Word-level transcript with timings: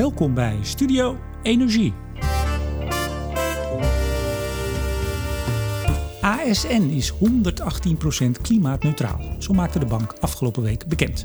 Welkom 0.00 0.34
bij 0.34 0.58
Studio 0.62 1.16
Energie. 1.42 1.94
ASN 6.20 6.90
is 6.90 7.12
118% 7.12 8.40
klimaatneutraal. 8.42 9.20
Zo 9.38 9.52
maakte 9.52 9.78
de 9.78 9.86
bank 9.86 10.14
afgelopen 10.20 10.62
week 10.62 10.86
bekend. 10.86 11.24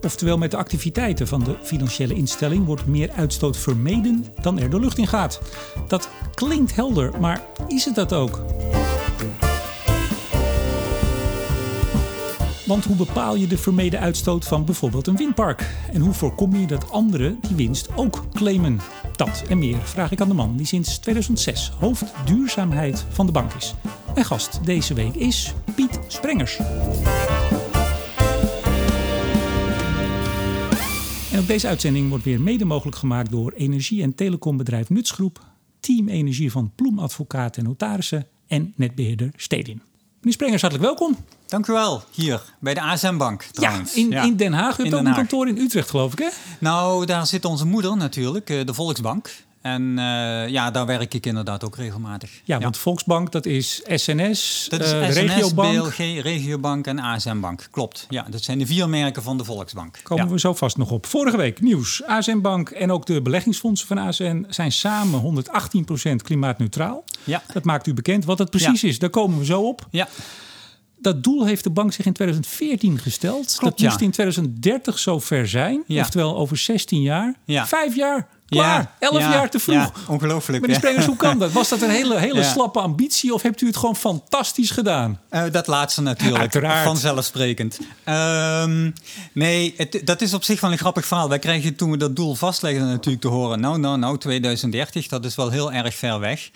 Oftewel, 0.00 0.38
met 0.38 0.50
de 0.50 0.56
activiteiten 0.56 1.26
van 1.26 1.44
de 1.44 1.56
financiële 1.62 2.14
instelling 2.14 2.64
wordt 2.64 2.86
meer 2.86 3.10
uitstoot 3.10 3.56
vermeden 3.56 4.24
dan 4.42 4.58
er 4.58 4.70
de 4.70 4.80
lucht 4.80 4.98
in 4.98 5.06
gaat. 5.06 5.40
Dat 5.88 6.08
klinkt 6.34 6.74
helder, 6.74 7.20
maar 7.20 7.42
is 7.68 7.84
het 7.84 7.94
dat 7.94 8.12
ook? 8.12 8.42
Want 12.70 12.84
hoe 12.84 12.96
bepaal 12.96 13.36
je 13.36 13.46
de 13.46 13.58
vermeden 13.58 14.00
uitstoot 14.00 14.44
van 14.44 14.64
bijvoorbeeld 14.64 15.06
een 15.06 15.16
windpark? 15.16 15.74
En 15.92 16.00
hoe 16.00 16.12
voorkom 16.12 16.56
je 16.56 16.66
dat 16.66 16.90
anderen 16.90 17.38
die 17.46 17.56
winst 17.56 17.88
ook 17.96 18.24
claimen? 18.32 18.80
Dat 19.16 19.44
en 19.48 19.58
meer 19.58 19.78
vraag 19.78 20.12
ik 20.12 20.20
aan 20.20 20.28
de 20.28 20.34
man 20.34 20.56
die 20.56 20.66
sinds 20.66 20.98
2006 20.98 21.72
hoofd 21.78 22.04
duurzaamheid 22.24 23.04
van 23.08 23.26
de 23.26 23.32
bank 23.32 23.52
is. 23.52 23.74
Mijn 24.14 24.26
gast 24.26 24.64
deze 24.64 24.94
week 24.94 25.14
is 25.14 25.54
Piet 25.74 25.98
Sprengers. 26.06 26.58
En 31.32 31.38
ook 31.38 31.46
deze 31.46 31.68
uitzending 31.68 32.08
wordt 32.08 32.24
weer 32.24 32.40
mede 32.40 32.64
mogelijk 32.64 32.96
gemaakt 32.96 33.30
door 33.30 33.52
energie- 33.52 34.02
en 34.02 34.14
telecombedrijf 34.14 34.88
Nutsgroep, 34.88 35.44
Team 35.80 36.08
Energie 36.08 36.50
van 36.50 36.72
Ploem 36.74 36.98
en 36.98 37.64
Notarissen 37.64 38.26
en 38.46 38.72
netbeheerder 38.76 39.30
Stedin. 39.36 39.82
Meneer 40.18 40.32
Sprengers, 40.32 40.62
hartelijk 40.62 40.88
welkom. 40.88 41.16
Dank 41.50 41.66
u 41.66 41.72
wel, 41.72 42.02
hier 42.10 42.42
bij 42.58 42.74
de 42.74 42.80
ASM 42.80 43.16
Bank 43.16 43.42
trouwens. 43.42 43.94
Ja, 43.94 44.00
in, 44.00 44.12
in 44.12 44.36
Den 44.36 44.52
Haag. 44.52 44.78
U 44.78 44.82
hebt 44.82 44.94
ook 44.94 45.04
een 45.04 45.14
kantoor 45.14 45.48
in 45.48 45.58
Utrecht, 45.58 45.90
geloof 45.90 46.12
ik, 46.12 46.18
hè? 46.18 46.28
Nou, 46.58 47.06
daar 47.06 47.26
zit 47.26 47.44
onze 47.44 47.66
moeder 47.66 47.96
natuurlijk, 47.96 48.50
eh, 48.50 48.66
de 48.66 48.74
Volksbank. 48.74 49.30
En 49.60 49.98
eh, 49.98 50.48
ja, 50.48 50.70
daar 50.70 50.86
werk 50.86 51.14
ik 51.14 51.26
inderdaad 51.26 51.64
ook 51.64 51.76
regelmatig. 51.76 52.30
Ja, 52.44 52.58
want 52.58 52.76
Volksbank, 52.76 53.32
dat 53.32 53.46
is 53.46 53.82
SNS, 53.86 54.66
dat 54.68 54.80
is 54.80 54.88
SNS, 54.88 55.14
Regiobank. 55.14 55.82
BLG, 55.82 56.22
Regiobank 56.22 56.86
en 56.86 56.98
ASM 56.98 57.40
Bank. 57.40 57.68
Klopt, 57.70 58.06
ja, 58.08 58.26
dat 58.30 58.42
zijn 58.42 58.58
de 58.58 58.66
vier 58.66 58.88
merken 58.88 59.22
van 59.22 59.36
de 59.36 59.44
Volksbank. 59.44 59.98
Komen 60.02 60.24
ja. 60.24 60.30
we 60.30 60.38
zo 60.38 60.54
vast 60.54 60.76
nog 60.76 60.90
op. 60.90 61.06
Vorige 61.06 61.36
week 61.36 61.60
nieuws. 61.60 62.02
ASN 62.04 62.40
Bank 62.40 62.70
en 62.70 62.92
ook 62.92 63.06
de 63.06 63.22
beleggingsfondsen 63.22 63.88
van 63.88 63.98
ASN 63.98 64.46
zijn 64.48 64.72
samen 64.72 65.44
118% 66.10 66.14
klimaatneutraal. 66.22 67.04
Ja. 67.24 67.42
Dat 67.52 67.64
maakt 67.64 67.86
u 67.86 67.94
bekend. 67.94 68.24
Wat 68.24 68.38
het 68.38 68.50
precies 68.50 68.84
is, 68.84 68.98
daar 68.98 69.10
komen 69.10 69.38
we 69.38 69.44
zo 69.44 69.60
op. 69.60 69.86
Ja, 69.90 70.08
Dat 71.00 71.22
doel 71.22 71.46
heeft 71.46 71.64
de 71.64 71.70
bank 71.70 71.92
zich 71.92 72.06
in 72.06 72.12
2014 72.12 72.98
gesteld. 72.98 73.54
Klopt, 73.56 73.60
dat 73.60 73.86
moest 73.88 74.00
ja. 74.00 74.06
in 74.06 74.10
2030 74.10 74.98
zover 74.98 75.48
zijn. 75.48 75.82
Ja. 75.86 76.00
Oftewel 76.00 76.36
over 76.36 76.56
16 76.56 77.02
jaar. 77.02 77.34
Ja. 77.44 77.66
Vijf 77.66 77.96
jaar. 77.96 78.28
Klaar. 78.50 78.80
Ja, 78.80 79.08
Elf 79.08 79.18
ja, 79.18 79.32
jaar 79.32 79.50
te 79.50 79.58
vroeg. 79.58 79.76
ja, 79.76 79.92
ongelooflijk. 80.08 80.60
Meneer. 80.60 80.76
Sprengers, 80.76 81.06
hoe 81.06 81.16
kan 81.16 81.38
dat? 81.38 81.52
Was 81.52 81.68
dat 81.68 81.82
een 81.82 81.90
hele, 81.90 82.18
hele 82.18 82.42
slappe 82.42 82.80
ambitie 82.80 83.34
of 83.34 83.42
hebt 83.42 83.60
u 83.60 83.66
het 83.66 83.76
gewoon 83.76 83.96
fantastisch 83.96 84.70
gedaan? 84.70 85.20
Eh, 85.28 85.42
dat 85.50 85.66
laatste 85.66 86.02
natuurlijk. 86.02 86.38
Uiteraard. 86.38 86.86
Vanzelfsprekend. 86.86 87.78
Ehm, 88.04 88.90
nee, 89.32 89.74
het, 89.76 90.00
dat 90.04 90.20
is 90.20 90.34
op 90.34 90.44
zich 90.44 90.60
wel 90.60 90.72
een 90.72 90.78
grappig 90.78 91.06
verhaal. 91.06 91.28
Wij 91.28 91.38
kregen 91.38 91.76
toen 91.76 91.90
we 91.90 91.96
dat 91.96 92.16
doel 92.16 92.34
vastlegden 92.34 92.86
natuurlijk 92.86 93.22
te 93.22 93.28
horen... 93.28 93.60
nou, 93.60 93.78
nou, 93.78 93.98
nou, 93.98 94.18
2030, 94.18 95.06
dat 95.06 95.24
is 95.24 95.34
wel 95.34 95.50
heel 95.50 95.72
erg 95.72 95.94
ver 95.94 96.20
weg. 96.20 96.50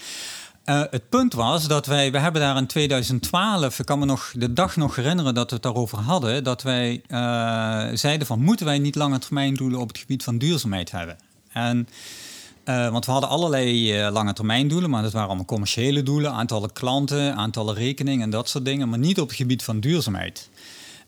Eh, 0.64 0.82
het 0.90 1.08
punt 1.08 1.32
was 1.32 1.68
dat 1.68 1.86
wij... 1.86 2.12
We 2.12 2.18
hebben 2.18 2.40
daar 2.40 2.56
in 2.56 2.66
2012... 2.66 3.78
Ik 3.78 3.86
kan 3.86 3.98
me 3.98 4.04
nog 4.04 4.32
de 4.36 4.52
dag 4.52 4.76
nog 4.76 4.96
herinneren 4.96 5.34
dat 5.34 5.48
we 5.48 5.54
het 5.54 5.62
daarover 5.62 5.98
hadden... 5.98 6.44
dat 6.44 6.62
wij 6.62 7.02
eh, 7.06 7.18
zeiden 7.92 8.26
van... 8.26 8.40
moeten 8.40 8.66
wij 8.66 8.78
niet 8.78 8.94
lange 8.94 9.18
termijn 9.18 9.54
doelen 9.54 9.80
op 9.80 9.88
het 9.88 9.98
gebied 9.98 10.22
van 10.22 10.38
duurzaamheid 10.38 10.90
hebben? 10.90 11.16
En... 11.52 11.88
Eh, 12.64 12.88
want 12.90 13.06
we 13.06 13.12
hadden 13.12 13.30
allerlei 13.30 13.94
lange 14.10 14.32
termijn 14.32 14.68
doelen, 14.68 14.90
maar 14.90 15.02
dat 15.02 15.12
waren 15.12 15.28
allemaal 15.28 15.44
commerciële 15.44 16.02
doelen, 16.02 16.32
aantallen 16.32 16.72
klanten, 16.72 17.34
aantallen 17.34 17.74
rekeningen 17.74 18.22
en 18.22 18.30
dat 18.30 18.48
soort 18.48 18.64
dingen, 18.64 18.88
maar 18.88 18.98
niet 18.98 19.20
op 19.20 19.28
het 19.28 19.36
gebied 19.36 19.62
van 19.62 19.80
duurzaamheid. 19.80 20.48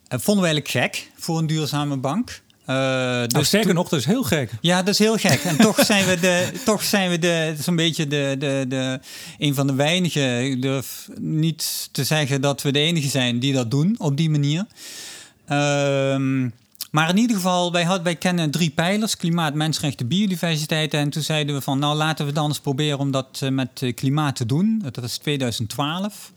Eh, 0.08 0.18
vonden 0.18 0.44
we 0.44 0.50
eigenlijk 0.50 0.84
gek 0.84 1.10
voor 1.16 1.38
een 1.38 1.46
duurzame 1.46 1.96
bank. 1.96 2.42
Nou, 2.66 3.26
dus 3.26 3.46
sterker 3.46 3.74
nog, 3.74 3.88
dat 3.88 3.98
is 3.98 4.04
heel 4.04 4.22
gek. 4.22 4.50
ja, 4.60 4.78
dat 4.78 4.88
is 4.88 4.98
heel 4.98 5.16
gek. 5.16 5.40
En 5.44 5.56
toch 5.56 5.84
zijn 5.84 6.06
we, 6.06 6.20
de, 6.20 6.50
toch 6.64 6.82
zijn 6.82 7.10
we 7.10 7.18
de, 7.18 7.54
zo'n 7.60 7.76
beetje 7.76 8.06
de, 8.06 8.36
de, 8.38 8.64
de, 8.68 9.00
een 9.38 9.54
van 9.54 9.66
de 9.66 9.74
weinigen. 9.74 10.44
Ik 10.44 10.62
durf 10.62 11.08
niet 11.20 11.88
te 11.92 12.04
zeggen 12.04 12.40
dat 12.40 12.62
we 12.62 12.72
de 12.72 12.78
enige 12.78 13.08
zijn 13.08 13.38
die 13.38 13.52
dat 13.52 13.70
doen 13.70 13.94
op 13.98 14.16
die 14.16 14.30
manier. 14.30 14.66
Ehm, 15.46 16.48
maar 16.90 17.08
in 17.08 17.16
ieder 17.16 17.36
geval, 17.36 17.72
wij, 17.72 17.84
had, 17.84 18.02
wij 18.02 18.16
kennen 18.16 18.50
drie 18.50 18.70
pijlers: 18.70 19.16
klimaat, 19.16 19.54
mensenrechten, 19.54 20.08
biodiversiteit. 20.08 20.94
En 20.94 21.10
toen 21.10 21.22
zeiden 21.22 21.54
we 21.54 21.60
van, 21.60 21.78
nou 21.78 21.96
laten 21.96 22.26
we 22.26 22.32
dan 22.32 22.48
eens 22.48 22.60
proberen 22.60 22.98
om 22.98 23.10
dat 23.10 23.40
eh, 23.42 23.48
met 23.48 23.82
eh, 23.82 23.94
klimaat 23.94 24.36
te 24.36 24.46
doen. 24.46 24.80
Dat 24.82 24.96
was 24.96 25.16
2012. 25.16 26.32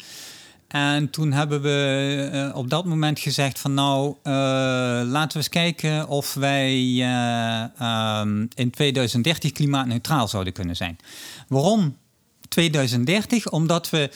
En 0.69 1.09
toen 1.09 1.31
hebben 1.31 1.61
we 1.61 2.29
eh, 2.31 2.55
op 2.55 2.69
dat 2.69 2.85
moment 2.85 3.19
gezegd 3.19 3.59
van 3.59 3.73
nou, 3.73 4.15
eh, 4.23 4.33
laten 5.05 5.31
we 5.31 5.37
eens 5.37 5.49
kijken 5.49 6.07
of 6.07 6.33
wij 6.33 6.73
eh, 6.73 7.63
ehm, 7.79 8.45
in 8.55 8.69
2030 8.71 9.51
klimaatneutraal 9.51 10.27
zouden 10.27 10.53
kunnen 10.53 10.75
zijn. 10.75 10.97
Waarom 11.47 11.97
2030? 12.49 13.49
Omdat 13.49 13.89
we 13.89 14.09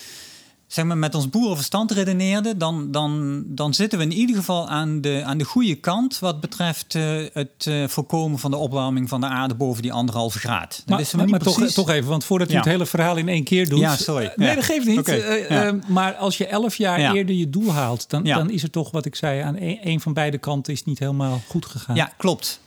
zeg 0.73 0.85
maar, 0.85 0.97
met 0.97 1.15
ons 1.15 1.29
boerenverstand 1.29 1.91
redeneerden, 1.91 2.57
dan, 2.57 2.91
dan, 2.91 3.43
dan 3.47 3.73
zitten 3.73 3.99
we 3.99 4.05
in 4.05 4.11
ieder 4.13 4.35
geval 4.35 4.69
aan 4.69 5.01
de, 5.01 5.21
aan 5.25 5.37
de 5.37 5.43
goede 5.43 5.75
kant 5.75 6.19
wat 6.19 6.39
betreft 6.41 6.95
eh, 6.95 7.03
het 7.33 7.65
eh, 7.67 7.87
voorkomen 7.87 8.39
van 8.39 8.51
de 8.51 8.57
opwarming 8.57 9.09
van 9.09 9.21
de 9.21 9.27
aarde 9.27 9.55
boven 9.55 9.81
die 9.81 9.93
anderhalve 9.93 10.39
graad. 10.39 10.69
Dat 10.77 10.85
Maar, 10.87 10.97
wisten 10.97 11.17
maar, 11.17 11.25
we 11.25 11.31
niet 11.31 11.41
maar 11.41 11.49
toch, 11.51 11.57
precies. 11.59 11.75
toch 11.75 11.89
even, 11.89 12.09
want 12.09 12.23
voordat 12.23 12.49
u 12.49 12.51
Ja. 12.51 12.57
het 12.59 12.67
hele 12.67 12.85
verhaal 12.85 13.15
in 13.17 13.27
één 13.29 13.43
keer 13.43 13.69
doet. 13.69 13.79
Ja, 13.79 13.95
sorry. 13.95 14.33
Nee, 14.35 14.47
Ja. 14.49 14.55
dat 14.55 14.63
geeft 14.63 14.85
niet. 14.85 14.99
Oké, 14.99 15.11
Eh, 15.11 15.49
ja. 15.49 15.75
maar 15.87 16.13
als 16.15 16.37
je 16.37 16.45
elf 16.47 16.75
jaar 16.75 16.99
Ja. 16.99 17.13
eerder 17.13 17.35
je 17.35 17.49
doel 17.49 17.71
haalt, 17.71 18.09
dan, 18.09 18.23
Ja. 18.23 18.35
dan 18.37 18.49
is 18.49 18.63
er 18.63 18.69
toch 18.69 18.91
wat 18.91 19.05
ik 19.05 19.15
zei, 19.15 19.41
aan 19.41 19.55
een, 19.57 19.79
een 19.83 19.99
van 20.01 20.13
beide 20.13 20.37
kanten 20.37 20.73
is 20.73 20.83
niet 20.83 20.99
helemaal 20.99 21.41
goed 21.47 21.65
gegaan. 21.65 21.95
Ja, 21.95 22.11
klopt. 22.17 22.59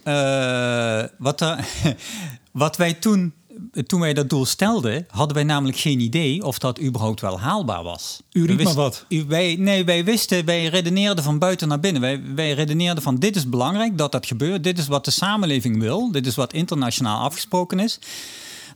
Wat, 1.18 1.40
er, 1.40 1.64
wat 2.52 2.76
wij 2.76 2.92
toen, 2.94 3.32
toen 3.86 4.00
wij 4.00 4.14
dat 4.14 4.30
doel 4.30 4.44
stelden, 4.44 5.06
hadden 5.08 5.34
wij 5.34 5.44
namelijk 5.44 5.78
geen 5.78 6.00
idee 6.00 6.44
of 6.44 6.58
dat 6.58 6.80
überhaupt 6.80 7.20
wel 7.20 7.40
haalbaar 7.40 7.82
was. 7.82 8.22
U 8.32 8.46
riep 8.46 8.62
maar 8.62 8.74
wat. 8.74 9.04
Wij, 9.28 9.56
nee, 9.58 9.84
wij 9.84 10.04
wisten, 10.04 10.44
wij 10.44 10.66
redeneerden 10.66 11.24
van 11.24 11.38
buiten 11.38 11.68
naar 11.68 11.80
binnen. 11.80 12.02
Wij, 12.02 12.22
wij 12.34 12.52
redeneerden 12.52 13.02
van 13.02 13.16
dit 13.16 13.36
is 13.36 13.48
belangrijk 13.48 13.98
dat 13.98 14.12
dat 14.12 14.26
gebeurt. 14.26 14.64
Dit 14.64 14.78
is 14.78 14.86
wat 14.86 15.04
de 15.04 15.10
samenleving 15.10 15.80
wil. 15.80 16.12
Dit 16.12 16.26
is 16.26 16.34
wat 16.34 16.52
internationaal 16.52 17.20
afgesproken 17.20 17.78
is. 17.78 17.98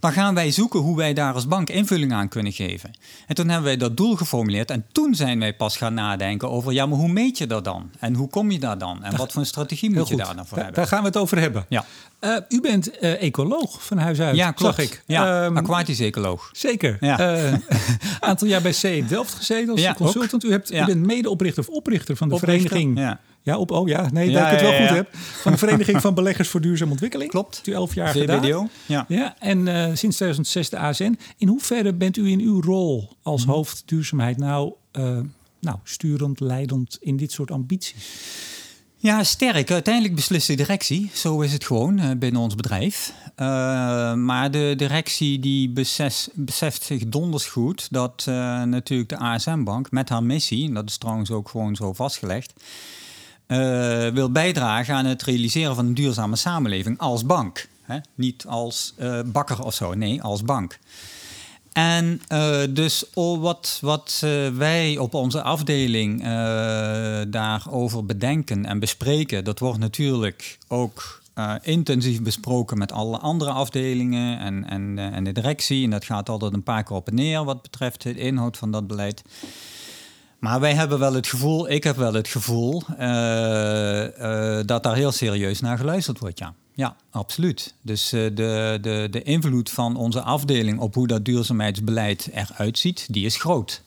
Dan 0.00 0.12
gaan 0.12 0.34
wij 0.34 0.50
zoeken 0.50 0.80
hoe 0.80 0.96
wij 0.96 1.14
daar 1.14 1.34
als 1.34 1.46
bank 1.46 1.70
invulling 1.70 2.12
aan 2.12 2.28
kunnen 2.28 2.52
geven. 2.52 2.90
En 3.26 3.34
toen 3.34 3.48
hebben 3.48 3.64
wij 3.64 3.76
dat 3.76 3.96
doel 3.96 4.16
geformuleerd. 4.16 4.70
En 4.70 4.86
toen 4.92 5.14
zijn 5.14 5.38
wij 5.38 5.54
pas 5.54 5.76
gaan 5.76 5.94
nadenken 5.94 6.50
over... 6.50 6.72
ja, 6.72 6.86
maar 6.86 6.98
hoe 6.98 7.08
meet 7.08 7.38
je 7.38 7.46
dat 7.46 7.64
dan? 7.64 7.90
En 7.98 8.14
hoe 8.14 8.28
kom 8.28 8.50
je 8.50 8.58
daar 8.58 8.78
dan? 8.78 9.04
En 9.04 9.16
wat 9.16 9.32
voor 9.32 9.40
een 9.40 9.46
strategie 9.46 9.90
moet 9.90 10.08
je 10.08 10.16
daar 10.16 10.36
dan 10.36 10.46
voor 10.46 10.56
hebben? 10.56 10.74
Daar 10.74 10.86
gaan 10.86 11.00
we 11.00 11.06
het 11.06 11.16
over 11.16 11.38
hebben. 11.38 11.66
Ja. 11.68 11.84
Eh, 12.20 12.36
u 12.48 12.60
bent 12.60 12.98
eh, 12.98 13.22
ecoloog 13.22 13.86
van 13.86 13.98
huis 13.98 14.20
uit, 14.20 14.36
Ja, 14.36 14.50
klopt. 14.52 14.74
zag 14.74 14.84
ik. 14.84 15.02
Ja, 15.06 15.44
Ehm, 15.44 15.56
aquatisch 15.56 16.00
ecoloog. 16.00 16.50
Zeker. 16.52 16.96
Ja. 17.00 17.18
Eh, 17.18 17.54
aantal 18.20 18.48
jaar 18.48 18.62
bij 18.62 18.72
C 18.72 19.08
Delft 19.08 19.34
gezeten 19.34 19.70
als 19.70 19.80
Ja, 19.80 19.94
consultant. 19.94 20.44
U, 20.44 20.50
hebt, 20.50 20.72
u 20.72 20.84
bent 20.84 21.06
medeoprichter 21.06 21.62
of 21.68 21.74
oprichter 21.74 22.16
van 22.16 22.28
de 22.28 22.34
Oprichter, 22.34 22.68
vereniging. 22.68 22.98
ja. 22.98 23.20
Ja, 23.42 23.58
op, 23.58 23.70
oh 23.70 23.88
ja, 23.88 24.08
nee, 24.12 24.30
dat 24.30 24.42
ik 24.42 24.50
het 24.50 24.60
wel 24.60 24.76
goed 24.80 24.88
heb. 24.96 25.08
Van 25.16 25.52
de 25.52 25.58
Vereniging 25.64 26.00
van 26.00 26.14
Beleggers 26.14 26.48
voor 26.48 26.60
Duurzame 26.60 26.90
Ontwikkeling. 26.90 27.30
Klopt. 27.30 27.62
U 27.64 27.72
elf 27.72 27.94
jaar 27.94 28.08
gedaan. 28.08 28.70
Ja. 28.86 29.04
Ja, 29.08 29.34
en 29.38 29.58
sinds 29.96 30.16
2006 30.16 30.68
de 30.70 30.78
ASN. 30.78 31.18
In 31.36 31.48
hoeverre 31.48 31.94
bent 31.94 32.16
u 32.16 32.26
in 32.30 32.40
uw 32.40 32.60
rol 32.62 33.16
als 33.22 33.42
Mhm. 33.44 33.50
hoofd 33.50 33.82
duurzaamheid 33.86 34.36
nou, 34.36 34.72
nou 35.60 35.76
sturend, 35.84 36.40
leidend 36.40 36.98
in 37.00 37.16
dit 37.16 37.32
soort 37.32 37.50
ambities? 37.50 37.94
Ja, 39.02 39.24
sterk. 39.24 39.70
Uiteindelijk 39.70 40.14
beslist 40.14 40.46
de 40.46 40.54
directie. 40.54 41.10
Zo 41.14 41.40
is 41.40 41.52
het 41.52 41.64
gewoon 41.64 41.98
eh, 41.98 42.10
binnen 42.16 42.40
ons 42.42 42.54
bedrijf. 42.54 43.12
Eh, 43.34 43.46
maar 44.14 44.50
de 44.50 44.74
directie 44.76 45.38
die 45.38 45.70
besef- 45.70 46.28
beseft 46.34 46.82
zich 46.82 47.08
donders 47.08 47.46
goed 47.46 47.88
dat 47.90 48.24
eh, 48.28 48.62
natuurlijk 48.62 49.08
de 49.08 49.16
ASM-bank 49.18 49.90
met 49.90 50.08
haar 50.08 50.22
missie, 50.22 50.66
en 50.68 50.74
dat 50.74 50.88
is 50.88 50.98
trouwens 50.98 51.30
ook 51.30 51.48
gewoon 51.48 51.76
zo 51.76 51.92
vastgelegd, 51.92 52.52
wil 54.12 54.30
bijdragen 54.32 54.94
aan 54.94 55.04
het 55.04 55.22
realiseren 55.22 55.74
van 55.74 55.86
een 55.86 55.94
duurzame 55.94 56.36
samenleving 56.36 56.98
als 56.98 57.24
bank. 57.26 57.68
Hè? 57.82 57.98
Niet 58.14 58.46
als 58.46 58.94
bakker 59.26 59.62
of 59.64 59.74
zo, 59.74 59.94
nee, 59.94 60.22
als 60.22 60.42
bank. 60.42 60.78
En 61.80 62.20
eh, 62.28 62.60
dus 62.70 63.04
oh, 63.14 63.40
wat, 63.40 63.78
wat 63.80 64.20
eh, 64.24 64.48
wij 64.48 64.98
op 64.98 65.14
onze 65.14 65.42
afdeling 65.42 66.24
eh, 66.24 66.28
daarover 67.28 68.06
bedenken 68.06 68.66
en 68.66 68.78
bespreken, 68.78 69.44
dat 69.44 69.58
wordt 69.58 69.78
natuurlijk 69.78 70.58
ook 70.68 71.18
intensief 71.62 72.22
besproken 72.22 72.78
met 72.78 72.92
alle 72.92 73.18
andere 73.18 73.50
afdelingen 73.50 74.38
en, 74.38 74.68
en, 74.68 74.98
en 74.98 75.24
de 75.24 75.32
directie. 75.32 75.84
En 75.84 75.90
dat 75.90 76.04
gaat 76.04 76.28
altijd 76.28 76.52
een 76.52 76.62
paar 76.62 76.82
keer 76.82 76.96
op 76.96 77.08
en 77.08 77.14
neer 77.14 77.44
wat 77.44 77.62
betreft 77.62 78.02
de 78.02 78.14
inhoud 78.14 78.56
van 78.56 78.70
dat 78.70 78.86
beleid. 78.86 79.22
Maar 80.38 80.60
wij 80.60 80.74
hebben 80.74 80.98
wel 80.98 81.14
het 81.14 81.26
gevoel, 81.26 81.70
ik 81.70 81.84
heb 81.84 81.96
wel 81.96 82.14
het 82.14 82.28
gevoel, 82.28 82.82
dat 84.66 84.82
daar 84.82 84.94
heel 84.94 85.12
serieus 85.12 85.60
naar 85.60 85.78
geluisterd 85.78 86.18
wordt, 86.18 86.38
ja. 86.38 86.54
Ja, 86.74 86.96
absoluut. 87.10 87.74
Dus 87.82 88.12
uh, 88.12 88.22
de, 88.34 88.78
de, 88.80 89.08
de 89.10 89.22
invloed 89.22 89.70
van 89.70 89.96
onze 89.96 90.22
afdeling 90.22 90.78
op 90.78 90.94
hoe 90.94 91.06
dat 91.06 91.24
duurzaamheidsbeleid 91.24 92.28
eruit 92.32 92.78
ziet, 92.78 93.06
die 93.12 93.24
is 93.24 93.36
groot. 93.36 93.82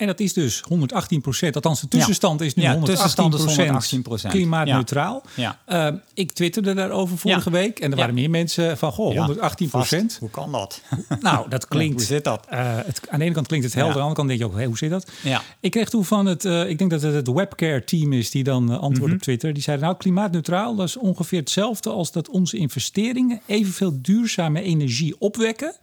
En 0.00 0.06
dat 0.06 0.20
is 0.20 0.32
dus 0.32 0.62
118 0.68 1.20
procent. 1.20 1.54
Althans, 1.54 1.80
de 1.80 1.88
tussenstand 1.88 2.40
is 2.40 2.54
nu 2.54 2.62
ja, 2.62 2.78
118 2.78 4.02
procent 4.02 4.32
klimaatneutraal. 4.32 5.22
Ja. 5.34 5.58
Uh, 5.68 5.98
ik 6.14 6.32
twitterde 6.32 6.74
daarover 6.74 7.18
vorige 7.18 7.50
week. 7.50 7.78
En 7.78 7.90
er 7.90 7.96
waren 7.96 8.14
meer 8.14 8.30
mensen 8.30 8.78
van, 8.78 8.92
goh, 8.92 9.16
118 9.16 9.68
procent. 9.68 10.16
Hoe 10.20 10.30
kan 10.30 10.52
dat? 10.52 10.80
Nou, 11.20 11.48
dat 11.48 11.68
klinkt... 11.74 11.94
hoe 11.94 12.04
zit 12.04 12.24
dat? 12.24 12.46
Uh, 12.52 12.76
het, 12.76 13.00
aan 13.08 13.18
de 13.18 13.24
ene 13.24 13.34
kant 13.34 13.46
klinkt 13.46 13.66
het 13.66 13.74
helder. 13.74 13.92
Aan 13.92 13.98
de 13.98 14.06
andere 14.06 14.26
kant 14.26 14.28
denk 14.28 14.40
je 14.40 14.46
ook, 14.46 14.54
hey, 14.54 14.66
hoe 14.66 14.78
zit 14.78 14.90
dat? 14.90 15.10
Ja. 15.22 15.42
Ik 15.60 15.70
kreeg 15.70 15.88
toen 15.88 16.04
van 16.04 16.26
het, 16.26 16.44
uh, 16.44 16.68
ik 16.68 16.78
denk 16.78 16.90
dat 16.90 17.02
het 17.02 17.14
het 17.14 17.28
webcare 17.28 17.84
team 17.84 18.12
is 18.12 18.30
die 18.30 18.44
dan 18.44 18.62
antwoordde 18.62 18.98
mm 18.98 19.04
-hmm. 19.04 19.14
op 19.14 19.22
Twitter. 19.22 19.52
Die 19.52 19.62
zeiden, 19.62 19.86
nou, 19.86 19.98
klimaatneutraal, 19.98 20.74
dat 20.74 20.88
is 20.88 20.96
ongeveer 20.96 21.38
hetzelfde 21.38 21.90
als 21.90 22.12
dat 22.12 22.28
onze 22.28 22.56
investeringen 22.56 23.40
evenveel 23.46 23.98
duurzame 24.02 24.62
energie 24.62 25.14
opwekken. 25.18 25.74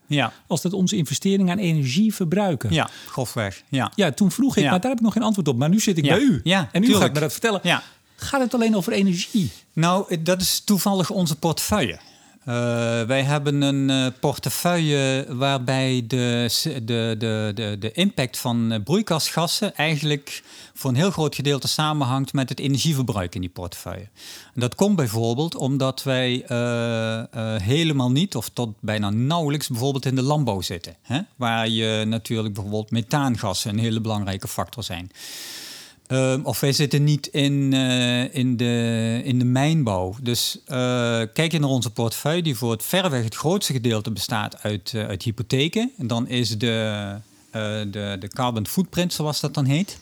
Als 0.47 0.61
dat 0.61 0.73
onze 0.73 0.95
investeringen 0.95 1.51
aan 1.51 1.57
energie 1.57 2.13
verbruiken. 2.13 2.73
Ja, 2.73 2.89
grofweg. 3.07 3.63
Ja. 3.69 3.91
Ja, 3.95 4.06
toen 4.13 4.31
vroeg 4.31 4.57
ik, 4.57 4.63
Ja. 4.63 4.69
maar 4.69 4.79
daar 4.79 4.89
heb 4.89 4.99
ik 4.99 5.05
nog 5.05 5.13
geen 5.13 5.23
antwoord 5.23 5.47
op. 5.47 5.57
Maar 5.57 5.69
nu 5.69 5.79
zit 5.79 5.97
ik 5.97 6.05
Ja. 6.05 6.13
bij 6.15 6.23
u. 6.23 6.41
Ja, 6.43 6.69
en 6.71 6.81
nu 6.81 6.95
ga 6.95 7.05
ik 7.05 7.13
me 7.13 7.19
dat 7.19 7.31
vertellen. 7.31 7.61
Gaat 8.19 8.41
het 8.41 8.53
alleen 8.53 8.75
over 8.75 8.93
energie? 8.93 9.51
Nou, 9.73 10.21
dat 10.21 10.41
is 10.41 10.59
toevallig 10.59 11.09
onze 11.09 11.35
portefeuille. 11.35 11.99
Eh, 12.47 12.53
wij 13.01 13.23
hebben 13.23 13.61
een 13.61 13.89
eh, 13.89 14.19
portefeuille 14.19 15.25
waarbij 15.29 16.03
de, 16.07 16.49
de, 16.83 17.15
de, 17.17 17.51
de, 17.55 17.75
de 17.79 17.91
impact 17.91 18.37
van 18.37 18.71
eh, 18.71 18.83
broeikasgassen 18.83 19.75
eigenlijk 19.75 20.43
voor 20.73 20.89
een 20.89 20.95
heel 20.95 21.11
groot 21.11 21.35
gedeelte 21.35 21.67
samenhangt 21.67 22.33
met 22.33 22.49
het 22.49 22.59
energieverbruik 22.59 23.35
in 23.35 23.41
die 23.41 23.49
portefeuille. 23.49 24.07
Dat 24.53 24.75
komt 24.75 24.95
bijvoorbeeld 24.95 25.55
omdat 25.55 26.03
wij 26.03 26.45
helemaal 27.61 28.11
niet, 28.11 28.35
of 28.35 28.49
tot 28.49 28.69
bijna 28.79 29.09
nauwelijks, 29.09 29.67
bijvoorbeeld 29.67 30.05
in 30.05 30.15
de 30.15 30.21
landbouw 30.21 30.61
zitten. 30.61 30.95
Hè? 31.01 31.19
Waar 31.35 31.69
je 31.69 32.03
natuurlijk 32.05 32.53
bijvoorbeeld 32.53 32.91
methaangassen 32.91 33.71
een 33.71 33.79
hele 33.79 34.01
belangrijke 34.01 34.47
factor 34.47 34.83
zijn. 34.83 35.11
Um, 36.07 36.45
of 36.45 36.59
wij 36.59 36.71
zitten 36.71 37.03
niet 37.03 37.27
in, 37.27 37.71
uh, 37.73 38.35
in, 38.35 38.57
de, 38.57 39.21
in 39.23 39.39
de 39.39 39.45
mijnbouw. 39.45 40.15
Dus 40.21 40.57
uh, 40.61 40.67
kijk 41.33 41.51
je 41.51 41.59
naar 41.59 41.69
onze 41.69 41.89
portefeuille, 41.89 42.41
die 42.41 42.55
voor 42.55 42.71
het 42.71 42.83
verreweg 42.83 43.23
het 43.23 43.35
grootste 43.35 43.73
gedeelte 43.73 44.11
bestaat 44.11 44.63
uit, 44.63 44.93
uh, 44.95 45.07
uit 45.07 45.23
hypotheken. 45.23 45.91
En 45.97 46.07
dan 46.07 46.27
is 46.27 46.57
de, 46.57 47.15
de, 47.91 48.15
de 48.19 48.27
carbon 48.27 48.67
footprint, 48.67 49.13
zoals 49.13 49.39
dat 49.39 49.53
dan 49.53 49.65
heet. 49.65 49.97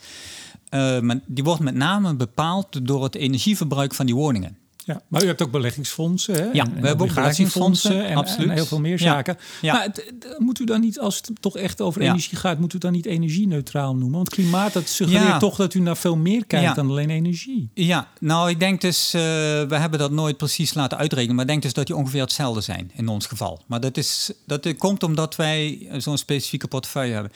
maar 1.01 1.19
die 1.25 1.43
wordt 1.43 1.61
met 1.61 1.75
name 1.75 2.13
bepaald 2.13 2.85
door 2.87 3.03
het 3.03 3.15
energieverbruik 3.15 3.93
van 3.93 4.05
die 4.05 4.15
woningen. 4.15 4.57
Ja, 4.85 5.01
maar 5.07 5.23
u 5.23 5.27
hebt 5.27 5.41
ook 5.41 5.51
beleggingsfondsen. 5.51 6.33
Hè? 6.33 6.43
Ja, 6.43 6.47
en, 6.51 6.53
we 6.53 6.59
en 6.77 6.85
hebben 6.85 6.91
ook 6.91 7.11
obligatiefondsen 7.11 8.05
en, 8.05 8.23
en 8.37 8.49
heel 8.49 8.65
veel 8.65 8.79
meer 8.79 8.99
zaken. 8.99 9.37
Ja. 9.61 9.73
Maar 9.73 9.83
het- 9.83 10.13
moet 10.37 10.59
u 10.59 10.65
dan 10.65 10.79
niet, 10.81 10.99
als 10.99 11.15
het 11.15 11.31
toch 11.39 11.57
echt 11.57 11.81
over 11.81 12.01
Ja. 12.01 12.07
energie 12.09 12.37
gaat, 12.37 12.59
moet 12.59 12.73
u 12.73 12.77
dan 12.77 12.91
niet 12.91 13.05
energie-neutraal 13.05 13.95
noemen? 13.95 14.15
Want 14.17 14.29
klimaat, 14.29 14.73
dat 14.73 14.87
suggereert 14.87 15.39
toch 15.39 15.55
dat 15.55 15.73
u 15.73 15.79
naar 15.79 15.97
veel 15.97 16.15
meer 16.15 16.45
kijkt 16.45 16.75
dan 16.75 16.89
alleen 16.89 17.09
energie. 17.09 17.69
Ja, 17.73 18.07
nou, 18.19 18.49
ik 18.49 18.59
denk 18.59 18.81
dus, 18.81 19.05
uh, 19.15 19.21
we 19.21 19.75
hebben 19.77 19.99
dat 19.99 20.11
nooit 20.11 20.37
precies 20.37 20.73
laten 20.73 20.97
uitrekenen, 20.97 21.35
maar 21.35 21.43
ik 21.45 21.49
denk 21.51 21.61
dus 21.63 21.73
dat 21.73 21.85
die 21.87 21.95
ongeveer 21.95 22.21
hetzelfde 22.21 22.61
zijn 22.61 22.91
in 22.95 23.07
ons 23.07 23.25
geval. 23.25 23.61
Maar 23.65 23.79
dat, 23.79 23.97
is, 23.97 24.31
dat 24.45 24.77
komt 24.77 25.03
omdat 25.03 25.35
wij 25.35 25.87
zo'n 25.97 26.17
specifieke 26.17 26.67
portefeuille 26.67 27.13
hebben. 27.13 27.31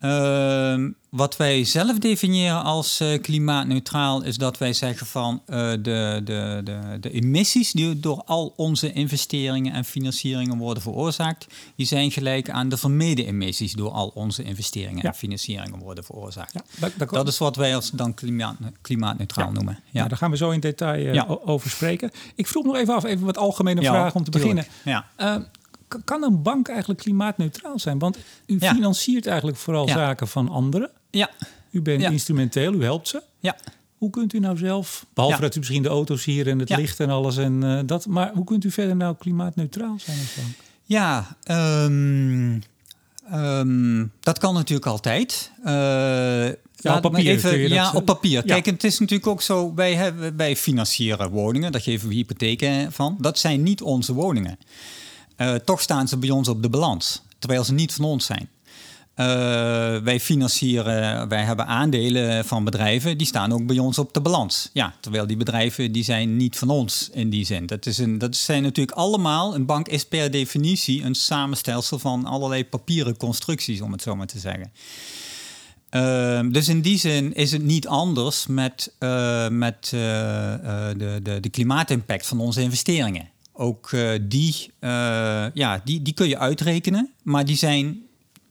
Uh, 0.00 0.88
wat 1.10 1.36
wij 1.36 1.64
zelf 1.64 1.98
definiëren 1.98 2.62
als 2.62 3.00
uh, 3.00 3.20
klimaatneutraal 3.20 4.22
is 4.22 4.36
dat 4.38 4.58
wij 4.58 4.72
zeggen 4.72 5.06
van 5.06 5.42
uh, 5.48 5.56
de, 5.70 6.20
de, 6.24 6.60
de, 6.64 6.96
de 7.00 7.10
emissies 7.10 7.72
die 7.72 8.00
door 8.00 8.22
al 8.26 8.52
onze 8.56 8.92
investeringen 8.92 9.72
en 9.72 9.84
financieringen 9.84 10.58
worden 10.58 10.82
veroorzaakt, 10.82 11.46
die 11.76 11.86
zijn 11.86 12.10
gelijk 12.10 12.50
aan 12.50 12.68
de 12.68 12.76
vermeden 12.76 13.26
emissies 13.26 13.72
door 13.72 13.90
al 13.90 14.08
onze 14.14 14.42
investeringen 14.42 15.02
Ja. 15.02 15.08
en 15.08 15.14
financieringen 15.14 15.78
worden 15.78 16.04
veroorzaakt. 16.04 16.52
Ja, 16.80 16.88
Dat 17.10 17.28
is 17.28 17.38
wat 17.38 17.56
wij 17.56 17.74
als 17.74 17.90
dan 17.90 18.14
klimaat, 18.14 18.56
klimaatneutraal 18.80 19.46
Ja. 19.46 19.52
noemen. 19.52 19.78
ja. 19.90 20.08
daar 20.08 20.18
gaan 20.18 20.30
we 20.30 20.36
zo 20.36 20.50
in 20.50 20.60
detail 20.60 21.14
eh, 21.14 21.30
over 21.48 21.70
spreken. 21.70 22.10
Ik 22.34 22.46
vroeg 22.46 22.64
nog 22.64 22.76
even 22.76 22.94
af, 22.94 23.04
even 23.04 23.26
wat 23.26 23.38
algemene 23.38 23.82
vragen 23.82 24.14
om 24.16 24.24
te 24.24 24.30
beginnen. 24.30 24.66
Ja. 24.84 25.06
Kan 26.04 26.22
een 26.22 26.42
bank 26.42 26.68
eigenlijk 26.68 27.00
klimaatneutraal 27.00 27.78
zijn? 27.78 27.98
Want 27.98 28.18
u 28.46 28.56
Ja. 28.60 28.74
financiert 28.74 29.26
eigenlijk 29.26 29.58
vooral 29.58 29.86
Ja. 29.86 29.92
zaken 29.94 30.28
van 30.28 30.48
anderen. 30.48 30.90
Ja, 31.10 31.30
U 31.70 31.82
bent 31.82 32.00
Ja. 32.02 32.10
instrumenteel, 32.10 32.72
u 32.74 32.82
helpt 32.82 33.08
ze. 33.08 33.22
ja. 33.40 33.56
Hoe 33.98 34.10
kunt 34.10 34.32
u 34.32 34.38
nou 34.38 34.56
zelf, 34.56 35.06
behalve 35.14 35.36
Ja. 35.36 35.42
dat 35.42 35.54
u 35.54 35.58
misschien 35.58 35.82
de 35.82 35.88
auto's 35.88 36.24
hier 36.24 36.48
en 36.48 36.58
het 36.58 36.68
Ja. 36.68 36.76
licht 36.76 37.00
en 37.00 37.10
alles 37.10 37.36
en 37.36 37.62
eh, 37.62 37.78
dat, 37.86 38.06
maar 38.06 38.30
hoe 38.34 38.44
kunt 38.44 38.64
u 38.64 38.70
verder 38.70 38.96
nou 38.96 39.16
klimaatneutraal 39.18 39.96
zijn 39.98 40.18
als 40.18 40.34
bank? 40.34 40.48
Ja, 40.84 41.36
ehm, 41.42 42.58
ehm, 43.30 44.06
dat 44.20 44.38
kan 44.38 44.54
natuurlijk 44.54 44.86
altijd. 44.86 45.50
Eh, 45.58 45.72
laat 46.76 47.04
op 47.04 47.12
papier 47.12 47.26
even, 47.30 47.60
dat, 47.60 47.68
ja, 47.70 47.92
op 47.92 48.04
papier. 48.04 48.30
ja. 48.32 48.40
Kijk, 48.54 48.66
het 48.66 48.84
is 48.84 48.98
natuurlijk 48.98 49.28
ook 49.28 49.42
zo, 49.42 49.74
wij, 49.74 49.94
hebben, 49.94 50.36
wij 50.36 50.56
financieren 50.56 51.30
woningen, 51.30 51.72
daar 51.72 51.80
geven 51.80 52.08
we 52.08 52.14
hypotheken 52.14 52.92
van. 52.92 53.16
Dat 53.20 53.38
zijn 53.38 53.62
niet 53.62 53.82
onze 53.82 54.12
woningen. 54.14 54.58
Eh, 55.40 55.54
toch 55.54 55.80
staan 55.80 56.08
ze 56.08 56.16
bij 56.16 56.30
ons 56.30 56.48
op 56.48 56.62
de 56.62 56.68
balans, 56.68 57.22
terwijl 57.38 57.64
ze 57.64 57.72
niet 57.72 57.92
van 57.92 58.04
ons 58.04 58.26
zijn. 58.26 58.48
Eh, 59.14 59.26
wij 59.96 60.20
financieren, 60.20 61.28
wij 61.28 61.44
hebben 61.44 61.66
aandelen 61.66 62.44
van 62.44 62.64
bedrijven, 62.64 63.18
die 63.18 63.26
staan 63.26 63.52
ook 63.52 63.66
bij 63.66 63.78
ons 63.78 63.98
op 63.98 64.14
de 64.14 64.20
balans. 64.20 64.70
Ja, 64.72 64.94
terwijl 65.00 65.26
die 65.26 65.36
bedrijven 65.36 65.92
die 65.92 66.04
zijn 66.04 66.36
niet 66.36 66.58
van 66.58 66.70
ons 66.70 67.10
in 67.12 67.30
die 67.30 67.44
zin. 67.44 67.66
Dat, 67.66 67.86
is 67.86 67.98
een, 67.98 68.18
dat 68.18 68.36
zijn 68.36 68.62
natuurlijk 68.62 68.96
allemaal, 68.96 69.54
een 69.54 69.66
bank 69.66 69.88
is 69.88 70.04
per 70.04 70.30
definitie 70.30 71.02
een 71.02 71.14
samenstelsel 71.14 71.98
van 71.98 72.24
allerlei 72.24 72.64
papieren 72.64 73.16
constructies, 73.16 73.80
om 73.80 73.92
het 73.92 74.02
zo 74.02 74.16
maar 74.16 74.26
te 74.26 74.38
zeggen. 74.38 74.72
Uh, 75.90 76.52
dus 76.52 76.68
in 76.68 76.80
die 76.80 76.98
zin 76.98 77.34
is 77.34 77.52
het 77.52 77.62
niet 77.62 77.86
anders 77.86 78.46
met, 78.46 78.92
uh, 78.98 79.48
met 79.48 79.88
de, 79.90 81.20
de, 81.22 81.38
de 81.40 81.48
klimaatimpact 81.50 82.26
van 82.26 82.40
onze 82.40 82.62
investeringen. 82.62 83.28
Ook 83.52 83.90
die, 84.20 84.70
ja, 85.54 85.80
die, 85.84 86.02
die 86.02 86.14
kun 86.14 86.28
je 86.28 86.38
uitrekenen, 86.38 87.10
maar 87.22 87.44
die 87.44 87.56
zijn 87.56 88.08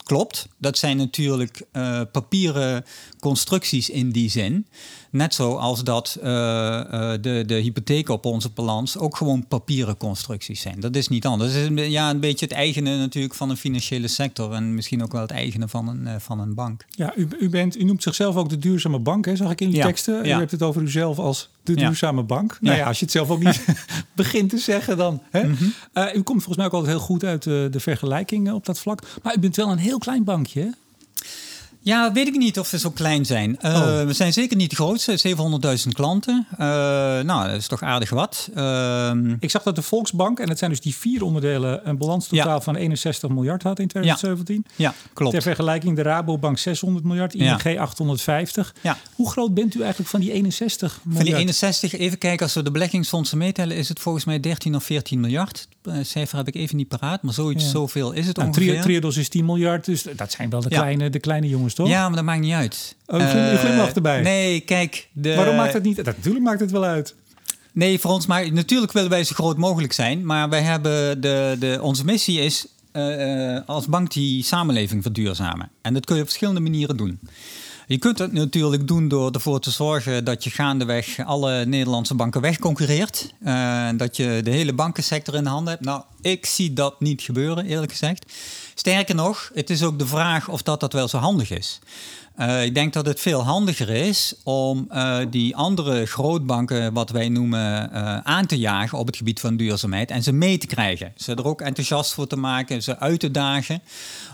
klopt. 0.10 0.48
Dat 0.58 0.78
zijn 0.78 0.98
natuurlijk 0.98 1.62
uh, 1.74 2.02
papieren 2.12 2.86
constructies 3.20 3.90
in 3.90 4.12
die 4.12 4.30
zin. 4.30 4.68
Net 5.12 5.34
zoals 5.34 5.84
dat 5.84 6.18
uh, 6.24 6.26
uh, 6.26 7.12
de, 7.22 7.44
de 7.46 7.54
hypotheken 7.54 8.14
op 8.14 8.26
onze 8.26 8.50
balans 8.50 8.98
ook 8.98 9.16
gewoon 9.18 9.48
papieren 9.48 9.98
constructies 9.98 10.62
zijn. 10.62 10.80
Dat 10.80 10.96
is 10.96 11.08
niet 11.08 11.26
anders. 11.26 11.54
Dat 11.54 11.62
is 11.62 11.68
een, 11.68 11.90
ja, 11.92 12.10
een 12.10 12.20
beetje 12.20 12.46
het 12.46 12.54
eigene 12.56 12.98
natuurlijk 12.98 13.34
van 13.36 13.50
een 13.50 13.58
financiële 13.58 14.08
sector 14.08 14.52
en 14.54 14.74
misschien 14.76 15.04
ook 15.04 15.12
wel 15.12 15.22
het 15.22 15.32
eigene 15.32 15.68
van 15.68 15.88
een, 15.88 16.22
van 16.22 16.40
een 16.40 16.54
bank. 16.54 16.86
Ja, 16.90 17.14
u, 17.16 17.28
u, 17.40 17.50
bent, 17.50 17.78
u 17.78 17.84
noemt 17.84 18.04
zichzelf 18.04 18.36
ook 18.36 18.50
de 18.50 18.58
duurzame 18.58 19.00
bank, 19.00 19.26
hè, 19.26 19.36
zag 19.36 19.52
ik 19.52 19.62
in 19.62 19.68
uw 19.68 19.74
Ja, 19.76 19.86
teksten. 19.86 20.26
ja. 20.26 20.36
U 20.36 20.40
hebt 20.40 20.52
het 20.52 20.62
over 20.64 20.82
uzelf 20.82 21.20
als 21.20 21.50
de 21.64 21.74
Ja. 21.74 21.86
duurzame 21.88 22.24
bank. 22.24 22.58
Nou 22.62 22.78
ja, 22.78 22.86
als 22.88 23.00
je 23.00 23.06
het 23.06 23.14
zelf 23.14 23.30
ook 23.30 23.44
niet 23.44 23.66
begint 24.16 24.50
te 24.50 24.58
zeggen, 24.58 24.98
dan. 24.98 25.22
Hè? 25.32 25.44
Mhm. 25.48 25.64
Uh, 25.94 26.06
u 26.16 26.22
komt 26.22 26.44
volgens 26.44 26.56
mij 26.58 26.66
ook 26.66 26.74
altijd 26.74 26.92
heel 26.92 27.06
goed 27.06 27.24
uit 27.24 27.44
de, 27.44 27.68
de 27.72 27.80
vergelijking 27.80 28.52
op 28.52 28.66
dat 28.66 28.80
vlak. 28.80 29.02
Maar 29.24 29.36
u 29.36 29.40
bent 29.40 29.56
wel 29.56 29.72
een 29.72 29.78
heel 29.78 29.98
klein 29.98 30.24
bankje, 30.24 30.62
hè? 30.62 30.68
Ja, 31.90 32.12
weet 32.12 32.28
ik 32.28 32.38
niet 32.38 32.60
of 32.60 32.72
we 32.72 32.80
zo 32.80 32.90
klein 32.92 33.26
zijn. 33.26 33.58
Uh, 33.62 33.76
Oh. 33.80 34.04
We 34.06 34.14
zijn 34.14 34.34
zeker 34.34 34.58
niet 34.58 34.70
de 34.70 34.76
grootste, 34.76 35.18
700.000 35.82 35.88
klanten. 35.94 36.48
Uh, 36.52 36.58
nou, 36.60 37.48
dat 37.48 37.56
is 37.58 37.68
toch 37.68 37.82
aardig 37.82 38.10
wat. 38.10 38.50
Ehm, 38.56 39.36
Ik 39.40 39.50
zag 39.52 39.64
dat 39.64 39.76
de 39.76 39.82
Volksbank, 39.82 40.40
en 40.40 40.50
het 40.50 40.58
zijn 40.58 40.70
dus 40.72 40.82
die 40.82 40.96
vier 40.96 41.24
onderdelen, 41.24 41.90
een 41.90 41.98
balanstotaal 41.98 42.48
Ja. 42.56 42.62
van 42.62 42.76
61 42.76 43.30
miljard 43.30 43.64
had 43.64 43.80
in 43.80 43.88
2017. 43.88 44.66
ja, 44.76 44.94
klopt. 45.14 45.32
Ter 45.34 45.42
vergelijking 45.42 45.96
de 45.96 46.02
Rabobank 46.02 46.58
600 46.58 47.06
miljard, 47.06 47.34
Ja. 47.34 47.60
ING 47.66 47.80
850. 47.80 48.76
Ja. 48.82 48.98
Hoe 49.16 49.32
groot 49.32 49.54
bent 49.54 49.76
u 49.76 49.80
eigenlijk 49.80 50.10
van 50.10 50.20
die 50.20 50.32
61 50.32 51.00
miljard? 51.04 51.16
Van 51.28 51.34
die 51.36 51.42
61, 51.42 51.94
even 51.98 52.18
kijken, 52.18 52.46
als 52.46 52.54
we 52.54 52.64
de 52.64 52.72
beleggingsfondsen 52.72 53.38
meetellen, 53.38 53.78
is 53.78 53.90
het 53.90 54.00
volgens 54.00 54.26
mij 54.26 54.40
13 54.40 54.76
of 54.76 54.84
14 54.84 55.20
miljard. 55.20 55.68
Het 55.92 56.08
cijfer 56.08 56.38
heb 56.38 56.48
ik 56.48 56.56
even 56.56 56.78
niet 56.78 56.88
paraat, 56.88 57.22
maar 57.22 57.34
zoiets, 57.34 57.64
Ja. 57.64 57.70
zoveel 57.70 58.12
is 58.12 58.28
het 58.28 58.36
Nou, 58.36 58.48
ongeveer. 58.48 58.72
Tri- 58.74 58.82
Triodos 58.82 59.18
is 59.18 59.30
10 59.30 59.46
miljard, 59.46 59.86
dus 59.86 60.06
dat 60.16 60.32
zijn 60.32 60.50
wel 60.50 60.62
de, 60.62 60.70
Ja. 60.70 60.78
kleine, 60.78 61.10
de 61.10 61.20
kleine 61.20 61.48
jongens, 61.50 61.74
toch? 61.74 61.88
Ja, 61.88 62.08
maar 62.08 62.16
dat 62.16 62.26
maakt 62.26 62.42
niet 62.42 62.54
uit. 62.54 62.96
Oh, 63.06 63.20
u 63.22 63.24
glim- 63.26 63.44
u 63.44 63.50
Eh, 63.50 63.60
glimlacht 63.60 63.96
erbij. 63.96 64.22
Nee, 64.22 64.60
kijk. 64.60 65.08
De, 65.12 65.36
Waarom 65.36 65.56
maakt 65.56 65.74
het 65.74 65.84
niet? 65.84 65.96
Dat, 65.96 66.06
natuurlijk 66.06 66.44
maakt 66.46 66.60
het 66.60 66.72
wel 66.72 66.84
uit. 66.84 67.16
Nee, 67.72 68.00
voor 68.00 68.12
ons, 68.12 68.26
maar 68.26 68.52
natuurlijk 68.52 68.92
willen 68.92 69.10
wij 69.10 69.24
zo 69.24 69.34
groot 69.36 69.58
mogelijk 69.58 69.94
zijn. 69.94 70.26
Maar 70.26 70.50
wij 70.50 70.62
hebben 70.62 71.22
de, 71.22 71.56
de, 71.60 71.80
onze 71.82 72.06
missie 72.06 72.40
is 72.40 72.66
eh, 72.92 73.56
eh, 73.56 73.62
als 73.66 73.86
bank 73.86 74.12
die 74.14 74.44
samenleving 74.44 75.02
verduurzamen. 75.04 75.70
En 75.82 75.94
dat 75.94 76.06
kun 76.06 76.16
je 76.16 76.22
op 76.22 76.28
verschillende 76.28 76.60
manieren 76.60 76.98
doen. 76.98 77.20
Je 77.90 77.98
kunt 77.98 78.20
het 78.20 78.32
natuurlijk 78.32 78.88
doen 78.88 79.08
door 79.08 79.32
ervoor 79.32 79.60
te 79.60 79.72
zorgen 79.72 80.24
dat 80.24 80.44
je 80.44 80.50
gaandeweg 80.50 81.20
alle 81.26 81.66
Nederlandse 81.66 82.14
banken 82.14 82.42
wegconcurreert. 82.42 83.34
Uh, 83.46 83.90
dat 83.96 84.18
je 84.18 84.42
de 84.44 84.50
hele 84.50 84.74
bankensector 84.74 85.36
in 85.36 85.44
de 85.44 85.50
handen 85.50 85.74
hebt. 85.74 85.86
Nou, 85.86 86.02
ik 86.22 86.46
zie 86.46 86.74
dat 86.74 87.00
niet 87.00 87.22
gebeuren, 87.22 87.66
eerlijk 87.66 87.92
gezegd. 87.92 88.34
Sterker 88.76 89.16
nog, 89.16 89.52
het 89.54 89.70
is 89.70 89.84
ook 89.84 90.00
de 90.00 90.08
vraag 90.08 90.48
of 90.50 90.62
dat, 90.62 90.80
dat 90.80 90.94
wel 90.94 91.08
zo 91.08 91.18
handig 91.18 91.52
is. 91.52 91.80
Uh, 92.40 92.64
ik 92.64 92.74
denk 92.74 92.94
dat 92.94 93.06
het 93.06 93.20
veel 93.20 93.44
handiger 93.44 93.90
is 93.90 94.34
om 94.44 94.88
uh, 94.92 95.18
die 95.30 95.56
andere 95.56 96.06
grootbanken, 96.06 96.94
wat 96.94 97.10
wij 97.10 97.30
noemen, 97.30 97.92
aan 98.26 98.46
te 98.46 98.58
jagen 98.58 98.98
op 98.98 99.08
het 99.08 99.18
gebied 99.18 99.40
van 99.40 99.58
duurzaamheid 99.58 100.12
en 100.12 100.24
ze 100.24 100.32
mee 100.32 100.58
te 100.58 100.68
krijgen. 100.68 101.14
Ze 101.16 101.36
er 101.36 101.46
ook 101.46 101.62
enthousiast 101.62 102.14
voor 102.14 102.28
te 102.28 102.36
maken, 102.36 102.84
ze 102.84 103.00
uit 103.00 103.20
te 103.20 103.32
dagen. 103.32 103.82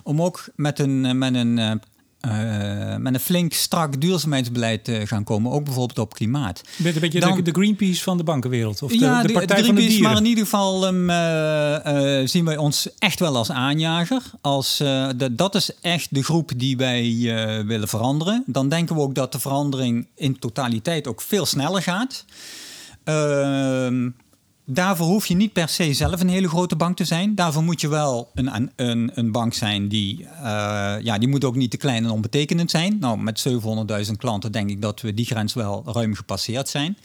Om 0.04 0.22
ook 0.22 0.50
met 0.56 0.80
een, 0.80 1.18
met 1.18 1.36
een 1.36 1.82
uh, 2.26 2.96
met 2.96 3.14
een 3.14 3.20
flink 3.20 3.54
strak 3.54 4.02
duurzaamheidsbeleid 4.02 4.84
te 4.84 5.08
gaan 5.08 5.24
komen, 5.24 5.52
ook 5.52 5.64
bijvoorbeeld 5.64 6.00
op 6.00 6.14
klimaat. 6.14 6.62
Bent 6.78 6.96
een 6.96 7.02
beetje 7.02 7.20
Dan, 7.20 7.44
de, 7.44 7.52
Greenpeace 7.52 8.04
van 8.04 8.18
de 8.18 8.24
bankenwereld? 8.24 8.82
Of 8.82 8.92
de, 8.92 9.00
ja, 9.00 9.22
de, 9.22 9.28
de 9.28 9.34
Partij 9.34 9.58
de 9.58 9.66
van 9.66 9.76
de 9.76 9.82
Greenpeace, 9.82 9.88
Dieren? 9.88 10.12
maar 10.12 10.22
in 10.22 10.28
ieder 10.28 10.44
geval 10.44 10.88
um, 10.88 11.10
uh, 11.10 12.20
uh, 12.22 12.28
zien 12.28 12.46
wij 12.46 12.58
ons 12.58 12.90
echt 12.98 13.20
wel 13.20 13.38
als 13.38 13.52
aanjager. 13.52 14.22
Als, 14.42 14.84
dat 15.32 15.56
is 15.56 15.72
echt 15.82 16.08
de 16.16 16.24
groep 16.24 16.52
die 16.58 16.78
wij 16.78 17.04
willen 17.66 17.88
veranderen. 17.88 18.44
Dan 18.46 18.70
denken 18.70 18.96
we 18.96 19.02
ook 19.02 19.16
dat 19.16 19.32
de 19.32 19.40
verandering 19.40 20.08
in 20.16 20.40
totaliteit 20.40 21.08
ook 21.08 21.22
veel 21.22 21.46
sneller 21.46 21.82
gaat. 21.82 22.26
Ehm, 23.06 24.10
Daarvoor 24.68 25.08
hoef 25.08 25.26
je 25.26 25.36
niet 25.36 25.54
per 25.54 25.70
se 25.70 25.94
zelf 25.94 26.20
een 26.22 26.30
hele 26.30 26.48
grote 26.48 26.76
bank 26.76 26.98
te 26.98 27.06
zijn. 27.06 27.36
Daarvoor 27.36 27.64
moet 27.64 27.82
je 27.82 27.88
wel 27.88 28.32
een, 28.34 28.72
een, 28.76 29.12
een 29.14 29.32
bank 29.32 29.54
zijn 29.54 29.88
die, 29.88 30.20
uh, 30.22 30.28
ja, 31.02 31.18
die 31.18 31.28
moet 31.28 31.44
ook 31.44 31.56
niet 31.56 31.72
te 31.72 31.78
klein 31.78 32.04
en 32.04 32.10
onbetekenend 32.10 32.72
zijn. 32.72 32.98
Nou, 33.00 33.18
met 33.18 33.48
700.000 34.06 34.12
klanten 34.18 34.52
denk 34.52 34.70
ik 34.70 34.82
dat 34.82 35.02
we 35.02 35.14
die 35.14 35.26
grens 35.26 35.54
wel 35.54 35.84
ruim 35.86 36.16
gepasseerd 36.16 36.70
zijn. 36.70 36.98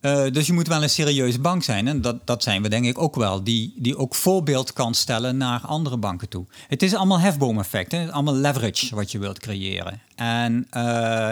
Uh, 0.00 0.30
dus 0.32 0.46
je 0.46 0.52
moet 0.52 0.68
wel 0.68 0.82
een 0.82 0.90
serieuze 0.90 1.40
bank 1.40 1.62
zijn. 1.62 1.88
En 1.88 2.00
dat, 2.00 2.26
dat 2.26 2.42
zijn 2.42 2.62
we 2.62 2.68
denk 2.68 2.84
ik 2.84 2.98
ook 2.98 3.14
wel. 3.14 3.44
Die, 3.44 3.74
die 3.76 3.96
ook 3.96 4.14
voorbeeld 4.14 4.72
kan 4.72 4.94
stellen 4.94 5.36
naar 5.36 5.60
andere 5.60 5.96
banken 5.96 6.28
toe. 6.28 6.46
Het 6.68 6.82
is 6.82 6.94
allemaal 6.94 7.20
hefboomeffect. 7.20 7.92
Hè? 7.92 8.12
Allemaal 8.12 8.34
leverage 8.34 8.94
wat 8.94 9.12
je 9.12 9.18
wilt 9.18 9.38
creëren. 9.38 10.00
En 10.14 10.66
uh, 10.76 11.30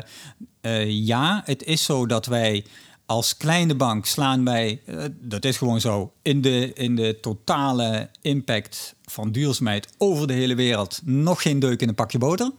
ja, 0.86 1.42
het 1.44 1.62
is 1.62 1.84
zo 1.84 2.06
dat 2.06 2.26
wij 2.26 2.64
als 3.06 3.36
kleine 3.36 3.74
bank 3.74 4.06
slaan 4.06 4.44
wij, 4.44 4.80
uh, 4.86 5.04
dat 5.20 5.44
is 5.44 5.56
gewoon 5.56 5.80
zo, 5.80 6.12
in 6.22 6.40
de, 6.40 6.72
in 6.72 6.96
de 6.96 7.18
totale 7.20 8.08
impact 8.20 8.94
van 9.04 9.32
duurzaamheid 9.32 9.88
over 9.98 10.26
de 10.26 10.32
hele 10.32 10.54
wereld 10.54 11.00
nog 11.04 11.42
geen 11.42 11.58
deuk 11.58 11.80
in 11.80 11.88
een 11.88 11.94
pakje 11.94 12.18
boter. 12.18 12.50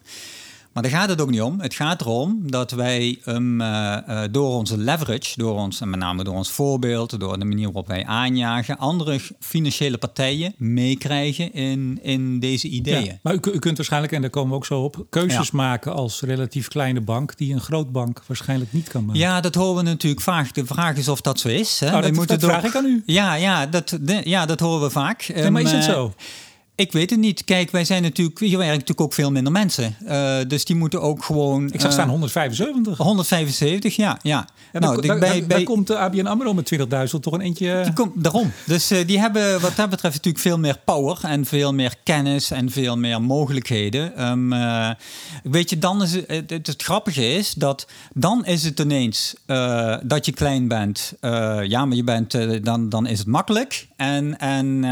Maar 0.76 0.84
daar 0.84 0.94
gaat 0.94 1.10
het 1.10 1.22
ook 1.22 1.30
niet 1.30 1.42
om. 1.42 1.60
Het 1.60 1.74
gaat 1.74 2.02
erom 2.02 2.52
dat 2.52 2.72
wij 2.72 3.20
um, 3.26 3.62
uh, 3.62 3.98
uh, 4.10 4.22
door 4.32 4.54
onze 4.54 4.78
leverage, 4.78 5.34
door 5.36 5.56
ons, 5.56 5.82
en 5.82 5.90
met 5.90 6.00
name 6.00 6.24
door 6.24 6.34
ons 6.34 6.52
voorbeeld, 6.52 7.20
door 7.20 7.40
de 7.40 7.46
manier 7.46 7.66
waarop 7.66 7.88
wij 7.88 8.06
aanjagen, 8.06 8.78
andere 8.78 9.20
financiële 9.40 9.98
partijen 9.98 10.54
meekrijgen 10.58 11.54
in, 11.54 12.00
in 12.02 12.40
deze 12.40 12.68
ideeën. 12.68 13.04
Ja, 13.04 13.20
maar 13.22 13.34
u, 13.34 13.40
u, 13.54 13.60
kunt 13.60 13.78
waarschijnlijk, 13.78 14.14
en 14.14 14.22
daar 14.22 14.30
komen 14.30 14.50
we 14.50 14.56
ook 14.56 14.66
zo 14.66 14.82
op, 14.82 15.06
keuzes 15.10 15.50
ja. 15.50 15.58
maken 15.58 15.94
als 15.94 16.22
relatief 16.22 16.68
kleine 16.68 17.02
bank 17.02 17.38
die 17.38 17.54
een 17.54 17.62
groot 17.62 17.92
bank 17.92 18.22
waarschijnlijk 18.28 18.74
niet 18.74 18.88
kan 18.88 19.06
maken. 19.06 19.22
Ja, 19.22 19.42
dat 19.42 19.56
horen 19.56 19.76
we 19.76 19.90
natuurlijk 19.90 20.22
vaak. 20.22 20.54
De 20.54 20.66
vraag 20.66 20.98
is 20.98 21.08
of 21.08 21.22
dat 21.22 21.40
zo 21.40 21.48
is. 21.48 21.80
Hè? 21.80 21.92
Nou, 21.92 22.26
dat, 22.26 22.44
vraag 22.44 22.64
ik 22.64 22.76
aan 22.76 22.86
u. 22.86 23.04
Ja, 23.06 23.34
ja, 23.34 23.66
dat, 23.66 23.98
de, 24.02 24.22
ja, 24.24 24.46
dat 24.46 24.60
horen 24.60 24.82
we 24.82 24.90
vaak. 24.90 25.32
Nee, 25.36 25.50
maar 25.50 25.62
is 25.62 25.72
het 25.72 25.84
zo? 25.84 26.14
Ik 26.78 26.92
weet 26.92 27.10
het 27.10 27.20
niet. 27.20 27.44
Kijk, 27.44 27.72
wij 27.72 27.86
zijn 27.86 28.02
natuurlijk, 28.02 28.40
hier 28.40 28.58
werken 28.58 28.74
natuurlijk 28.74 29.02
ook 29.02 29.14
veel 29.14 29.32
minder 29.32 29.52
mensen. 29.52 29.96
Uh, 30.08 30.38
dus 30.48 30.66
die 30.66 30.76
moeten 30.76 31.02
ook 31.02 31.24
gewoon. 31.24 31.72
Ik 31.72 31.82
zag 31.82 31.92
staan 31.92 32.10
175. 32.10 32.98
175, 32.98 33.96
ja. 33.96 34.20
ja. 34.22 34.48
ja 34.74 34.80
nou, 34.80 35.02
daar, 35.02 35.20
bij, 35.20 35.46
bij, 35.46 35.64
komt 35.64 35.88
de 35.88 35.98
ABN 35.98 36.26
Amro 36.26 36.54
met 36.54 36.74
20.000 36.76 36.86
toch 37.20 37.34
een 37.34 37.42
eentje. 37.42 37.82
Die 37.84 37.94
komt, 37.94 38.24
daarom. 38.24 38.52
Dus 38.66 38.92
uh, 38.92 39.08
die 39.08 39.20
hebben 39.20 39.62
wat 39.62 39.76
dat 39.76 39.90
betreft 39.90 40.16
natuurlijk 40.16 40.44
veel 40.44 40.60
meer 40.60 40.80
power 40.86 41.18
en 41.22 41.46
veel 41.46 41.74
meer 41.74 41.96
kennis 42.04 42.52
en 42.52 42.72
veel 42.72 42.98
meer 42.98 43.22
mogelijkheden. 43.22 44.26
Um, 44.30 44.54
uh, 44.54 44.90
weet 45.44 45.70
je, 45.70 45.80
dan 45.80 46.04
is 46.04 46.14
het, 46.14 46.28
het, 46.28 46.50
het, 46.50 46.68
het, 46.68 46.84
grappige 46.84 47.34
is 47.34 47.54
dat 47.54 47.88
dan 48.14 48.46
is 48.46 48.64
het 48.64 48.80
ineens 48.80 49.36
dat 50.04 50.26
je 50.26 50.32
klein 50.32 50.68
bent. 50.68 51.14
ja, 51.68 51.86
maar 51.86 51.96
je 51.96 52.04
bent, 52.04 52.64
dan, 52.66 52.90
dan 52.90 53.08
is 53.08 53.20
het 53.20 53.28
makkelijk. 53.28 53.88
En, 53.96 54.40
en 54.40 54.84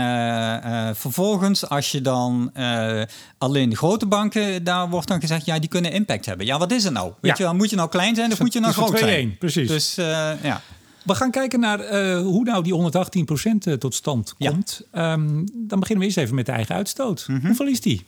vervolgens 0.95 1.63
als 1.75 1.91
je 1.91 2.01
dan 2.01 2.51
uh, 2.57 3.01
alleen 3.37 3.69
de 3.69 3.75
grote 3.75 4.05
banken, 4.05 4.63
daar 4.63 4.89
wordt 4.89 5.07
dan 5.07 5.19
gezegd, 5.19 5.45
ja, 5.45 5.59
die 5.59 5.69
kunnen 5.69 5.91
impact 5.91 6.25
hebben. 6.25 6.45
Ja, 6.45 6.57
wat 6.59 6.71
is 6.71 6.83
het 6.83 6.93
nou? 6.93 7.11
Weet 7.21 7.31
Ja. 7.31 7.37
je 7.37 7.43
wel, 7.43 7.55
moet 7.55 7.69
je 7.69 7.75
nou 7.75 7.89
klein 7.89 8.15
zijn 8.15 8.31
of 8.31 8.39
moet 8.39 8.53
je 8.53 8.59
nou 8.59 8.73
groot 8.73 8.97
zijn? 8.99 9.33
2-1, 9.35 9.37
precies. 9.37 9.67
Dus 9.67 9.97
uh, 9.99 10.05
ja. 10.43 10.61
We 11.03 11.15
gaan 11.15 11.31
kijken 11.31 11.59
naar 11.59 11.79
uh, 11.79 12.17
hoe 12.21 12.43
nou 12.43 12.63
die 12.63 12.91
118% 13.75 13.77
tot 13.79 13.95
stand 13.95 14.33
Ja. 14.37 14.49
komt. 14.49 14.81
Um, 14.95 15.45
dan 15.53 15.79
beginnen 15.79 15.97
we 15.99 16.05
eerst 16.05 16.17
even 16.17 16.35
met 16.35 16.45
de 16.45 16.51
eigen 16.51 16.75
uitstoot. 16.75 17.25
Mhm. 17.27 17.45
Hoeveel 17.47 17.67
is 17.67 17.81
die? 17.81 18.05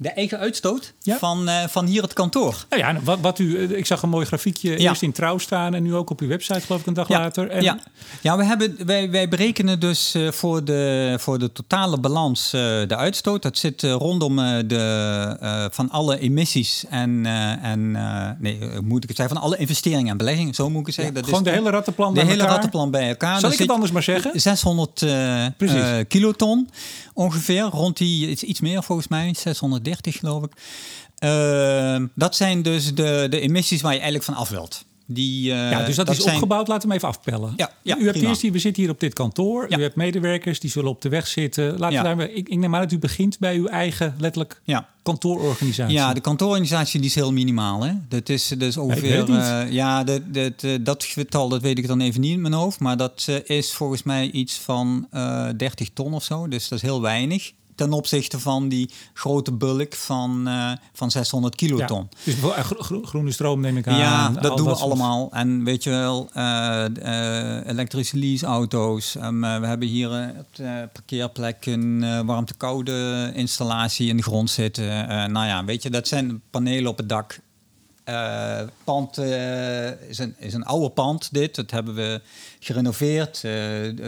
De 0.00 0.08
eigen 0.10 0.38
uitstoot 0.38 0.92
Ja. 1.02 1.16
van, 1.18 1.48
uh, 1.48 1.66
van 1.68 1.86
hier 1.86 2.02
het 2.02 2.12
kantoor. 2.12 2.66
Nou 2.70 2.82
ja, 2.82 3.00
wat, 3.02 3.18
wat 3.20 3.38
u, 3.38 3.74
ik 3.76 3.86
zag 3.86 4.02
een 4.02 4.08
mooi 4.08 4.26
grafiekje 4.26 4.70
Ja. 4.70 4.88
eerst 4.90 5.02
in 5.02 5.12
Trouw 5.12 5.38
staan 5.38 5.74
en 5.74 5.82
nu 5.82 5.94
ook 5.94 6.10
op 6.10 6.20
uw 6.20 6.28
website 6.28 6.60
geloof 6.60 6.80
ik 6.80 6.86
een 6.86 6.94
dag 6.94 7.08
Ja, 7.08 7.18
later. 7.18 7.50
En 7.50 7.62
ja. 7.62 7.78
ja 8.20 8.36
we 8.36 8.44
hebben, 8.44 8.76
wij, 8.86 9.10
wij 9.10 9.28
berekenen 9.28 9.80
dus 9.80 10.14
uh, 10.14 10.30
voor, 10.30 10.64
de, 10.64 11.14
voor 11.18 11.38
de 11.38 11.52
totale 11.52 11.98
balans 12.00 12.44
uh, 12.54 12.60
de 12.60 12.96
uitstoot. 12.96 13.42
Dat 13.42 13.58
zit 13.58 13.82
rondom 13.82 14.36
de, 14.66 15.68
van 15.70 15.90
alle 15.90 16.18
emissies 16.18 16.84
en, 16.90 17.26
en 17.62 17.90
nee, 18.38 18.58
moet 18.82 19.02
ik 19.02 19.08
het 19.08 19.16
zeggen, 19.18 19.36
van 19.36 19.44
alle 19.44 19.56
investeringen 19.56 20.10
en 20.10 20.16
beleggingen. 20.16 20.54
Zo 20.54 20.70
moet 20.70 20.80
ik 20.80 20.86
het 20.86 20.94
zeggen. 20.94 21.14
Dat 21.14 21.24
gewoon 21.24 21.40
is 21.40 21.46
de 21.46 21.56
hele 21.56 21.70
rattenplan 21.70 22.08
de 22.14 22.14
bij 22.14 22.24
hele 22.24 22.38
elkaar? 22.40 22.54
rattenplan 22.54 22.90
bij 22.90 23.08
elkaar. 23.08 23.40
Zal 23.40 23.52
ik 23.52 23.58
het 23.58 23.70
anders 23.70 23.92
maar 23.92 24.02
zeggen? 24.02 24.40
600 24.40 25.06
Precies. 25.56 26.06
kiloton 26.08 26.70
ongeveer. 27.14 27.62
Rond 27.62 27.96
die, 27.96 28.28
iets 28.46 28.60
meer 28.60 28.82
volgens 28.82 29.08
mij, 29.08 29.34
630 29.88 30.18
geloof 30.18 30.44
ik. 30.44 30.52
Uh, 31.24 32.08
dat 32.14 32.36
zijn 32.36 32.62
dus 32.62 32.94
de, 32.94 33.26
de 33.30 33.40
emissies 33.40 33.80
waar 33.80 33.92
je 33.92 34.00
eigenlijk 34.00 34.24
van 34.30 34.34
af 34.34 34.48
wilt. 34.48 34.84
Die, 35.10 35.50
uh, 35.50 35.70
ja, 35.70 35.84
dus 35.84 35.96
dat, 35.96 36.10
is 36.10 36.18
zijn... 36.18 36.34
opgebouwd. 36.34 36.68
Laten 36.68 36.88
we 36.88 36.94
hem 36.94 37.04
even 37.04 37.18
afpellen. 37.18 37.52
Ja, 37.56 37.70
ja, 37.82 37.98
u 37.98 38.04
hebt 38.04 38.22
eerst 38.22 38.42
we 38.42 38.58
zitten 38.58 38.82
hier 38.82 38.92
op 38.92 39.00
dit 39.00 39.12
kantoor. 39.12 39.66
Ja. 39.68 39.78
U 39.78 39.82
hebt 39.82 39.96
medewerkers 39.96 40.60
die 40.60 40.70
zullen 40.70 40.90
op 40.90 41.02
de 41.02 41.08
weg 41.08 41.26
zitten. 41.26 41.78
Laten 41.78 41.96
Ja. 41.96 42.16
we 42.16 42.16
daar, 42.16 42.30
ik, 42.30 42.48
ik 42.48 42.58
neem 42.58 42.74
aan 42.74 42.80
dat 42.80 42.92
u 42.92 42.98
begint 42.98 43.38
bij 43.38 43.56
uw 43.56 43.66
eigen 43.66 44.14
letterlijk 44.18 44.60
kantoororganisatie. 45.02 45.94
Ja, 45.94 46.12
de 46.12 46.20
kantoororganisatie 46.20 47.00
die 47.00 47.08
is 47.08 47.14
heel 47.14 47.32
minimaal. 47.32 47.82
Hè? 47.82 47.92
Dat 48.08 48.28
is 48.28 48.48
dus 48.48 48.76
ongeveer. 48.76 49.30
eh, 49.30 49.72
ja, 49.72 50.04
dat, 50.04 50.34
dat, 50.34 50.62
eh, 50.62 50.70
dat 50.80 51.04
getal 51.04 51.48
dat 51.48 51.62
weet 51.62 51.78
ik 51.78 51.86
dan 51.86 52.00
even 52.00 52.20
niet 52.20 52.32
in 52.32 52.40
mijn 52.40 52.54
hoofd. 52.54 52.80
Maar 52.80 52.96
dat 52.96 53.28
is 53.44 53.72
volgens 53.72 54.02
mij 54.02 54.30
iets 54.30 54.58
van 54.58 55.06
eh 55.10 55.48
30 55.56 55.88
ton 55.92 56.14
of 56.14 56.24
zo. 56.24 56.48
Dus 56.48 56.68
dat 56.68 56.78
is 56.78 56.84
heel 56.84 57.00
weinig. 57.00 57.52
Ten 57.78 57.92
opzichte 57.92 58.38
van 58.40 58.68
die 58.68 58.90
grote 59.14 59.52
bulk 59.52 59.94
van, 59.94 60.48
eh, 60.48 60.72
van 60.92 61.10
600 61.10 61.54
kiloton. 61.54 62.08
Dus 62.24 62.34
bijvoorbeeld 62.34 62.66
gro- 62.66 62.82
gro- 62.82 63.02
groene 63.02 63.30
stroom 63.32 63.60
neem 63.60 63.76
ik 63.76 63.86
aan. 63.86 63.98
Ja, 63.98 64.28
dat 64.30 64.42
doen 64.56 64.66
we 64.66 64.72
soort- 64.72 64.80
allemaal. 64.80 65.28
En 65.32 65.64
weet 65.64 65.82
je 65.84 65.90
wel, 65.90 66.28
eh, 66.32 66.84
eh, 67.58 67.66
elektrische 67.68 68.16
leaseauto's. 68.18 69.14
Um, 69.14 69.44
eh, 69.44 69.60
we 69.60 69.66
hebben 69.66 69.88
hier 69.88 70.12
eh, 70.12 70.38
op 70.38 70.46
de 70.56 70.88
parkeerplek 70.92 71.66
een 71.66 72.02
eh, 72.04 72.20
warmte-koude 72.20 73.30
installatie 73.34 74.08
in 74.08 74.16
de 74.16 74.22
grond 74.22 74.50
zitten. 74.50 75.08
Eh, 75.08 75.24
nou 75.24 75.46
ja, 75.46 75.64
weet 75.64 75.82
je, 75.82 75.90
dat 75.90 76.08
zijn 76.08 76.40
panelen 76.50 76.90
op 76.90 76.96
het 76.96 77.08
dak. 77.08 77.38
Eh 78.04 78.60
pand 78.84 79.18
eh, 79.18 80.08
is, 80.08 80.18
een, 80.18 80.34
is 80.38 80.54
een 80.54 80.64
oude 80.64 80.90
pand, 80.90 81.28
dit. 81.32 81.54
Dat 81.54 81.70
hebben 81.70 81.94
we 81.94 82.20
gerenoveerd, 82.60 83.44
eh, 83.44 83.52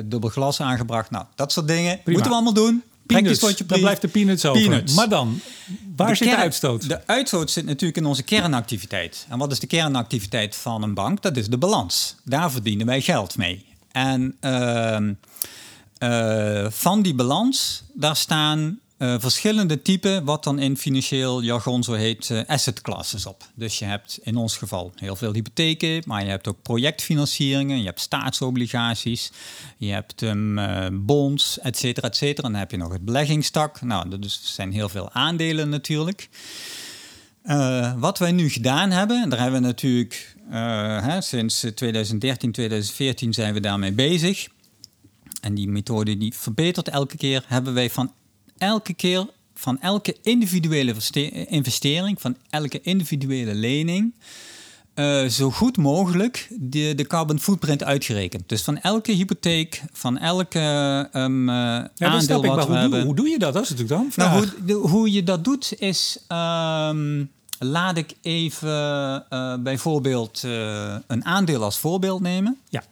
dubbel 0.05 0.31
glas 0.31 0.61
aangebracht. 0.61 1.11
Nou, 1.11 1.25
dat 1.35 1.53
soort 1.53 1.69
dingen 1.69 2.01
moeten 2.05 2.25
we 2.27 2.33
allemaal 2.35 2.53
doen. 2.53 2.83
Peanuts, 3.15 3.67
dan 3.67 3.81
blijft 3.81 4.01
de 4.01 4.09
peanuts 4.09 4.45
over. 4.45 4.63
Peanuts. 4.63 4.95
Maar 4.95 5.09
dan, 5.09 5.41
waar 5.97 6.17
zit 6.17 6.31
de 6.31 6.37
uitstoot? 6.37 6.89
De 6.89 7.07
uitstoot 7.07 7.51
zit 7.51 7.65
natuurlijk 7.65 7.99
in 7.99 8.07
onze 8.07 8.23
kernactiviteit. 8.23 9.27
En 9.29 9.39
wat 9.39 9.53
is 9.53 9.59
de 9.59 9.67
kernactiviteit 9.67 10.57
van 10.57 10.83
een 10.83 10.95
bank? 10.95 11.23
Dat 11.23 11.37
is 11.37 11.49
de 11.49 11.59
balans. 11.59 12.17
Daar 12.25 12.51
verdienen 12.51 12.87
wij 12.87 13.01
geld 13.01 13.37
mee. 13.37 13.65
En 13.93 14.37
ehm, 14.41 15.13
eh, 15.99 16.67
van 16.71 17.03
die 17.03 17.15
balans, 17.15 17.83
daar 17.95 18.17
staan 18.17 18.79
eh, 19.01 19.15
verschillende 19.19 19.83
typen, 19.83 20.25
wat 20.25 20.45
dan 20.45 20.59
in 20.59 20.77
financieel 20.77 21.43
jargon 21.43 21.83
zo 21.83 21.93
heet, 21.93 22.31
eh, 22.31 22.41
asset 22.47 22.81
classes 22.81 23.27
op. 23.27 23.45
Dus 23.55 23.79
je 23.79 23.85
hebt 23.85 24.19
in 24.23 24.37
ons 24.37 24.57
geval 24.57 24.93
heel 24.97 25.17
veel 25.17 25.33
hypotheken, 25.33 26.03
maar 26.07 26.23
je 26.25 26.29
hebt 26.31 26.49
ook 26.49 26.63
projectfinancieringen, 26.63 27.79
je 27.79 27.85
hebt 27.85 28.01
staatsobligaties, 28.01 29.31
je 29.77 29.91
hebt 29.93 30.23
um, 30.23 31.07
bonds, 31.07 31.59
et 31.59 31.77
cetera, 31.79 32.09
et 32.09 32.17
cetera. 32.17 32.47
En 32.47 32.53
dan 32.53 32.61
heb 32.61 32.71
je 32.71 32.77
nog 32.77 32.93
het 32.93 33.05
beleggingstak. 33.05 33.81
Nou, 33.81 34.09
dat 34.09 34.25
is- 34.25 34.41
zijn 34.55 34.73
heel 34.73 34.89
veel 34.89 35.11
aandelen 35.13 35.69
natuurlijk. 35.69 36.29
Wat 37.99 38.19
wij 38.19 38.33
nu 38.33 38.49
gedaan 38.51 38.91
hebben, 38.91 39.23
en 39.23 39.29
daar 39.31 39.41
hebben 39.41 39.61
we 39.61 39.67
natuurlijk 39.67 40.35
hè, 40.51 41.21
sinds 41.21 41.63
eh, 41.65 41.71
2013, 41.71 42.53
2014 42.53 43.33
zijn 43.35 43.55
we 43.55 43.61
daarmee 43.61 43.93
bezig. 43.93 44.49
En 45.41 45.55
die 45.55 45.69
methode 45.69 46.19
die 46.19 46.35
verbetert 46.35 46.89
elke 46.89 47.17
keer, 47.17 47.45
hebben 47.47 47.75
wij 47.75 47.91
van 47.91 48.13
elke 48.61 48.95
keer, 48.95 49.27
van 49.55 49.81
elke 49.81 50.17
individuele 50.23 50.95
investering, 51.49 52.21
van 52.21 52.37
elke 52.51 52.81
individuele 52.81 53.55
lening, 53.55 54.15
uh, 54.95 55.25
zo 55.25 55.51
goed 55.51 55.77
mogelijk 55.77 56.49
de, 56.51 56.93
de 56.97 57.07
carbon 57.07 57.41
footprint 57.41 57.85
uitgerekend. 57.85 58.49
Dus 58.49 58.63
van 58.63 58.79
elke 58.79 59.13
hypotheek, 59.13 59.83
van 59.93 60.19
elke 60.19 60.59
um, 61.13 61.49
ja, 61.49 61.91
aandeel 61.99 62.45
wat 62.45 62.57
we 62.57 62.65
hoe 62.65 62.77
hebben. 62.77 62.91
Doe, 62.91 63.07
hoe 63.07 63.15
doe 63.15 63.29
je 63.29 63.39
dat? 63.39 63.53
Dat 63.53 63.63
is 63.63 63.71
natuurlijk 63.71 64.15
dan 64.17 64.27
Nou, 64.27 64.49
hoe, 64.67 64.75
hoe, 64.75 65.13
je 65.13 65.23
dat 65.23 65.45
doet 65.45 65.75
is... 65.79 66.19
Um, 66.29 67.31
laat 67.63 67.97
ik 67.97 68.15
even 68.23 69.25
uh, 69.31 69.55
bijvoorbeeld 69.57 70.43
een 71.07 71.25
aandeel 71.25 71.63
als 71.63 71.79
voorbeeld 71.79 72.21
nemen. 72.21 72.59
Ja. 72.69 72.83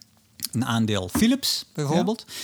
Een 0.53 0.65
aandeel 0.65 1.09
Philips 1.13 1.65
bijvoorbeeld. 1.73 2.25
Ja 2.27 2.35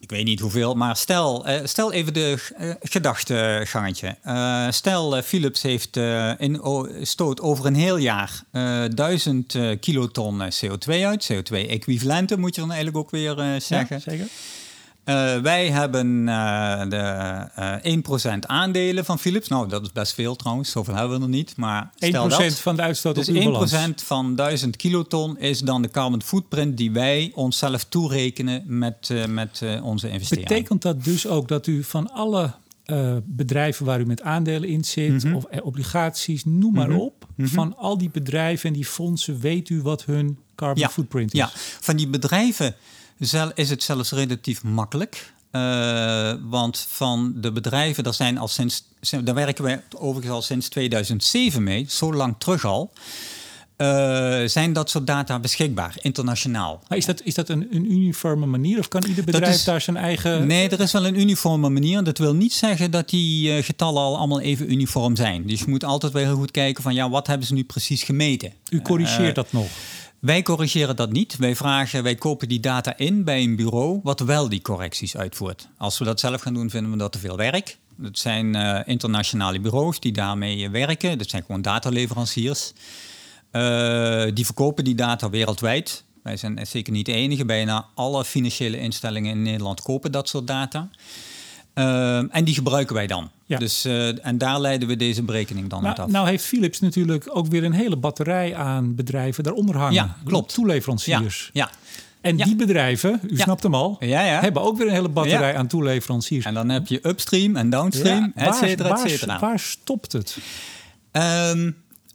ik 0.00 0.10
weet 0.10 0.24
niet 0.24 0.40
hoeveel, 0.40 0.74
maar 0.74 0.96
stel, 0.96 1.48
uh, 1.48 1.60
stel 1.64 1.92
even 1.92 2.14
de 2.14 2.50
uh, 2.60 2.74
gedachtegangetje. 2.80 4.16
Uh, 4.26 4.70
stel, 4.70 5.22
Philips 5.22 5.62
heeft 5.62 5.96
in, 6.38 6.60
stoot 7.02 7.40
over 7.40 7.66
een 7.66 7.74
heel 7.74 7.96
jaar 7.96 8.42
1000 8.94 9.58
kiloton 9.80 10.42
CO2 10.42 11.04
uit. 11.04 11.32
CO2-equivalenten 11.32 12.40
moet 12.40 12.54
je 12.54 12.60
dan 12.60 12.70
eigenlijk 12.70 12.96
ook 12.96 13.10
weer 13.10 13.34
zeggen. 13.60 13.96
Ja, 13.96 13.98
zeker. 13.98 14.26
Uh, 15.04 15.36
wij 15.38 15.70
hebben 15.70 16.06
uh, 16.26 16.82
de 16.88 17.80
uh, 17.84 18.34
1% 18.34 18.38
aandelen 18.40 19.04
van 19.04 19.18
Philips. 19.18 19.48
Nou, 19.48 19.68
dat 19.68 19.82
is 19.82 19.92
best 19.92 20.14
veel 20.14 20.36
trouwens. 20.36 20.70
Zoveel 20.70 20.94
hebben 20.94 21.18
we 21.18 21.24
er 21.24 21.30
niet. 21.30 21.56
Maar 21.56 21.90
stel 21.94 22.30
1% 22.30 22.36
dat, 22.36 22.58
van 22.58 22.76
de 22.76 22.82
uitstoot 22.82 23.14
dus 23.14 23.28
op 23.28 23.34
uw 23.34 23.40
1% 23.40 23.44
balans. 23.44 24.02
van 24.02 24.34
1000 24.34 24.76
kiloton 24.76 25.38
is 25.38 25.60
dan 25.60 25.82
de 25.82 25.90
carbon 25.90 26.22
footprint 26.22 26.76
die 26.76 26.92
wij 26.92 27.32
onszelf 27.34 27.84
toerekenen 27.84 28.62
met, 28.66 29.10
met 29.28 29.62
onze 29.82 30.08
investeringen. 30.08 30.48
Betekent 30.48 30.82
dat 30.82 31.04
dus 31.04 31.26
ook 31.26 31.48
dat 31.48 31.66
u 31.66 31.84
van 31.84 32.10
alle 32.12 32.52
bedrijven 33.24 33.86
waar 33.86 34.00
u 34.00 34.06
met 34.06 34.22
aandelen 34.22 34.68
in 34.68 34.84
zit, 34.84 35.10
mm 35.10 35.18
-hmm. 35.18 35.34
of 35.34 35.44
obligaties, 35.62 36.44
noem 36.44 36.72
maar 36.72 36.88
mm 36.88 36.94
-hmm. 36.94 37.02
op, 37.02 37.26
mm 37.36 37.44
-hmm. 37.44 37.54
van 37.54 37.76
al 37.76 37.98
die 37.98 38.10
bedrijven 38.10 38.68
en 38.68 38.74
die 38.74 38.86
fondsen, 38.86 39.40
weet 39.40 39.68
u 39.68 39.82
wat 39.82 40.04
hun 40.04 40.38
carbon 40.54 40.82
ja. 40.82 40.88
footprint 40.88 41.32
is? 41.32 41.38
Ja, 41.38 41.50
van 41.80 41.96
die 41.96 42.08
bedrijven 42.08 42.74
is 43.54 43.70
het 43.70 43.82
zelfs 43.82 44.10
relatief 44.10 44.62
makkelijk. 44.62 45.32
Uh, 45.52 46.32
want 46.42 46.86
van 46.88 47.32
de 47.36 47.52
bedrijven, 47.52 48.04
daar, 48.04 48.14
zijn 48.14 48.38
al 48.38 48.48
sinds, 48.48 48.84
daar 49.22 49.34
werken 49.34 49.64
we 49.64 49.80
overigens 49.96 50.34
al 50.34 50.42
sinds 50.42 50.68
2007 50.68 51.62
mee, 51.62 51.86
zo 51.88 52.12
lang 52.12 52.34
terug 52.38 52.64
al. 52.64 52.92
Uh, 53.76 54.40
zijn 54.46 54.72
dat 54.72 54.90
soort 54.90 55.06
data 55.06 55.38
beschikbaar, 55.38 55.94
internationaal. 56.00 56.82
Maar 56.88 56.98
is 56.98 57.06
dat, 57.06 57.22
is 57.22 57.34
dat 57.34 57.48
een, 57.48 57.68
een 57.70 57.92
uniforme 57.92 58.46
manier 58.46 58.78
of 58.78 58.88
kan 58.88 59.04
ieder 59.04 59.24
bedrijf 59.24 59.54
is, 59.54 59.64
daar 59.64 59.80
zijn 59.80 59.96
eigen... 59.96 60.46
Nee, 60.46 60.68
er 60.68 60.80
is 60.80 60.92
wel 60.92 61.06
een 61.06 61.20
uniforme 61.20 61.68
manier. 61.68 62.04
Dat 62.04 62.18
wil 62.18 62.34
niet 62.34 62.52
zeggen 62.52 62.90
dat 62.90 63.08
die 63.08 63.56
uh, 63.56 63.64
getallen 63.64 64.02
al 64.02 64.18
allemaal 64.18 64.40
even 64.40 64.72
uniform 64.72 65.16
zijn. 65.16 65.46
Dus 65.46 65.60
je 65.60 65.68
moet 65.68 65.84
altijd 65.84 66.12
wel 66.12 66.22
heel 66.22 66.36
goed 66.36 66.50
kijken 66.50 66.82
van 66.82 66.94
ja, 66.94 67.10
wat 67.10 67.26
hebben 67.26 67.46
ze 67.46 67.54
nu 67.54 67.64
precies 67.64 68.02
gemeten? 68.02 68.52
U 68.68 68.82
corrigeert 68.82 69.28
uh, 69.28 69.34
dat 69.34 69.52
nog? 69.52 69.68
Wij 70.20 70.42
corrigeren 70.42 70.96
dat 70.96 71.12
niet. 71.12 71.36
Wij 71.36 71.56
vragen, 71.56 72.02
wij 72.02 72.14
kopen 72.14 72.48
die 72.48 72.60
data 72.60 72.96
in 72.96 73.24
bij 73.24 73.42
een 73.42 73.56
bureau 73.56 74.00
wat 74.02 74.20
wel 74.20 74.48
die 74.48 74.62
correcties 74.62 75.16
uitvoert. 75.16 75.68
Als 75.76 75.98
we 75.98 76.04
dat 76.04 76.20
zelf 76.20 76.40
gaan 76.40 76.54
doen, 76.54 76.70
vinden 76.70 76.92
we 76.92 76.98
dat 76.98 77.12
te 77.12 77.18
veel 77.18 77.36
werk. 77.36 77.78
Dat 77.96 78.18
zijn 78.18 78.56
uh, 78.56 78.80
internationale 78.84 79.60
bureaus 79.60 80.00
die 80.00 80.12
daarmee 80.12 80.70
werken. 80.70 81.18
Dat 81.18 81.30
zijn 81.30 81.42
gewoon 81.42 81.62
dataleveranciers. 81.62 82.72
Uh, 83.52 84.24
die 84.34 84.44
verkopen 84.44 84.84
die 84.84 84.94
data 84.94 85.30
wereldwijd. 85.30 86.04
Wij 86.22 86.36
zijn 86.36 86.66
zeker 86.66 86.92
niet 86.92 87.06
de 87.06 87.12
enige. 87.12 87.44
Bijna 87.44 87.86
alle 87.94 88.24
financiële 88.24 88.78
instellingen 88.78 89.30
in 89.30 89.42
Nederland 89.42 89.82
kopen 89.82 90.12
dat 90.12 90.28
soort 90.28 90.46
data. 90.46 90.88
Uh, 91.74 92.34
en 92.36 92.44
die 92.44 92.54
gebruiken 92.54 92.94
wij 92.94 93.06
dan. 93.06 93.30
Ja. 93.46 93.58
Dus, 93.58 93.86
uh, 93.86 94.26
en 94.26 94.38
daar 94.38 94.60
leiden 94.60 94.88
we 94.88 94.96
deze 94.96 95.22
berekening 95.22 95.68
dan 95.68 95.86
uit 95.86 95.96
nou, 95.96 96.08
af. 96.08 96.14
Nou 96.14 96.28
heeft 96.28 96.44
Philips 96.44 96.80
natuurlijk 96.80 97.28
ook 97.32 97.46
weer 97.46 97.64
een 97.64 97.72
hele 97.72 97.96
batterij 97.96 98.56
aan 98.56 98.94
bedrijven 98.94 99.44
daaronder 99.44 99.76
hangen. 99.76 99.94
Ja, 99.94 100.16
klopt. 100.24 100.54
Toeleveranciers. 100.54 101.50
Ja, 101.52 101.64
ja. 101.64 101.70
En 102.20 102.36
die 102.36 102.56
bedrijven, 102.56 103.20
u 103.30 103.36
snapt 103.36 103.62
hem 103.62 103.74
al, 103.74 103.96
hebben 104.00 104.62
ook 104.62 104.78
weer 104.78 104.86
een 104.86 104.92
hele 104.92 105.08
batterij 105.08 105.56
aan 105.56 105.66
toeleveranciers. 105.66 106.44
En 106.44 106.54
dan 106.54 106.68
heb 106.68 106.86
je 106.86 107.06
upstream 107.08 107.56
en 107.56 107.70
downstream, 107.70 108.32
et 108.34 108.44
waar, 108.44 108.54
cetera, 108.54 108.90
et 108.90 109.10
cetera. 109.10 109.38
waar 109.38 109.58
stopt 109.58 110.12
het? 110.12 110.38
Ehm, 111.12 111.70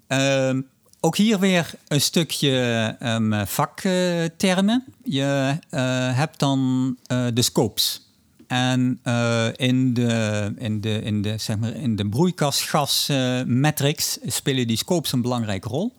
ehm, 0.07 0.61
ook 0.99 1.17
hier 1.17 1.39
weer 1.39 1.71
een 1.87 2.01
stukje 2.01 2.95
ehm, 2.99 3.45
vaktermen. 3.45 4.83
je 5.03 5.57
eh, 5.69 5.81
hebt 6.17 6.39
dan 6.39 6.95
eh, 7.05 7.25
de 7.33 7.41
scopes. 7.41 8.04
En 8.47 8.99
eh, 9.03 9.47
in 9.55 9.93
de, 9.93 10.53
in 10.57 10.81
de, 10.81 11.01
in 11.01 11.21
de, 11.21 11.37
zeg 11.37 11.57
maar, 11.57 11.75
in 11.75 11.95
de 11.95 12.09
broeikasgasmatrix 12.09 14.17
spelen 14.25 14.67
die 14.67 14.77
scopes 14.77 15.11
een 15.11 15.21
belangrijke 15.21 15.67
rol. 15.67 15.93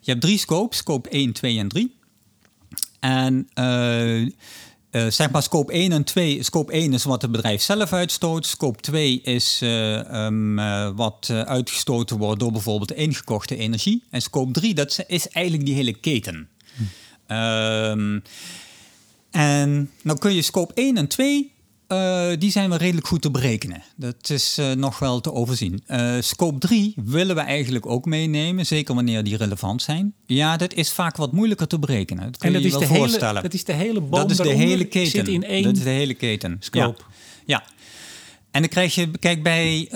Je 0.00 0.10
hebt 0.10 0.20
drie 0.20 0.38
scopes, 0.38 0.78
scope 0.78 1.08
1, 1.08 1.32
2 1.32 1.58
en 1.58 1.68
3. 1.68 1.98
En 3.00 3.48
eh, 3.54 4.26
zeg 5.08 5.30
maar 5.30 5.42
scope 5.42 5.72
1 5.72 5.92
en 5.92 6.04
2. 6.04 6.42
Scope 6.42 6.72
1 6.72 6.92
is 6.92 7.04
wat 7.04 7.22
het 7.22 7.30
bedrijf 7.30 7.62
zelf 7.62 7.92
uitstoot. 7.92 8.46
Scope 8.46 8.80
2 8.80 9.20
is 9.20 9.60
eh, 9.62 10.90
wat 10.94 11.30
uitgestoten 11.30 12.18
wordt 12.18 12.40
door 12.40 12.52
bijvoorbeeld 12.52 12.92
ingekochte 12.92 13.56
energie. 13.56 14.02
En 14.10 14.22
scope 14.22 14.52
3, 14.52 14.74
dat 14.74 15.04
is 15.06 15.28
eigenlijk 15.28 15.66
die 15.66 15.74
hele 15.74 15.92
keten. 15.92 16.48
Ehm, 17.26 18.18
en 19.30 19.90
dan 20.02 20.18
kun 20.18 20.34
je 20.34 20.42
scope 20.42 20.72
1 20.74 20.96
en 20.96 21.08
2, 21.08 21.52
eh, 21.90 22.28
die 22.38 22.50
zijn 22.50 22.68
wel 22.68 22.78
redelijk 22.78 23.06
goed 23.06 23.22
te 23.22 23.30
berekenen. 23.30 23.82
Dat 23.96 24.30
is 24.30 24.58
eh, 24.58 24.72
nog 24.72 24.98
wel 24.98 25.20
te 25.20 25.32
overzien. 25.32 25.82
Eh, 25.86 26.16
scope 26.20 26.58
3 26.58 26.94
willen 27.04 27.34
we 27.34 27.40
eigenlijk 27.40 27.86
ook 27.86 28.04
meenemen, 28.04 28.66
zeker 28.66 28.94
wanneer 28.94 29.24
die 29.24 29.36
relevant 29.36 29.82
zijn. 29.82 30.14
Ja, 30.26 30.56
dat 30.56 30.74
is 30.74 30.90
vaak 30.92 31.16
wat 31.16 31.32
moeilijker 31.32 31.66
te 31.66 31.78
berekenen. 31.78 32.24
Dat 32.24 32.36
kun 32.36 32.46
En 32.48 32.52
dat 32.52 32.62
je 32.62 32.68
is, 32.68 32.74
je 32.74 32.80
de 32.80 32.86
wel 32.86 32.94
hele, 32.94 33.08
voorstellen. 33.08 33.42
dat 33.42 33.54
is 33.54 33.64
de 33.64 33.72
hele 33.72 34.00
boom 34.00 34.20
Dat 34.20 34.30
is 34.30 34.36
de 34.36 34.48
hele 34.48 34.84
keten. 34.84 35.10
zit 35.10 35.28
in 35.28 35.44
één 35.44 35.62
Dat 35.62 35.76
is 35.76 35.82
de 35.82 35.90
hele 35.90 36.14
keten. 36.14 36.56
scope. 36.60 37.02
Ja. 37.46 37.62
ja. 37.62 37.62
En 38.50 38.60
dan 38.60 38.70
krijg 38.70 38.94
je, 38.94 39.10
kijk, 39.18 39.42
bij, 39.42 39.88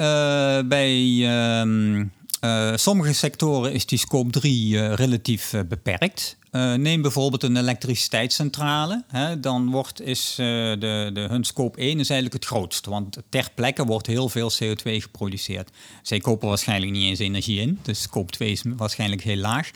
bij 0.66 1.26
ehm, 1.26 2.04
eh, 2.44 2.72
sommige 2.74 3.12
sectoren 3.12 3.72
is 3.72 3.86
die 3.86 3.98
scope 3.98 4.30
3 4.30 4.78
eh, 4.78 4.94
relatief 4.94 5.52
eh, 5.52 5.60
beperkt. 5.68 6.36
Neem 6.76 7.02
bijvoorbeeld 7.02 7.42
een 7.42 7.56
elektriciteitscentrale. 7.56 9.04
Hè, 9.08 9.40
dan 9.40 9.70
wordt, 9.70 10.00
is 10.00 10.34
de, 10.36 11.10
de, 11.12 11.20
hun 11.20 11.44
scope 11.44 11.78
1 11.78 12.00
is 12.00 12.10
eigenlijk 12.10 12.42
het 12.42 12.44
grootst. 12.44 12.86
Want 12.86 13.16
ter 13.28 13.48
plekke 13.54 13.84
wordt 13.84 14.06
heel 14.06 14.28
veel 14.28 14.52
CO2 14.52 14.82
geproduceerd. 14.82 15.70
Zij 16.02 16.18
kopen 16.18 16.48
waarschijnlijk 16.48 16.92
niet 16.92 17.08
eens 17.08 17.18
energie 17.18 17.60
in. 17.60 17.78
Dus 17.82 18.02
scope 18.02 18.32
2 18.32 18.50
is 18.50 18.62
waarschijnlijk 18.76 19.22
heel 19.22 19.36
laag. 19.36 19.70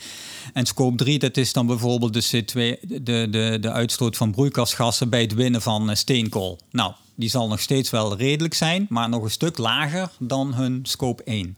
En 0.52 0.66
scope 0.66 0.96
3, 0.96 1.18
dat 1.18 1.36
is 1.36 1.52
dan 1.52 1.66
bijvoorbeeld 1.66 2.12
de, 2.12 2.24
CO2, 2.24 2.80
de, 3.02 3.30
de, 3.30 3.58
de 3.60 3.72
uitstoot 3.72 4.16
van 4.16 4.30
broeikasgassen 4.30 5.08
bij 5.08 5.20
het 5.20 5.34
winnen 5.34 5.62
van 5.62 5.96
steenkool. 5.96 6.58
Nou, 6.70 6.92
die 7.14 7.30
zal 7.30 7.48
nog 7.48 7.60
steeds 7.60 7.90
wel 7.90 8.16
redelijk 8.16 8.54
zijn, 8.54 8.86
maar 8.88 9.08
nog 9.08 9.22
een 9.22 9.30
stuk 9.30 9.58
lager 9.58 10.10
dan 10.18 10.54
hun 10.54 10.80
scope 10.82 11.22
1. 11.22 11.56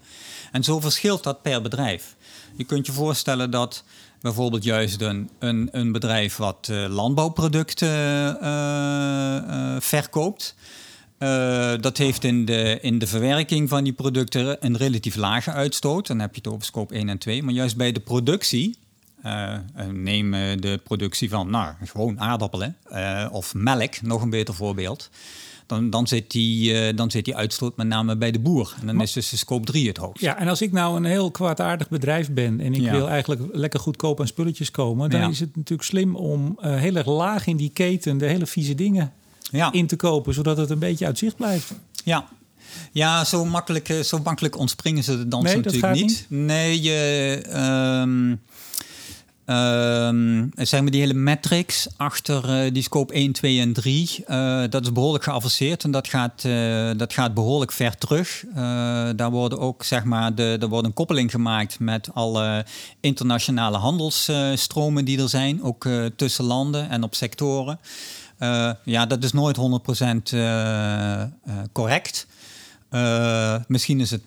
En 0.51 0.65
zo 0.65 0.81
verschilt 0.81 1.23
dat 1.23 1.43
per 1.43 1.63
bedrijf. 1.63 2.17
Je 2.57 2.65
kunt 2.65 2.87
je 2.87 2.93
voorstellen 2.93 3.51
dat 3.51 3.85
bijvoorbeeld 4.21 4.65
juist 4.65 5.01
een, 5.01 5.31
een, 5.39 5.69
een 5.73 5.93
bedrijf 5.93 6.37
wat 6.37 6.69
eh, 6.71 6.87
landbouwproducten 6.89 7.89
eh, 8.41 9.37
eh, 9.37 9.81
verkoopt. 9.81 10.55
dat 11.81 11.97
heeft 11.97 12.25
in 12.25 12.45
de, 12.45 12.79
in 12.81 12.99
de 12.99 13.07
verwerking 13.07 13.69
van 13.69 13.85
die 13.85 13.93
producten 13.93 14.57
een 14.67 14.77
relatief 14.77 15.17
lage 15.17 15.53
uitstoot. 15.53 16.07
Dan 16.07 16.19
heb 16.19 16.35
je 16.35 16.41
het 16.43 16.53
over 16.53 16.65
scope 16.65 16.95
1 16.95 17.09
en 17.09 17.19
2. 17.19 17.43
Maar 17.43 17.55
juist 17.55 17.77
bij 17.77 17.93
de 17.93 18.01
productie, 18.01 18.79
neem 19.91 20.31
de 20.61 20.81
productie 20.85 21.29
van 21.29 21.51
nou, 21.51 21.75
gewoon 21.85 22.21
aardappelen 22.21 22.77
of 23.31 23.55
melk, 23.55 24.03
nog 24.03 24.23
een 24.23 24.31
beter 24.31 24.55
voorbeeld. 24.55 25.11
Dan, 25.71 25.91
dan, 25.91 26.07
zit 26.07 26.31
die, 26.31 26.75
eh, 26.81 26.97
dan 26.97 27.11
zit 27.11 27.25
die 27.25 27.37
uitstoot 27.37 27.77
met 27.77 27.87
name 27.87 28.17
bij 28.17 28.31
de 28.31 28.39
boer. 28.39 28.75
En 28.81 28.87
dan 28.87 28.95
Maar- 28.97 29.05
is 29.05 29.13
dus 29.13 29.29
de 29.29 29.37
scope 29.37 29.65
3 29.67 29.89
het 29.89 29.97
hoogst. 29.97 30.23
Ja, 30.23 30.39
en 30.39 30.49
als 30.49 30.63
ik 30.63 30.73
nou 30.73 30.97
een 30.97 31.05
heel 31.05 31.31
kwaadaardig 31.31 31.89
bedrijf 31.89 32.31
ben 32.31 32.61
en 32.61 32.75
ik 32.75 32.81
Ja. 32.81 32.91
wil 32.91 33.09
eigenlijk 33.09 33.43
lekker 33.53 33.81
goedkoop 33.81 34.21
aan 34.21 34.27
spulletjes 34.27 34.71
komen, 34.71 35.11
dan 35.11 35.21
Ja. 35.21 35.29
is 35.29 35.41
het 35.41 35.57
natuurlijk 35.57 35.89
slim 35.89 36.17
om 36.17 36.59
eh, 36.61 36.77
heel 36.77 36.97
erg 36.97 37.07
laag 37.07 37.47
in 37.47 37.57
die 37.57 37.71
keten 37.71 38.19
de 38.19 38.27
hele 38.27 38.47
vieze 38.47 38.75
dingen 38.75 39.13
Ja. 39.51 39.73
in 39.73 39.87
te 39.87 39.97
kopen, 39.97 40.35
zodat 40.35 40.57
het 40.57 40.71
een 40.71 40.79
beetje 40.79 41.07
uit 41.07 41.19
zicht 41.19 41.37
blijft. 41.37 41.73
Ja. 42.05 42.29
Ja, 42.93 43.25
zo 43.25 43.45
makkelijk, 43.45 43.89
eh, 43.89 44.01
zo 44.01 44.19
makkelijk 44.25 44.59
ontspringen 44.59 45.05
ze 45.05 45.17
de 45.19 45.29
dans 45.29 45.45
Nee, 45.45 45.57
natuurlijk 45.57 45.95
niet. 45.95 46.27
Nee, 46.29 46.83
je, 46.83 47.41
ehm, 47.49 48.35
ehm, 49.51 50.47
zeg 50.55 50.81
maar 50.81 50.91
die 50.91 51.01
hele 51.01 51.15
matrix 51.15 51.89
achter 51.97 52.65
eh, 52.65 52.73
die 52.73 52.83
scope 52.83 53.15
1, 53.15 53.33
2 53.33 53.61
en 53.61 53.73
3, 53.73 54.25
eh, 54.27 54.63
dat 54.71 54.83
is 54.83 54.93
behoorlijk 54.93 55.25
geavanceerd 55.25 55.85
en 55.85 55.91
dat 55.91 56.09
gaat, 56.09 56.45
eh, 56.45 56.91
dat 56.97 57.13
gaat 57.13 57.35
behoorlijk 57.35 57.73
ver 57.73 57.97
terug. 57.97 58.45
Daar 59.17 59.31
worden 59.31 59.59
ook, 59.59 59.85
zeg 59.85 60.05
maar, 60.05 60.35
de, 60.35 60.57
er 60.61 60.69
wordt 60.69 60.87
een 60.87 60.95
koppeling 60.95 61.31
gemaakt 61.31 61.79
met 61.79 62.09
alle 62.15 62.67
internationale 63.01 63.77
handelsstromen 63.77 65.05
die 65.05 65.23
er 65.23 65.29
zijn, 65.29 65.63
ook 65.63 65.89
tussen 66.17 66.45
landen 66.45 66.91
en 66.91 67.03
op 67.03 67.15
sectoren. 67.15 67.79
Ja, 68.85 69.07
dat 69.07 69.25
is 69.25 69.33
nooit 69.33 69.57
100% 69.57 70.33
eh, 70.33 71.23
eh, 71.23 71.29
correct. 71.73 72.27
Uh, 72.91 73.57
misschien 73.69 74.01
is 74.01 74.11
het 74.11 74.23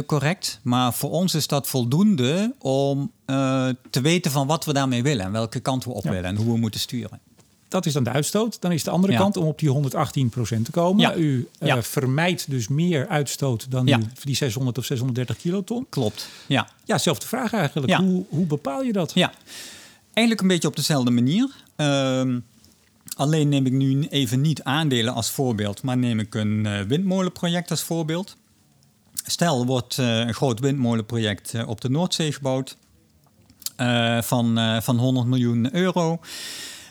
80% 0.00 0.04
correct, 0.06 0.60
maar 0.62 0.94
voor 0.94 1.10
ons 1.10 1.34
is 1.34 1.46
dat 1.46 1.68
voldoende 1.68 2.54
om 2.58 3.12
uh, 3.26 3.68
te 3.90 4.00
weten 4.00 4.30
van 4.30 4.46
wat 4.46 4.64
we 4.64 4.72
daarmee 4.72 5.02
willen 5.02 5.24
en 5.24 5.32
welke 5.32 5.60
kant 5.60 5.84
we 5.84 5.90
op 5.90 6.04
willen 6.04 6.24
en 6.24 6.36
hoe 6.36 6.52
we 6.52 6.58
moeten 6.58 6.80
sturen. 6.80 7.20
Dat 7.70 7.86
is 7.86 7.92
dan 7.92 8.04
de 8.04 8.10
uitstoot. 8.10 8.60
Dan 8.60 8.72
is 8.72 8.84
de 8.84 8.90
andere 8.90 9.16
kant 9.16 9.36
om 9.36 9.46
op 9.46 9.58
die 9.58 9.72
118% 9.72 10.62
te 10.62 10.70
komen. 10.70 11.00
Ja. 11.00 11.14
U 11.14 11.48
uh, 11.60 11.76
vermijdt 11.80 12.50
dus 12.50 12.68
meer 12.68 13.08
uitstoot 13.08 13.70
dan 13.70 13.88
u, 13.88 13.96
die 14.22 14.34
600 14.34 14.78
of 14.78 14.84
630 14.84 15.36
kiloton. 15.36 15.86
Klopt. 15.88 16.28
Ja, 16.46 16.68
ja 16.84 16.98
zelfde 16.98 17.26
vraag 17.26 17.52
eigenlijk. 17.52 17.92
Hoe, 17.92 18.24
hoe 18.28 18.46
bepaal 18.46 18.82
je 18.82 18.92
dat? 18.92 19.12
Ja, 19.14 19.32
eigenlijk 20.12 20.40
een 20.40 20.52
beetje 20.52 20.68
op 20.68 20.76
dezelfde 20.76 21.10
manier. 21.10 21.50
Uh, 21.76 22.36
alleen 23.20 23.48
neem 23.48 23.66
ik 23.66 23.72
nu 23.72 24.06
even 24.10 24.40
niet 24.40 24.62
aandelen 24.62 25.14
als 25.14 25.30
voorbeeld, 25.30 25.82
maar 25.82 25.96
neem 25.96 26.18
ik 26.18 26.34
een 26.34 26.64
uh, 26.66 26.80
windmolenproject 26.80 27.70
als 27.70 27.82
voorbeeld. 27.82 28.36
Stel, 29.24 29.66
wordt 29.66 29.96
uh, 29.96 30.18
een 30.18 30.34
groot 30.34 30.60
windmolenproject 30.60 31.54
uh, 31.54 31.68
op 31.68 31.80
de 31.80 31.90
Noordzee 31.90 32.32
gebouwd 32.32 32.76
van, 34.20 34.58
van 34.82 34.98
100 34.98 35.26
miljoen 35.26 35.74
euro. 35.74 36.20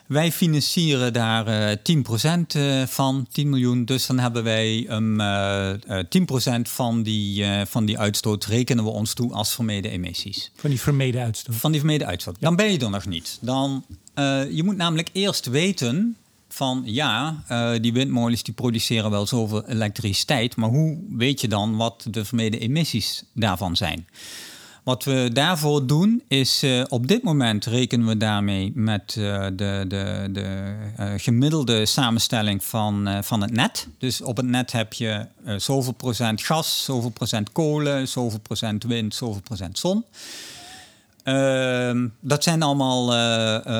Wij 0.08 0.32
financieren 0.32 1.13
daar 1.13 1.48
uh, 1.48 2.86
10% 2.86 2.88
van, 2.89 3.28
10 3.32 3.50
miljoen. 3.50 3.86
Dus 3.86 4.06
dan 4.06 4.20
hebben 4.20 4.44
wij 4.44 4.88
um, 4.89 5.20
uh, 5.20 5.74
10% 6.58 6.62
van 6.62 7.04
die, 7.04 7.46
van 7.65 7.86
die 7.86 8.00
uitstoot 8.00 8.46
rekenen 8.46 8.84
we 8.84 8.89
ons 8.89 9.13
toe 9.13 9.34
als 9.34 9.54
vermeden 9.54 9.92
emissies. 9.92 10.52
Van 10.56 10.70
die 10.70 10.80
vermeden 10.80 11.22
uitstoot? 11.22 11.56
Van 11.56 11.72
die 11.72 11.80
vermeden 11.80 12.08
uitstoot. 12.08 12.36
Dan 12.39 12.56
ben 12.56 12.72
je 12.72 12.80
er 12.80 12.89
nog 12.89 13.06
niet. 13.06 13.38
Dan, 13.42 13.86
je 14.51 14.62
moet 14.65 14.77
namelijk 14.77 15.10
eerst 15.13 15.45
weten 15.45 16.15
van 16.49 16.82
ja, 16.86 17.43
die 17.82 17.93
windmolens 17.93 18.43
die 18.43 18.53
produceren 18.53 19.12
wel 19.12 19.27
zoveel 19.27 19.67
elektriciteit. 19.67 20.55
Maar 20.55 20.69
hoe 20.69 20.97
weet 21.10 21.41
je 21.41 21.47
dan 21.47 21.75
wat 21.75 22.05
de 22.10 22.25
vermeden 22.25 22.60
emissies 22.60 23.23
daarvan 23.34 23.75
zijn? 23.75 24.08
Wat 24.84 25.03
we 25.03 25.29
daarvoor 25.34 25.88
doen 25.88 26.23
is 26.27 26.63
uh, 26.63 26.84
op 26.88 27.08
dit 27.08 27.23
moment 27.23 27.65
rekenen 27.65 28.08
we 28.08 28.17
daarmee 28.17 28.71
met 28.75 29.12
de, 29.13 29.53
de, 29.55 30.29
de 30.32 30.75
gemiddelde 31.17 31.86
samenstelling 31.86 32.63
van, 32.63 33.23
van 33.23 33.41
het 33.41 33.51
net. 33.51 33.88
Dus 33.97 34.21
op 34.21 34.38
het 34.38 34.45
net 34.45 34.71
heb 34.71 34.93
je 34.93 35.25
zoveel 35.58 35.93
procent 35.93 36.41
gas, 36.41 36.84
zoveel 36.84 37.10
procent 37.10 37.51
kolen, 37.51 38.08
zoveel 38.08 38.39
procent 38.39 38.84
wind, 38.84 39.15
zoveel 39.15 39.41
procent 39.41 39.79
zon. 39.79 40.03
Ehm, 41.23 42.08
dat 42.19 42.43
zijn 42.43 42.62
allemaal 42.62 43.13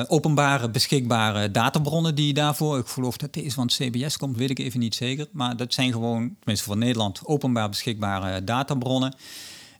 openbare, 0.08 0.70
beschikbare 0.70 1.50
databronnen 1.50 2.14
die 2.14 2.34
daarvoor. 2.34 2.78
Ik 2.78 2.86
geloof 2.86 3.16
dat 3.16 3.32
deze 3.32 3.50
van 3.50 3.66
het 3.66 3.74
CBS 3.74 4.16
komt, 4.16 4.36
weet 4.36 4.50
ik 4.50 4.58
even 4.58 4.80
niet 4.80 4.94
zeker. 4.94 5.26
Maar 5.32 5.56
dat 5.56 5.74
zijn 5.74 5.92
gewoon, 5.92 6.36
tenminste 6.38 6.66
voor 6.66 6.76
Nederland, 6.76 7.20
openbaar 7.24 7.68
beschikbare 7.68 8.44
databronnen. 8.44 9.14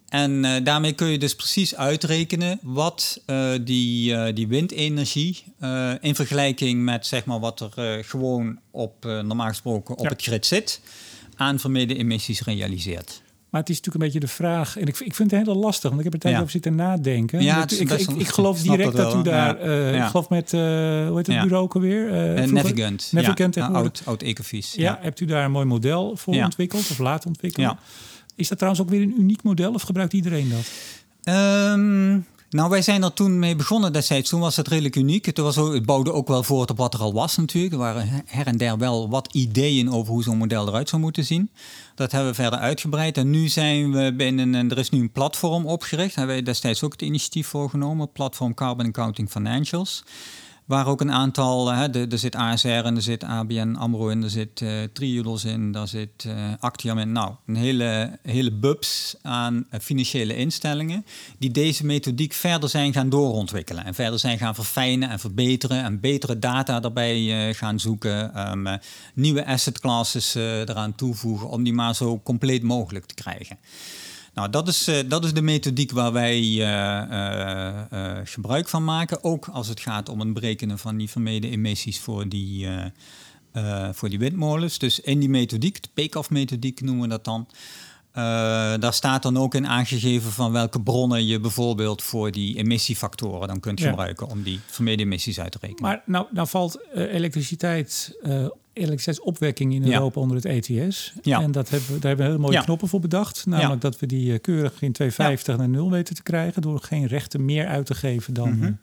En 0.08 0.44
uh, 0.44 0.52
daarmee 0.64 0.92
kun 0.92 1.06
je 1.06 1.18
dus 1.18 1.34
precies 1.34 1.76
uitrekenen 1.76 2.58
wat 2.62 3.22
die, 3.60 4.32
die 4.32 4.48
windenergie 4.48 5.44
in 6.00 6.14
vergelijking 6.14 6.82
met 6.82 7.06
zeg 7.06 7.24
maar, 7.24 7.40
wat 7.40 7.60
er 7.60 8.04
gewoon 8.04 8.58
op, 8.70 9.04
normaal 9.04 9.48
gesproken 9.48 9.98
op 9.98 10.08
het 10.08 10.22
grid 10.22 10.46
zit, 10.46 10.80
aan 11.36 11.58
vermeden 11.58 11.96
emissies 11.96 12.40
realiseert. 12.40 13.22
Maar 13.50 13.60
het 13.60 13.70
is 13.70 13.76
natuurlijk 13.76 14.04
een 14.04 14.10
beetje 14.12 14.26
de 14.26 14.32
vraag, 14.32 14.76
en 14.76 14.86
ik, 14.86 14.98
ik 14.98 15.14
vind 15.14 15.30
het 15.30 15.44
heel 15.44 15.54
lastig, 15.54 15.90
want 15.90 15.98
ik 15.98 16.04
heb 16.04 16.14
er 16.14 16.20
tijd 16.20 16.34
ja. 16.34 16.40
over 16.40 16.52
zitten 16.52 16.74
nadenken. 16.74 17.42
Ja, 17.42 17.62
ik, 17.62 17.70
ik, 17.70 17.90
ik, 17.90 18.28
geloof 18.28 18.62
direct 18.62 18.96
dat, 18.96 19.14
u 19.14 19.22
daar, 19.22 19.70
ja. 19.70 20.04
ik 20.04 20.10
geloof 20.10 20.28
met, 20.28 20.50
hoe 20.50 21.12
heet 21.16 21.26
het 21.26 21.40
bureau 21.42 21.64
ook 21.64 21.74
alweer? 21.74 22.10
Navigant. 22.52 23.08
Navigant 23.12 23.54
ja, 23.54 23.66
oud, 23.66 24.02
oud 24.04 24.22
Ecovis. 24.22 24.74
Ja. 24.74 24.98
hebt 25.00 25.20
u 25.20 25.24
daar 25.24 25.44
een 25.44 25.50
mooi 25.50 25.66
model 25.66 26.16
voor 26.16 26.34
ontwikkeld 26.34 26.90
of 26.90 26.98
laten 26.98 27.28
ontwikkelen? 27.28 27.68
Ja. 27.68 27.78
Is 28.34 28.48
dat 28.48 28.58
trouwens 28.58 28.84
ook 28.84 28.90
weer 28.90 29.02
een 29.02 29.14
uniek 29.18 29.42
model 29.42 29.72
of 29.74 29.82
gebruikt 29.82 30.12
iedereen 30.12 30.48
dat? 30.48 30.70
Um, 31.34 32.26
nou, 32.50 32.70
wij 32.70 32.82
zijn 32.82 33.02
er 33.02 33.12
toen 33.12 33.38
mee 33.38 33.56
begonnen 33.56 33.92
destijds. 33.92 34.28
Toen 34.28 34.40
was 34.40 34.56
het 34.56 34.68
redelijk 34.68 34.96
uniek. 34.96 35.26
Het, 35.26 35.38
was 35.38 35.58
ook, 35.58 35.72
het 35.72 35.86
bouwde 35.86 36.12
ook 36.12 36.28
wel 36.28 36.42
voort 36.42 36.70
op 36.70 36.76
wat 36.76 36.94
er 36.94 37.00
al 37.00 37.12
was 37.12 37.36
natuurlijk. 37.36 37.72
Er 37.72 37.78
waren 37.78 38.22
her 38.26 38.46
en 38.46 38.56
der 38.56 38.78
wel 38.78 39.08
wat 39.08 39.34
ideeën 39.34 39.92
over 39.92 40.12
hoe 40.12 40.22
zo'n 40.22 40.38
model 40.38 40.68
eruit 40.68 40.88
zou 40.88 41.02
moeten 41.02 41.24
zien. 41.24 41.50
Dat 41.94 42.12
hebben 42.12 42.30
we 42.30 42.34
verder 42.36 42.58
uitgebreid. 42.58 43.16
En 43.16 43.30
nu 43.30 43.48
zijn 43.48 43.92
we 43.92 44.14
binnen, 44.16 44.54
en 44.54 44.70
er 44.70 44.78
is 44.78 44.90
nu 44.90 45.00
een 45.00 45.12
platform 45.12 45.66
opgericht. 45.66 46.08
Daar 46.08 46.16
hebben 46.16 46.34
wij 46.34 46.44
destijds 46.44 46.82
ook 46.82 46.92
het 46.92 47.02
initiatief 47.02 47.46
voor 47.46 47.70
genomen. 47.70 48.12
Platform 48.12 48.54
Carbon 48.54 48.86
Accounting 48.86 49.30
Financials. 49.30 50.02
Waar 50.70 50.86
ook 50.86 51.00
een 51.00 51.12
aantal, 51.12 51.72
hè, 51.72 51.90
de, 51.90 52.06
er 52.10 52.18
zit 52.18 52.34
ASR 52.34 52.68
en 52.68 52.96
er 52.96 53.02
zit 53.02 53.24
ABN 53.24 53.74
AMRO 53.78 54.08
in, 54.08 54.22
er 54.22 54.30
zit 54.30 54.60
uh, 54.60 54.82
Triodos 54.92 55.44
in, 55.44 55.72
daar 55.72 55.88
zit 55.88 56.24
uh, 56.26 56.96
in. 56.96 57.12
Nou, 57.12 57.34
een 57.46 57.56
hele, 57.56 58.18
hele 58.22 58.52
bubs 58.52 59.16
aan 59.22 59.66
financiële 59.80 60.36
instellingen 60.36 61.04
die 61.38 61.50
deze 61.50 61.86
methodiek 61.86 62.32
verder 62.32 62.68
zijn 62.68 62.92
gaan 62.92 63.08
doorontwikkelen. 63.08 63.84
En 63.84 63.94
verder 63.94 64.18
zijn 64.18 64.38
gaan 64.38 64.54
verfijnen 64.54 65.10
en 65.10 65.18
verbeteren 65.18 65.82
en 65.82 66.00
betere 66.00 66.38
data 66.38 66.80
daarbij 66.80 67.54
gaan 67.54 67.80
zoeken. 67.80 68.50
Um, 68.50 68.78
nieuwe 69.14 69.46
asset 69.46 69.80
classes 69.80 70.34
eraan 70.34 70.94
toevoegen 70.94 71.48
om 71.48 71.62
die 71.62 71.72
maar 71.72 71.94
zo 71.94 72.20
compleet 72.22 72.62
mogelijk 72.62 73.06
te 73.06 73.14
krijgen. 73.14 73.58
Nou, 74.40 74.52
dat 74.52 74.68
is, 74.68 74.88
uh, 74.88 74.98
dat 75.06 75.24
is 75.24 75.32
de 75.32 75.42
methodiek 75.42 75.90
waar 75.90 76.12
wij 76.12 76.40
uh, 76.40 76.62
uh, 77.92 78.18
gebruik 78.24 78.68
van 78.68 78.84
maken. 78.84 79.24
Ook 79.24 79.48
als 79.48 79.68
het 79.68 79.80
gaat 79.80 80.08
om 80.08 80.20
het 80.20 80.32
berekenen 80.32 80.78
van 80.78 80.96
die 80.96 81.10
vermeden 81.10 81.50
emissies 81.50 82.00
voor 82.00 82.28
die, 82.28 82.68
voor 83.92 84.08
die 84.08 84.18
windmolens. 84.18 84.78
Dus 84.78 85.00
in 85.00 85.18
die 85.18 85.28
methodiek, 85.28 85.82
de 85.82 85.88
Pekoff-methodiek 85.94 86.80
noemen 86.80 87.02
we 87.02 87.08
dat 87.08 87.24
dan. 87.24 87.48
Daar 88.80 88.94
staat 88.94 89.22
dan 89.22 89.36
ook 89.36 89.54
in 89.54 89.66
aangegeven 89.66 90.32
van 90.32 90.52
welke 90.52 90.80
bronnen 90.80 91.26
je 91.26 91.40
bijvoorbeeld 91.40 92.02
voor 92.02 92.30
die 92.30 92.56
emissiefactoren 92.56 93.48
dan 93.48 93.60
kunt 93.60 93.80
gebruiken 93.80 94.28
om 94.28 94.42
die 94.42 94.60
vermeden 94.66 95.06
emissies 95.06 95.40
uit 95.40 95.52
te 95.52 95.58
rekenen. 95.60 95.82
Maar 95.82 96.02
nou, 96.06 96.26
nou 96.30 96.48
valt 96.48 96.78
elektriciteit 96.94 98.18
elektriciteitsopwekking 98.72 99.74
in 99.74 99.92
Europa 99.92 100.20
onder 100.20 100.36
het 100.36 100.44
ETS. 100.44 101.12
Ja. 101.22 101.40
En 101.40 101.52
dat 101.52 101.68
hebben, 101.68 101.88
daar 101.88 102.00
hebben 102.00 102.26
we 102.26 102.32
hele 102.32 102.38
mooie 102.38 102.62
knoppen 102.62 102.88
voor 102.88 103.00
bedacht. 103.00 103.46
Namelijk 103.46 103.80
dat 103.80 103.98
we 103.98 104.06
die 104.06 104.32
uh, 104.32 104.38
keurig 104.40 104.82
in 104.82 104.92
250 104.92 105.56
naar 105.56 105.68
0 105.68 105.90
weten 105.90 106.14
te 106.14 106.22
krijgen... 106.22 106.62
door 106.62 106.80
geen 106.80 107.06
rechten 107.06 107.44
meer 107.44 107.66
uit 107.66 107.86
te 107.86 107.94
geven 107.94 108.34
dan, 108.34 108.56
mm 108.56 108.78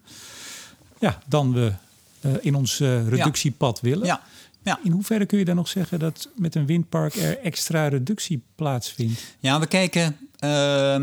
ja, 1.00 1.18
dan 1.26 1.52
we 1.52 1.72
uh, 2.26 2.32
in 2.40 2.54
ons 2.54 2.78
reductiepad 2.78 3.80
willen. 3.80 4.06
Ja. 4.06 4.22
Ja. 4.68 4.78
In 4.82 4.92
hoeverre 4.92 5.26
kun 5.26 5.38
je 5.38 5.44
dan 5.44 5.56
nog 5.56 5.68
zeggen 5.68 5.98
dat 5.98 6.28
met 6.36 6.54
een 6.54 6.66
windpark 6.66 7.14
er 7.14 7.38
extra 7.38 7.88
reductie 7.88 8.42
plaatsvindt? 8.54 9.36
Ja, 9.38 9.60
we 9.60 9.66
kijken. 9.66 10.16
Uh, 10.44 10.96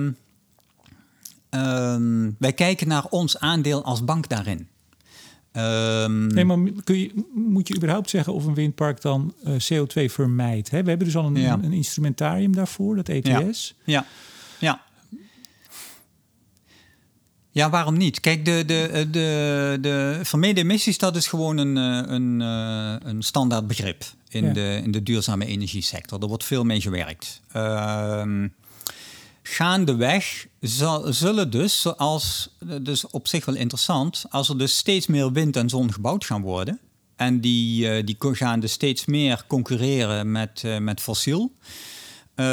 wij 2.40 2.54
kijken 2.56 2.88
naar 2.88 3.06
ons 3.10 3.40
aandeel 3.40 3.84
als 3.84 4.04
bank 4.04 4.30
daarin. 4.30 4.68
Um, 5.58 6.28
nee, 6.28 6.46
maar 6.46 6.58
kun 6.84 7.00
je, 7.00 7.26
moet 7.34 7.68
je 7.68 7.76
überhaupt 7.76 8.10
zeggen 8.10 8.34
of 8.34 8.46
een 8.46 8.54
windpark 8.54 9.02
dan 9.02 9.34
uh, 9.44 9.54
CO2 9.54 10.12
vermijdt? 10.12 10.70
Hè? 10.70 10.84
We 10.84 10.90
hebben 10.90 11.08
dus 11.08 11.16
al 11.16 11.26
een, 11.26 11.36
een, 11.36 11.74
instrumentarium 11.74 12.56
daarvoor, 12.56 12.96
dat 12.96 13.10
ETS. 13.10 13.76
Ja, 13.84 14.06
ja. 14.60 14.82
Ja. 17.60 17.70
waarom 17.70 17.98
niet? 17.98 18.20
Kijk, 18.20 18.46
de, 18.46 18.64
de, 18.66 18.88
eh, 18.88 19.06
de, 19.12 19.78
de 19.82 20.20
vermeden 20.24 20.64
emissies, 20.64 20.98
dat 20.98 21.16
is 21.16 21.28
gewoon 21.28 21.58
een, 21.58 21.78
eh, 21.78 22.14
een, 22.14 22.40
een 23.10 23.22
standaard 23.22 23.68
begrip 23.68 24.04
in, 24.30 24.54
de, 24.54 24.82
in 24.84 24.92
de 24.92 25.04
duurzame 25.04 25.46
energiesector. 25.46 26.22
Er 26.22 26.28
wordt 26.28 26.44
veel 26.44 26.64
mee 26.64 26.82
gewerkt. 26.82 27.42
Uh, 27.56 28.24
gaandeweg 29.44 30.48
zal, 30.60 31.14
zullen 31.14 31.50
dus, 31.50 31.82
zoals, 31.82 32.50
dus 32.82 33.08
op 33.10 33.28
zich 33.28 33.46
wel 33.46 33.56
interessant, 33.56 34.26
als 34.30 34.50
er 34.50 34.58
dus 34.58 34.78
steeds 34.78 35.08
meer 35.08 35.32
wind 35.32 35.56
en 35.56 35.70
zon 35.70 35.94
gebouwd 35.94 36.26
gaan 36.26 36.42
worden, 36.42 36.80
en 37.16 37.42
die, 37.42 38.04
die 38.04 38.18
gaan 38.20 38.60
dus 38.60 38.72
steeds 38.72 39.06
meer 39.06 39.44
concurreren 39.48 40.32
met, 40.32 40.64
met 40.80 41.02
fossiel, 41.02 41.52
uh, 42.36 42.46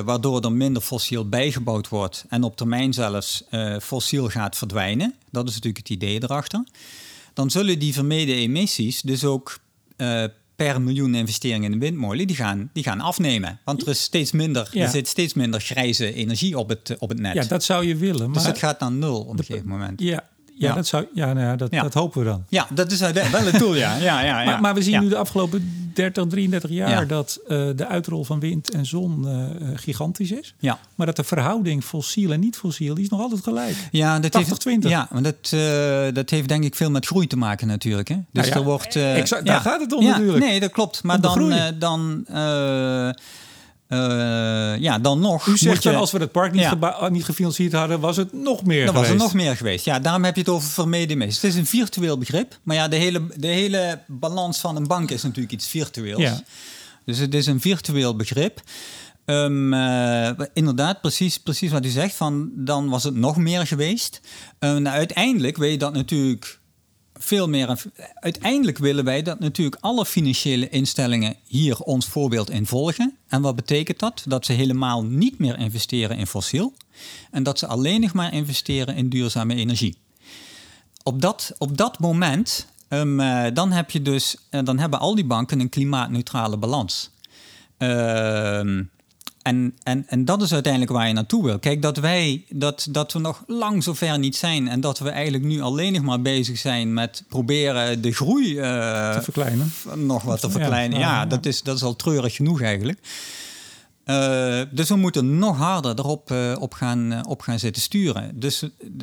waardoor 0.00 0.44
er 0.44 0.52
minder 0.52 0.82
fossiel 0.82 1.28
bijgebouwd 1.28 1.88
wordt 1.88 2.24
en 2.28 2.42
op 2.42 2.56
termijn 2.56 2.92
zelfs 2.92 3.44
fossiel 3.82 4.28
gaat 4.28 4.56
verdwijnen. 4.56 5.14
Dat 5.30 5.48
is 5.48 5.54
natuurlijk 5.54 5.88
het 5.88 5.96
idee 5.96 6.22
erachter. 6.22 6.64
Dan 7.34 7.50
zullen 7.50 7.78
die 7.78 7.92
vermeden 7.92 8.36
emissies 8.36 9.00
dus 9.00 9.24
ook 9.24 9.58
per 10.56 10.82
miljoen 10.82 11.14
investeringen 11.14 11.72
in 11.72 11.78
de 11.78 11.86
windmolen, 11.86 12.26
die 12.26 12.36
gaan, 12.36 12.70
die 12.72 12.82
gaan 12.82 13.00
afnemen. 13.00 13.60
Want 13.64 13.82
er, 13.82 13.88
is 13.88 14.02
steeds 14.02 14.32
minder, 14.32 14.70
er 14.72 14.88
zit 14.88 15.08
steeds 15.08 15.34
minder 15.34 15.60
grijze 15.60 16.14
energie 16.14 16.58
op 16.58 16.68
het, 16.68 16.96
op 16.98 17.08
het 17.08 17.18
net. 17.18 17.34
Ja, 17.34 17.44
dat 17.44 17.64
zou 17.64 17.86
je 17.86 17.96
willen. 17.96 18.16
Dus 18.18 18.26
maar 18.26 18.34
dus 18.34 18.46
het 18.46 18.58
gaat 18.58 18.80
naar 18.80 18.92
nul 18.92 19.20
op 19.20 19.38
een 19.38 19.44
gegeven 19.44 19.68
moment. 19.68 20.00
Ja, 20.00 20.28
ja, 20.58 20.74
Dat, 20.74 20.86
zou, 20.86 21.06
ja, 21.14 21.32
nou 21.32 21.46
ja, 21.46 21.56
dat, 21.56 21.70
dat 21.70 21.94
hopen 21.94 22.20
we 22.20 22.26
dan. 22.26 22.44
Ja, 22.48 22.66
dat 22.74 22.92
is 22.92 23.00
wel 23.00 23.12
het 23.12 23.58
doel, 23.58 23.74
ja. 23.74 23.96
ja, 23.96 24.20
ja, 24.20 24.40
ja. 24.40 24.44
Maar, 24.44 24.60
maar 24.60 24.74
we 24.74 24.82
zien 24.82 25.00
nu 25.00 25.08
de 25.08 25.16
afgelopen 25.16 25.90
30, 25.94 26.26
33 26.26 26.70
jaar 26.70 27.06
dat 27.06 27.40
uh, 27.42 27.68
de 27.76 27.86
uitrol 27.86 28.24
van 28.24 28.40
wind 28.40 28.70
en 28.70 28.86
zon 28.86 29.24
uh, 29.26 29.68
gigantisch 29.74 30.30
is. 30.30 30.54
Ja. 30.58 30.78
Maar 30.94 31.06
dat 31.06 31.16
de 31.16 31.24
verhouding 31.24 31.84
fossiel 31.84 32.32
en 32.32 32.40
niet 32.40 32.56
fossiel, 32.56 32.94
die 32.94 33.04
is 33.04 33.10
nog 33.10 33.20
altijd 33.20 33.42
gelijk. 33.42 33.76
Ja, 33.90 34.18
dat 34.18 34.30
80, 34.32 34.48
heeft, 34.48 34.60
20. 34.60 34.90
Ja, 34.90 35.08
maar 35.10 35.22
dat, 35.22 35.52
uh, 35.54 35.60
dat 36.12 36.30
heeft 36.30 36.48
denk 36.48 36.64
ik 36.64 36.74
veel 36.74 36.90
met 36.90 37.06
groei 37.06 37.26
te 37.26 37.36
maken 37.36 37.66
natuurlijk. 37.66 38.08
Hè? 38.08 38.16
Dus 38.32 38.48
nou 38.48 38.58
er 38.58 38.64
wordt... 38.64 38.96
exact, 38.96 39.46
daar 39.46 39.60
gaat 39.60 39.80
het 39.80 39.92
om 39.92 40.04
natuurlijk. 40.04 40.44
Nee, 40.44 40.60
dat 40.60 40.70
klopt. 40.70 41.02
Maar 41.02 41.20
dan... 41.20 41.54
dan 41.78 42.26
Uh, 43.88 44.78
ja, 44.78 44.98
dan 44.98 45.20
nog. 45.20 45.46
U 45.46 45.56
zegt 45.56 45.82
je, 45.82 45.90
dan 45.90 45.98
als 45.98 46.12
we 46.12 46.18
het 46.18 46.32
park 46.32 46.52
niet, 46.52 46.62
ja. 46.62 47.08
niet, 47.08 47.24
gefinancierd 47.24 47.72
hadden, 47.72 48.00
was 48.00 48.16
het 48.16 48.32
nog 48.32 48.64
meer 48.64 48.84
dan 48.86 48.94
geweest. 48.94 49.12
was 49.12 49.22
het 49.22 49.32
nog 49.32 49.42
meer 49.42 49.56
geweest. 49.56 49.84
Ja, 49.84 49.98
daarom 49.98 50.24
heb 50.24 50.34
je 50.34 50.40
het 50.40 50.50
over 50.50 50.68
vermeden 50.68 51.18
mis. 51.18 51.34
Het 51.34 51.44
is 51.44 51.54
een 51.54 51.66
virtueel 51.66 52.18
begrip. 52.18 52.58
Maar 52.62 52.76
ja, 52.76 52.88
de 52.88 52.96
hele, 52.96 53.26
de 53.36 53.46
hele 53.46 54.02
balans 54.06 54.58
van 54.58 54.76
een 54.76 54.86
bank 54.86 55.10
is 55.10 55.22
natuurlijk 55.22 55.52
iets 55.52 55.68
virtueels. 55.68 56.22
Ja. 56.22 56.40
Dus 57.04 57.18
het 57.18 57.34
is 57.34 57.46
een 57.46 57.60
virtueel 57.60 58.16
begrip. 58.16 58.60
Um, 59.24 59.72
uh, 59.72 60.30
inderdaad, 60.52 61.00
precies, 61.00 61.38
precies 61.38 61.70
wat 61.70 61.84
u 61.84 61.88
zegt. 61.88 62.14
Van, 62.14 62.50
dan 62.54 62.88
was 62.88 63.04
het 63.04 63.14
nog 63.14 63.36
meer 63.36 63.66
geweest. 63.66 64.20
Uh, 64.60 64.70
nou, 64.70 64.96
uiteindelijk 64.96 65.56
weet 65.56 65.72
je 65.72 65.78
dat 65.78 65.92
natuurlijk 65.92 66.60
veel 67.18 67.48
meer. 67.48 67.82
Uiteindelijk 68.14 68.78
willen 68.78 69.04
wij 69.04 69.22
dat 69.22 69.38
natuurlijk 69.38 69.76
alle 69.80 70.06
financiële 70.06 70.68
instellingen 70.68 71.36
hier 71.46 71.78
ons 71.78 72.06
voorbeeld 72.06 72.50
in 72.50 72.66
volgen. 72.66 73.16
En 73.28 73.42
wat 73.42 73.56
betekent 73.56 73.98
dat? 73.98 74.24
Dat 74.26 74.46
ze 74.46 74.52
helemaal 74.52 75.04
niet 75.04 75.38
meer 75.38 75.58
investeren 75.58 76.16
in 76.16 76.26
fossiel. 76.26 76.72
En 77.30 77.42
dat 77.42 77.58
ze 77.58 77.66
alleen 77.66 78.00
nog 78.00 78.12
maar 78.12 78.32
investeren 78.32 78.96
in 78.96 79.08
duurzame 79.08 79.54
energie. 79.54 79.96
Op 81.02 81.22
dat, 81.22 81.54
op 81.58 81.76
dat 81.76 81.98
moment, 81.98 82.66
um, 82.88 83.20
uh, 83.20 83.44
dan, 83.52 83.72
heb 83.72 83.90
je 83.90 84.02
dus, 84.02 84.36
dan 84.50 84.78
hebben 84.78 84.98
al 84.98 85.14
die 85.14 85.24
banken 85.24 85.60
een 85.60 85.68
klimaatneutrale 85.68 86.56
balans. 86.56 87.10
Uh, 87.78 88.80
en, 89.46 89.74
en, 89.82 90.04
en 90.08 90.24
dat 90.24 90.42
is 90.42 90.52
uiteindelijk 90.52 90.92
waar 90.92 91.06
je 91.06 91.12
naartoe 91.12 91.44
wil. 91.44 91.58
Kijk, 91.58 91.82
dat 91.82 91.96
wij, 91.96 92.44
dat, 92.48 92.86
dat 92.90 93.12
we 93.12 93.18
nog 93.18 93.44
lang 93.46 93.82
zover 93.82 94.18
niet 94.18 94.36
zijn 94.36 94.68
en 94.68 94.80
dat 94.80 94.98
we 94.98 95.10
eigenlijk 95.10 95.44
nu 95.44 95.60
alleen 95.60 95.92
nog 95.92 96.02
maar 96.02 96.20
bezig 96.20 96.58
zijn 96.58 96.92
met 96.92 97.24
proberen 97.28 98.02
de 98.02 98.12
groei 98.12 98.54
uh, 98.54 98.62
te 99.12 99.22
verkleinen. 99.22 99.72
Nog 99.94 100.22
wat 100.22 100.40
te 100.40 100.50
verkleinen. 100.50 100.98
Ja, 100.98 101.20
ja, 101.20 101.26
Dat, 101.26 101.46
is, 101.46 101.62
dat 101.62 101.76
is 101.76 101.82
al 101.82 101.96
treurig 101.96 102.34
genoeg 102.34 102.60
eigenlijk. 102.60 102.98
Uh, 104.04 104.60
dus 104.70 104.88
we 104.88 104.96
moeten 104.96 105.38
nog 105.38 105.56
harder 105.56 105.98
erop 105.98 106.30
uh, 106.30 106.56
op 106.58 106.72
gaan, 106.72 107.26
op 107.26 107.40
gaan 107.40 107.58
zitten 107.58 107.82
sturen. 107.82 108.40
Dus, 108.40 108.62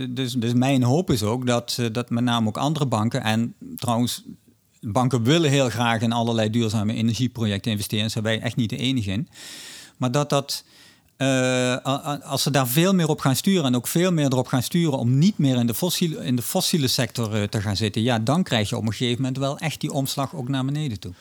dus, 0.09 0.33
dus 0.33 0.53
mijn 0.53 0.83
hoop 0.83 1.11
is 1.11 1.23
ook 1.23 1.47
dat, 1.47 1.79
dat 1.91 2.09
met 2.09 2.23
name 2.23 2.47
ook 2.47 2.57
andere 2.57 2.85
banken 2.85 3.23
en 3.23 3.53
trouwens 3.75 4.23
banken 4.81 5.23
willen 5.23 5.49
heel 5.49 5.69
graag 5.69 6.01
in 6.01 6.11
allerlei 6.11 6.49
duurzame 6.49 6.93
energieprojecten 6.93 7.71
investeren. 7.71 8.01
Daar 8.01 8.11
zijn 8.11 8.23
wij 8.23 8.41
echt 8.41 8.55
niet 8.55 8.69
de 8.69 8.77
enige 8.77 9.11
in. 9.11 9.27
Maar 9.97 10.11
dat 10.11 10.29
dat. 10.29 10.63
Uh, 11.17 11.77
als 12.23 12.43
ze 12.43 12.51
daar 12.51 12.67
veel 12.67 12.93
meer 12.93 13.07
op 13.07 13.19
gaan 13.19 13.35
sturen 13.35 13.63
en 13.63 13.75
ook 13.75 13.87
veel 13.87 14.11
meer 14.11 14.25
erop 14.25 14.47
gaan 14.47 14.63
sturen 14.63 14.97
om 14.97 15.17
niet 15.17 15.37
meer 15.37 15.55
in 15.55 15.67
de 15.67 15.73
fossiele, 15.73 16.25
in 16.25 16.35
de 16.35 16.41
fossiele 16.41 16.87
sector 16.87 17.35
uh, 17.35 17.43
te 17.43 17.61
gaan 17.61 17.75
zitten, 17.75 18.01
ja, 18.01 18.19
dan 18.19 18.43
krijg 18.43 18.69
je 18.69 18.77
op 18.77 18.85
een 18.85 18.93
gegeven 18.93 19.21
moment 19.21 19.37
wel 19.37 19.57
echt 19.57 19.81
die 19.81 19.91
omslag 19.91 20.35
ook 20.35 20.47
naar 20.47 20.65
beneden 20.65 20.99
toe. 20.99 21.13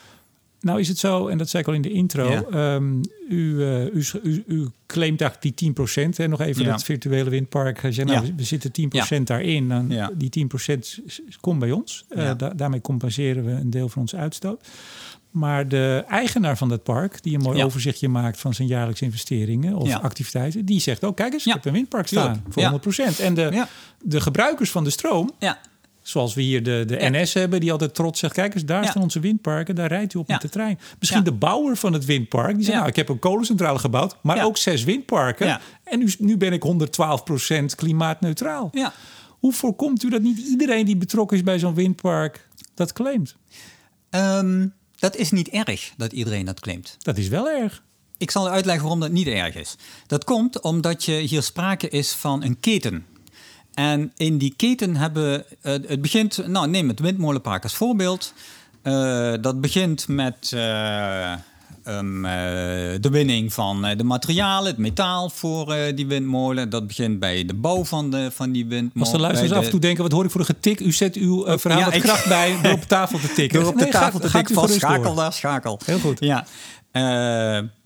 Nou 0.62 0.80
is 0.80 0.88
het 0.88 0.98
zo, 0.98 1.26
en 1.28 1.38
dat 1.38 1.48
zei 1.48 1.62
ik 1.62 1.68
al 1.68 1.74
in 1.74 1.82
de 1.82 1.90
intro, 1.92 2.30
ja. 2.30 2.74
um, 2.74 3.00
u, 3.28 3.54
uh, 3.54 3.85
u, 3.85 4.04
u, 4.22 4.44
u, 4.46 4.68
claimt 4.87 5.20
eigenlijk 5.20 5.58
die 5.58 5.72
10%, 6.08 6.16
hè, 6.16 6.28
nog 6.28 6.40
even 6.40 6.64
ja. 6.64 6.70
dat 6.70 6.85
virtuele 6.85 7.30
windpark. 7.30 7.78
Zei, 7.80 8.04
nou, 8.04 8.26
ja. 8.26 8.35
we 8.35 8.44
zitten 8.44 8.70
10% 9.20 9.22
daarin, 9.22 9.68
dan 9.68 10.11
die 10.14 10.48
10% 10.56 10.78
komt 11.40 11.58
bij 11.58 11.70
ons. 11.70 12.04
Da 12.14 12.35
daarmee 12.35 12.80
compenseren 12.80 13.44
we 13.44 13.50
een 13.50 13.70
deel 13.70 13.88
van 13.88 14.02
onze 14.02 14.16
uitstoot. 14.16 14.66
Maar 15.33 15.68
de 15.68 16.05
eigenaar 16.09 16.57
van 16.57 16.68
dat 16.68 16.83
park, 16.83 17.23
die 17.23 17.35
een 17.35 17.40
mooi 17.40 17.64
overzichtje 17.64 18.09
maakt 18.09 18.40
van 18.40 18.55
zijn 18.55 18.68
jaarlijkse 18.68 19.05
investeringen 19.05 19.75
of 19.75 19.95
activiteiten, 19.95 20.64
die 20.64 20.81
zegt 20.81 21.05
ook: 21.05 21.16
kijk 21.16 21.33
eens, 21.33 21.47
ik 21.47 21.53
heb 21.53 21.64
een 21.64 21.73
windpark 21.73 22.07
staan 22.07 22.45
voor 22.49 22.81
100%. 23.16 23.21
En 23.21 23.35
de, 23.35 23.66
de 24.03 24.21
gebruikers 24.21 24.71
van 24.71 24.85
de 24.85 24.90
stroom, 24.90 25.31
zoals 26.03 26.35
we 26.35 26.42
hier 26.42 26.62
de, 26.62 26.85
de 26.87 26.97
NS 27.01 27.35
hebben, 27.35 27.61
die 27.61 27.73
altijd 27.73 27.95
trots 27.95 28.21
zegt: 28.21 28.33
kijk 28.33 28.55
eens, 28.55 28.64
daar 28.64 28.87
staan 28.87 29.03
onze 29.03 29.21
windparken, 29.21 29.75
daar 29.75 29.88
rijdt 29.88 30.14
u 30.14 30.18
op 30.18 30.29
met 30.29 30.40
de 30.40 30.49
trein. 30.49 30.79
Misschien 30.99 31.25
de 31.25 31.33
bouwer 31.33 31.77
van 31.77 31.92
het 31.92 32.05
windpark, 32.05 32.55
die 32.55 32.64
zegt: 32.64 32.77
nou, 32.77 32.88
ik 32.88 32.97
heb 32.97 33.09
een 33.09 33.18
kolencentrale 33.18 33.79
gebouwd, 33.79 34.16
maar 34.23 34.45
ook 34.45 34.57
zes 34.57 34.85
windparken. 34.85 35.61
En 35.85 35.99
nu, 35.99 36.12
nu 36.18 36.37
ben 36.37 36.53
ik 36.53 36.62
112% 37.53 37.64
klimaatneutraal. 37.77 38.71
Hoe 39.29 39.53
voorkomt 39.53 40.03
u 40.03 40.11
dat 40.11 40.23
niet 40.23 40.38
iedereen 40.38 40.87
die 40.87 40.97
betrokken 40.97 41.37
is 41.37 41.42
bij 41.42 41.59
zo'n 41.59 41.75
windpark 41.75 42.49
dat 42.75 42.92
claimt? 42.92 43.37
Um, 44.11 44.75
dat 45.03 45.17
is 45.17 45.31
niet 45.31 45.49
erg 45.49 45.93
dat 45.97 46.12
iedereen 46.12 46.45
dat 46.45 46.61
claimt. 46.61 46.97
Dat 46.99 47.19
is 47.19 47.29
wel 47.29 47.49
erg. 47.49 47.83
Ik 48.17 48.31
zal 48.31 48.49
uitleggen 48.49 48.83
waarom 48.83 49.01
dat 49.01 49.11
niet 49.11 49.27
erg 49.27 49.55
is. 49.55 49.77
Dat 50.07 50.25
komt 50.25 50.61
omdat 50.61 51.05
je 51.05 51.12
hier 51.12 51.43
sprake 51.43 51.88
is 51.88 52.12
van 52.12 52.43
een 52.43 52.61
keten. 52.61 53.07
En 53.75 54.12
in 54.17 54.38
die 54.38 54.55
keten 54.57 54.97
hebben. 54.97 55.45
Uh, 55.62 55.73
het 55.73 56.03
begint. 56.03 56.47
Nou, 56.47 56.69
neem 56.69 56.88
het 56.88 57.01
windmolenpark 57.01 57.62
als 57.62 57.75
voorbeeld. 57.75 58.33
Uh, 58.83 59.35
dat 59.41 59.61
begint 59.61 60.09
met. 60.09 60.51
Uh, 60.55 61.35
Um, 61.88 62.25
uh, 62.25 62.31
de 63.01 63.09
winning 63.11 63.53
van 63.53 63.87
uh, 63.87 63.97
de 63.97 64.05
materialen, 64.05 64.71
het 64.71 64.79
metaal 64.79 65.31
voor 65.31 65.77
uh, 65.77 65.83
die 65.95 66.07
windmolen. 66.07 66.71
Dat 66.71 66.87
begint 66.87 67.18
bij 67.18 67.45
de 67.45 67.55
bouw 67.55 67.85
van, 67.85 68.11
de, 68.11 68.31
van 68.31 68.53
die 68.53 68.66
windmolen. 68.66 69.01
Als 69.01 69.11
de 69.11 69.18
luisteraars 69.18 69.53
af 69.53 69.64
en 69.64 69.71
toe 69.71 69.81
denken, 69.81 70.03
wat 70.03 70.12
hoor 70.12 70.25
ik 70.25 70.31
voor 70.31 70.40
een 70.40 70.47
getik? 70.47 70.81
U 70.81 70.92
zet 70.92 71.16
uw 71.16 71.59
verhaal 71.59 71.79
ja, 71.79 71.92
ik... 71.92 72.03
kracht 72.03 72.29
bij 72.29 72.57
door 72.62 72.73
op 72.73 72.83
tafel 72.83 73.18
te 73.18 73.33
tikken. 73.33 73.59
Door 73.61 73.68
op 73.68 73.79
de 73.79 73.83
nee, 73.83 73.92
tafel 73.92 74.21
gaat, 74.21 74.31
te 74.31 74.37
tikken 74.37 74.55
van 74.55 74.68
schakel 74.68 75.14
naar 75.14 75.33
schakel. 75.33 75.81
Heel 75.85 75.99
goed. 75.99 76.21
Ja. 76.21 76.47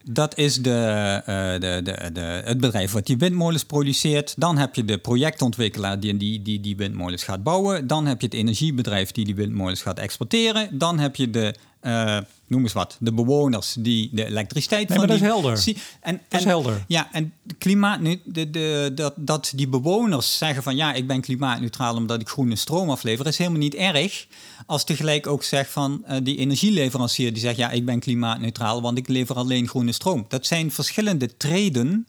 Dat 0.09 0.39
is 0.39 0.55
de, 0.55 1.23
de, 1.61 1.81
de, 1.83 2.11
de, 2.13 2.21
het 2.21 2.61
bedrijf 2.61 2.93
wat 2.93 3.07
die 3.07 3.17
windmolens 3.17 3.65
produceert. 3.65 4.35
Dan 4.37 4.59
heb 4.59 4.75
je 4.75 4.85
de 4.85 4.99
projectontwikkelaar 4.99 6.01
die 6.01 6.17
die, 6.17 6.43
die 6.43 6.61
die 6.61 6.77
windmolens 6.77 7.23
gaat 7.23 7.43
bouwen. 7.43 7.87
Dan 7.87 8.07
heb 8.07 8.21
je 8.21 8.27
het 8.27 8.35
energiebedrijf 8.35 9.11
die 9.13 9.25
die 9.25 9.35
windmolens 9.35 9.83
gaat 9.83 9.99
exporteren. 9.99 10.79
Dan 10.79 10.99
heb 10.99 11.17
je 11.17 11.31
de 11.31 11.55
uh, 11.83 12.19
noem 12.47 12.63
eens 12.63 12.73
wat, 12.73 12.97
de 13.01 13.13
bewoners 13.13 13.77
die 13.79 14.11
de 14.13 14.25
elektriciteit 14.25 14.89
nee, 14.89 14.99
van 14.99 15.07
maar 15.07 15.17
die... 15.17 15.27
dat 15.27 15.37
is 15.37 15.43
helder. 15.43 15.75
En, 16.01 16.21
dat 16.29 16.41
is 16.41 16.47
helder. 16.47 16.85
Ja, 16.89 17.09
en 17.13 17.33
klimaat, 17.59 18.01
nu, 18.01 18.21
de, 18.25 18.51
de, 18.51 18.93
dat, 18.95 19.15
dat 19.17 19.53
die 19.55 19.69
bewoners 19.69 20.39
zeggen 20.39 20.63
van 20.63 20.77
ja, 20.77 20.93
ik 20.93 21.07
ben 21.07 21.21
klimaatneutraal 21.21 21.97
omdat 21.97 22.21
ik 22.21 22.29
groene 22.29 22.57
stroom 22.57 22.91
aflever, 22.91 23.27
is 23.27 23.39
helemaal 23.39 23.59
niet 23.59 23.75
erg. 23.75 24.27
Als 24.67 24.85
tegelijk 24.85 25.27
ook 25.27 25.43
zegt 25.43 25.71
van 25.71 26.05
uh, 26.09 26.17
die 26.23 26.37
energieleverancier 26.37 27.33
die 27.33 27.43
zegt 27.43 27.57
ja, 27.57 27.71
ik 27.71 27.85
ben 27.85 28.01
klimaatneutraal, 28.01 28.83
want 28.83 28.99
ik 28.99 29.09
lever 29.09 29.37
alleen 29.37 29.69
groene 29.69 29.93
stroom. 29.97 30.25
Dat 30.29 30.47
zijn 30.47 30.73
verschillende 30.73 31.37
treden 31.37 32.07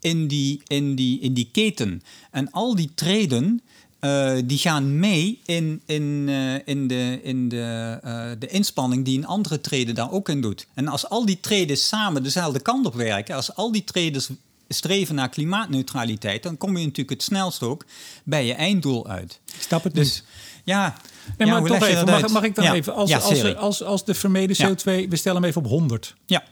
in 0.00 0.28
die, 0.28 0.62
in 0.66 0.94
die, 0.94 1.20
in 1.20 1.34
die 1.34 1.48
keten. 1.52 2.02
En 2.30 2.50
al 2.50 2.74
die 2.74 2.90
treden 2.94 3.60
uh, 4.00 4.32
die 4.44 4.58
gaan 4.58 4.98
mee 4.98 5.40
in, 5.44 5.82
in, 5.86 6.02
uh, 6.02 6.54
in, 6.64 6.86
de, 6.86 7.20
in 7.22 7.48
de, 7.48 7.98
uh, 8.04 8.30
de 8.38 8.46
inspanning 8.46 9.04
die 9.04 9.18
een 9.18 9.26
andere 9.26 9.60
treden 9.60 9.94
daar 9.94 10.10
ook 10.10 10.28
in 10.28 10.40
doet. 10.40 10.66
En 10.74 10.88
als 10.88 11.08
al 11.08 11.26
die 11.26 11.40
treden 11.40 11.76
samen 11.76 12.22
dezelfde 12.22 12.60
kant 12.60 12.86
op 12.86 12.94
werken, 12.94 13.34
als 13.34 13.54
al 13.54 13.72
die 13.72 13.84
traders 13.84 14.28
streven 14.68 15.14
naar 15.14 15.28
klimaatneutraliteit, 15.28 16.42
dan 16.42 16.56
kom 16.56 16.76
je 16.76 16.82
natuurlijk 16.84 17.10
het 17.10 17.22
snelst 17.22 17.62
ook 17.62 17.84
bij 18.24 18.46
je 18.46 18.54
einddoel 18.54 19.08
uit. 19.08 19.40
Ik 19.46 19.62
snap 19.62 19.84
het 19.84 19.94
dus, 19.94 20.14
niet. 20.14 20.24
Ja, 20.64 20.96
nee, 21.38 21.48
ja, 21.48 21.60
maar 21.60 21.70
toch 21.70 21.88
even, 21.88 22.06
mag, 22.06 22.28
mag, 22.28 22.42
ik 22.42 22.54
dan 22.54 22.64
ja. 22.64 22.74
even, 22.74 22.94
als, 22.94 23.10
ja, 23.10 23.18
als, 23.18 23.54
als, 23.56 23.82
als, 23.82 24.04
de 24.04 24.14
vermeden 24.14 24.56
CO2, 24.56 25.08
we 25.08 25.16
stellen 25.16 25.40
hem 25.40 25.50
even 25.50 25.64
op 25.64 25.68
100. 25.68 26.14
Ja 26.26 26.42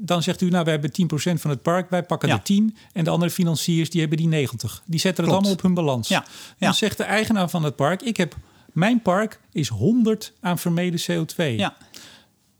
dan 0.00 0.22
zegt 0.22 0.40
u, 0.40 0.48
nou, 0.48 0.64
we 0.64 0.70
hebben 0.70 0.90
10% 0.90 1.40
van 1.40 1.50
het 1.50 1.62
park, 1.62 1.90
wij 1.90 2.02
pakken 2.02 2.28
ja. 2.28 2.34
de 2.36 2.42
10 2.42 2.76
en 2.92 3.04
de 3.04 3.10
andere 3.10 3.30
financiers 3.30 3.90
die 3.90 4.00
hebben 4.00 4.18
die 4.18 4.28
90. 4.28 4.82
Die 4.86 5.00
zetten 5.00 5.24
het 5.24 5.32
allemaal 5.32 5.52
op 5.52 5.62
hun 5.62 5.74
balans. 5.74 6.08
Ja. 6.08 6.24
Dan 6.58 6.74
zegt 6.74 6.96
de 6.96 7.04
eigenaar 7.04 7.48
van 7.50 7.64
het 7.64 7.76
park, 7.76 8.02
ik 8.02 8.16
heb 8.16 8.36
mijn 8.72 9.02
park 9.02 9.40
is 9.52 9.68
100 9.68 10.32
aan 10.40 10.58
vermeden 10.58 11.00
CO2. 11.00 11.44
Ja. 11.56 11.76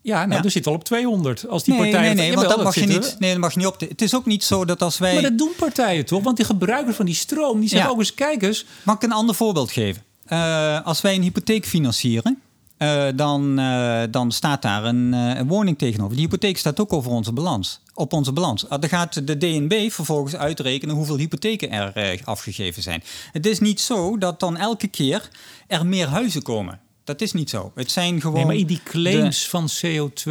Ja, 0.01 0.25
nou, 0.25 0.37
Ja. 0.39 0.43
er 0.43 0.51
zit 0.51 0.67
al 0.67 0.73
op 0.73 0.83
200. 0.83 1.47
Als 1.47 1.63
die 1.63 1.73
Nee, 1.73 1.83
partijen 1.83 2.15
nee, 2.15 2.25
nee, 2.27 2.35
want 2.35 2.47
dat 2.49 2.63
mag, 2.63 2.75
je 2.75 2.85
niet, 2.85 3.15
nee, 3.19 3.31
dat 3.31 3.39
mag 3.39 3.51
je 3.53 3.57
niet 3.57 3.67
op. 3.67 3.79
Het 3.79 4.01
is 4.01 4.15
ook 4.15 4.25
niet 4.25 4.43
zo 4.43 4.65
dat 4.65 4.81
als 4.81 4.97
wij. 4.97 5.13
Maar 5.13 5.21
dat 5.21 5.37
doen 5.37 5.51
partijen 5.57 6.05
toch? 6.05 6.23
Want 6.23 6.37
die 6.37 6.45
gebruikers 6.45 6.95
van 6.95 7.05
die 7.05 7.15
stroom, 7.15 7.59
die 7.59 7.69
zeggen 7.69 7.87
Ja. 7.87 7.93
ook 7.93 7.99
eens, 7.99 8.13
kijk 8.13 8.41
eens, 8.41 8.65
Mag 8.83 8.95
ik 8.95 9.03
een 9.03 9.11
ander 9.11 9.35
voorbeeld 9.35 9.71
geven? 9.71 10.03
Eh, 10.25 10.85
als 10.85 11.01
wij 11.01 11.15
een 11.15 11.21
hypotheek 11.21 11.65
financieren, 11.65 12.41
eh, 12.79 13.05
dan, 13.15 13.59
eh, 13.59 14.01
dan 14.11 14.31
staat 14.31 14.61
daar 14.61 14.83
een, 14.85 15.13
eh, 15.13 15.37
een 15.37 15.47
woning 15.47 15.77
tegenover. 15.77 16.15
Die 16.15 16.25
hypotheek 16.25 16.57
staat 16.57 16.79
ook 16.79 16.93
over 16.93 17.11
onze 17.11 17.31
balans, 17.33 17.81
op 17.93 18.13
onze 18.13 18.31
balans. 18.31 18.69
Ah, 18.69 18.81
Dan 18.81 18.89
gaat 18.89 19.27
de 19.27 19.37
DNB 19.37 19.89
vervolgens 19.91 20.35
uitrekenen 20.35 20.95
hoeveel 20.95 21.17
hypotheken 21.17 21.71
er 21.71 22.21
afgegeven 22.23 22.83
zijn. 22.83 23.03
Het 23.31 23.45
is 23.45 23.59
niet 23.59 23.79
zo 23.79 24.17
dat 24.17 24.39
dan 24.39 24.57
elke 24.57 24.87
keer 24.87 25.29
er 25.67 25.85
meer 25.85 26.07
huizen 26.07 26.41
komen. 26.41 26.79
Dat 27.03 27.21
is 27.21 27.31
niet 27.33 27.49
zo. 27.49 27.71
Het 27.75 27.91
zijn 27.91 28.21
gewoon. 28.21 28.35
Nee, 28.37 28.45
maar 28.45 28.55
in 28.55 28.67
die 28.67 28.81
claims 28.83 29.47
van 29.49 29.67
CO2, 29.67 30.29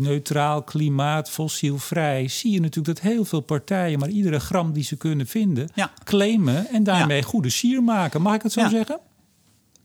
neutraal 0.00 0.62
klimaat, 0.62 1.30
fossielvrij, 1.30 2.28
zie 2.28 2.52
je 2.52 2.60
natuurlijk 2.60 3.00
dat 3.00 3.12
heel 3.12 3.24
veel 3.24 3.40
partijen, 3.40 3.98
maar 3.98 4.08
iedere 4.08 4.40
gram 4.40 4.72
die 4.72 4.84
ze 4.84 4.96
kunnen 4.96 5.26
vinden, 5.26 5.68
Ja. 5.74 5.92
claimen 6.04 6.66
en 6.68 6.84
daarmee 6.84 7.22
goede 7.22 7.50
sier 7.50 7.82
maken. 7.82 8.22
Mag 8.22 8.34
ik 8.34 8.42
het 8.42 8.52
zo 8.52 8.60
Ja. 8.60 8.68
zeggen? 8.68 8.98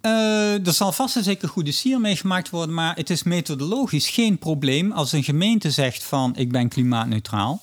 Eh, 0.01 0.67
er 0.67 0.73
zal 0.73 0.91
vast 0.91 1.15
en 1.15 1.23
zeker 1.23 1.49
goede 1.49 1.71
sier 1.71 1.99
mee 1.99 2.15
gemaakt 2.15 2.49
worden, 2.49 2.75
maar 2.75 2.95
het 2.95 3.09
is 3.09 3.23
methodologisch 3.23 4.09
geen 4.09 4.37
probleem 4.37 4.91
als 4.91 5.11
een 5.11 5.23
gemeente 5.23 5.71
zegt 5.71 6.03
van 6.03 6.35
ik 6.35 6.51
ben 6.51 6.69
klimaatneutraal. 6.69 7.61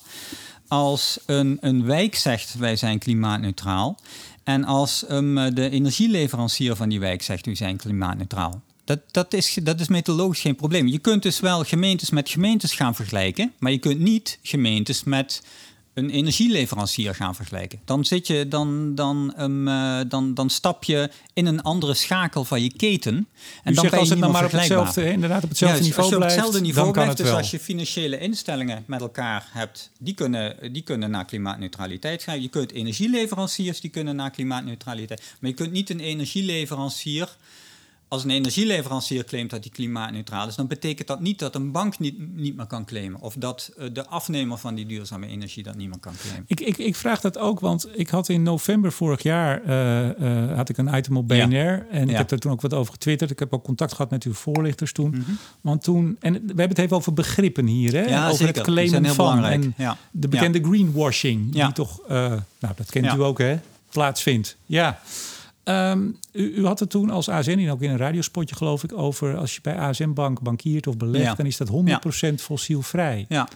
Als 0.67 1.19
een, 1.25 1.57
een 1.61 1.85
wijk 1.85 2.15
zegt 2.15 2.55
wij 2.57 2.75
zijn 2.75 2.99
klimaatneutraal. 2.99 3.97
En 4.43 4.63
als 4.63 5.05
um, 5.09 5.55
de 5.55 5.69
energieleverancier 5.69 6.75
van 6.75 6.89
die 6.89 6.99
wijk 6.99 7.21
zegt 7.21 7.45
u 7.45 7.55
zijn 7.55 7.77
klimaatneutraal. 7.77 8.61
dat, 8.85 8.99
dat, 9.11 9.33
is, 9.33 9.57
dat 9.63 9.79
is 9.79 9.87
methodologisch 9.87 10.41
geen 10.41 10.55
probleem. 10.55 10.87
Je 10.87 10.99
kunt 10.99 11.23
dus 11.23 11.39
wel 11.39 11.63
gemeentes 11.63 12.09
met 12.09 12.29
gemeentes 12.29 12.73
gaan 12.73 12.95
vergelijken, 12.95 13.53
maar 13.57 13.71
je 13.71 13.77
kunt 13.77 13.99
niet 13.99 14.39
gemeentes 14.41 15.03
met 15.03 15.41
een 15.99 16.09
energieleverancier 16.09 17.15
gaan 17.15 17.35
vergelijken. 17.35 17.79
Dan, 17.85 18.05
zit 18.05 18.27
je, 18.27 18.47
dan, 18.47 18.95
dan, 18.95 19.33
um, 19.39 19.67
uh, 19.67 19.99
dan, 20.07 20.33
dan 20.33 20.49
stap 20.49 20.83
je 20.83 21.09
in 21.33 21.45
een 21.45 21.61
andere 21.61 21.93
schakel 21.93 22.45
van 22.45 22.61
je 22.61 22.73
keten. 22.73 23.27
En 23.63 23.71
U 23.71 23.75
dan 23.75 23.89
ben 23.89 24.03
je 24.03 24.09
het 24.09 24.19
nou 24.19 24.31
maar 24.31 24.45
op 24.45 24.51
hetzelfde, 24.51 25.11
inderdaad 25.11 25.43
op 25.43 25.49
hetzelfde 25.49 25.83
niveau 25.83 26.01
als 26.01 26.09
je 26.09 26.15
blijft, 26.15 26.35
op 26.35 26.41
hetzelfde 26.43 26.67
niveau 26.67 26.91
blijft, 26.91 27.09
het 27.09 27.17
dus 27.17 27.27
wel. 27.27 27.37
als 27.37 27.51
je 27.51 27.59
financiële 27.59 28.19
instellingen 28.19 28.83
met 28.87 29.01
elkaar 29.01 29.47
hebt, 29.51 29.89
die 29.99 30.13
kunnen, 30.13 30.73
die 30.73 30.81
kunnen 30.81 31.11
naar 31.11 31.25
klimaatneutraliteit 31.25 32.23
gaan. 32.23 32.41
Je 32.41 32.49
kunt 32.49 32.71
energieleveranciers, 32.71 33.81
die 33.81 33.89
kunnen 33.89 34.15
naar 34.15 34.31
klimaatneutraliteit. 34.31 35.21
Maar 35.39 35.49
je 35.49 35.55
kunt 35.55 35.71
niet 35.71 35.89
een 35.89 35.99
energieleverancier 35.99 37.37
als 38.09 38.23
een 38.23 38.29
energieleverancier 38.29 39.23
claimt 39.23 39.49
dat 39.49 39.63
die 39.63 39.71
klimaatneutraal 39.71 40.47
is, 40.47 40.55
dan 40.55 40.67
betekent 40.67 41.07
dat 41.07 41.19
niet 41.19 41.39
dat 41.39 41.55
een 41.55 41.71
bank 41.71 41.99
niet, 41.99 42.35
niet 42.35 42.55
meer 42.55 42.65
kan 42.65 42.85
claimen. 42.85 43.21
Of 43.21 43.33
dat 43.33 43.71
uh, 43.77 43.85
de 43.93 44.07
afnemer 44.07 44.57
van 44.57 44.75
die 44.75 44.85
duurzame 44.85 45.27
energie 45.27 45.63
dat 45.63 45.75
niet 45.75 45.89
meer 45.89 45.99
kan 45.99 46.13
claimen. 46.21 46.43
Ik, 46.47 46.59
ik, 46.59 46.77
ik 46.77 46.95
vraag 46.95 47.21
dat 47.21 47.37
ook, 47.37 47.59
want 47.59 47.87
ik 47.93 48.09
had 48.09 48.29
in 48.29 48.43
november 48.43 48.91
vorig 48.91 49.21
jaar 49.21 49.61
uh, 49.67 50.47
uh, 50.49 50.55
had 50.55 50.69
ik 50.69 50.77
een 50.77 50.97
item 50.97 51.17
op 51.17 51.27
BNR. 51.27 51.55
Ja. 51.55 51.85
En 51.91 52.09
ik 52.09 52.17
heb 52.17 52.31
er 52.31 52.39
toen 52.39 52.51
ook 52.51 52.61
wat 52.61 52.73
over 52.73 52.93
getwitterd. 52.93 53.31
Ik 53.31 53.39
heb 53.39 53.53
ook 53.53 53.63
contact 53.63 53.91
gehad 53.91 54.11
met 54.11 54.23
uw 54.23 54.33
voorlichters 54.33 54.91
toen. 54.91 55.09
Mm 55.09 55.23
-hmm. 55.25 55.37
Want 55.61 55.83
toen, 55.83 56.17
en 56.19 56.33
we 56.33 56.39
hebben 56.45 56.67
het 56.69 56.77
even 56.79 56.95
over 56.95 57.13
begrippen 57.13 57.65
hier, 57.65 57.93
hè? 57.93 58.01
Ja, 58.01 58.25
over 58.25 58.37
zeker. 58.37 58.55
het 58.55 58.63
claimen 58.63 59.05
van. 59.05 59.35
Belangrijk. 59.35 59.63
En 59.77 59.97
de 60.11 60.27
bekende 60.27 60.63
greenwashing, 60.63 61.51
die 61.51 61.71
toch, 61.71 62.07
nou 62.07 62.73
dat 62.75 62.89
kent 62.89 63.13
u 63.13 63.21
ook 63.21 63.37
hè, 63.37 63.59
plaatsvindt. 63.89 64.57
Ja. 64.65 64.99
Um, 65.69 66.17
u, 66.31 66.53
u, 66.55 66.65
had 66.65 66.79
het 66.79 66.89
toen 66.89 67.09
als 67.09 67.29
ASN, 67.29 67.69
ook 67.69 67.81
in 67.81 67.89
een 67.89 67.97
radiospotje 67.97 68.55
geloof 68.55 68.83
ik, 68.83 68.93
over 68.93 69.37
als 69.37 69.55
je 69.55 69.61
bij 69.61 69.77
ASN 69.77 70.13
Bank 70.13 70.41
bankiert 70.41 70.87
of 70.87 70.97
belegt, 70.97 71.25
ja. 71.25 71.35
dan 71.35 71.45
is 71.45 71.57
dat 71.57 71.69
100% 71.69 71.71
ja. 71.83 71.99
fossielvrij. 72.37 73.25
Ja. 73.29 73.47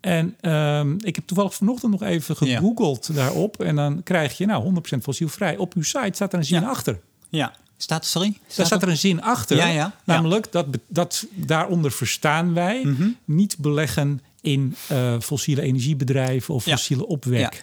En 0.00 0.52
um, 0.52 0.96
ik 1.00 1.14
heb 1.14 1.26
toevallig 1.26 1.54
vanochtend 1.54 1.92
nog 1.92 2.02
even 2.02 2.36
gegoogeld 2.36 3.06
ja. 3.06 3.14
daarop. 3.14 3.62
En 3.62 3.76
dan 3.76 4.02
krijg 4.02 4.38
je 4.38 4.46
nou 4.46 4.74
100% 4.96 4.98
fossielvrij. 5.02 5.56
Op 5.56 5.74
uw 5.74 5.82
site 5.82 6.10
staat 6.12 6.32
er 6.32 6.38
een 6.38 6.44
zin 6.44 6.64
achter. 6.64 7.00
Ja. 7.28 7.54
Staat, 7.76 8.06
sorry? 8.06 8.28
Staat 8.28 8.56
Daar 8.56 8.66
staat 8.66 8.82
er 8.82 8.88
een 8.88 8.96
zin 8.96 9.22
achter. 9.22 9.56
Ja, 9.56 9.66
ja. 9.66 9.94
Namelijk, 10.04 10.52
dat, 10.52 10.66
dat 10.88 11.26
daaronder 11.34 11.92
verstaan 11.92 12.54
wij 12.54 12.82
mm 12.84 12.94
-hmm. 12.94 13.16
niet 13.24 13.58
beleggen 13.58 14.20
in 14.40 14.76
uh, 14.92 15.14
fossiele 15.20 15.62
energiebedrijven 15.62 16.54
of 16.54 16.62
fossiele 16.62 17.06
opwek. 17.06 17.62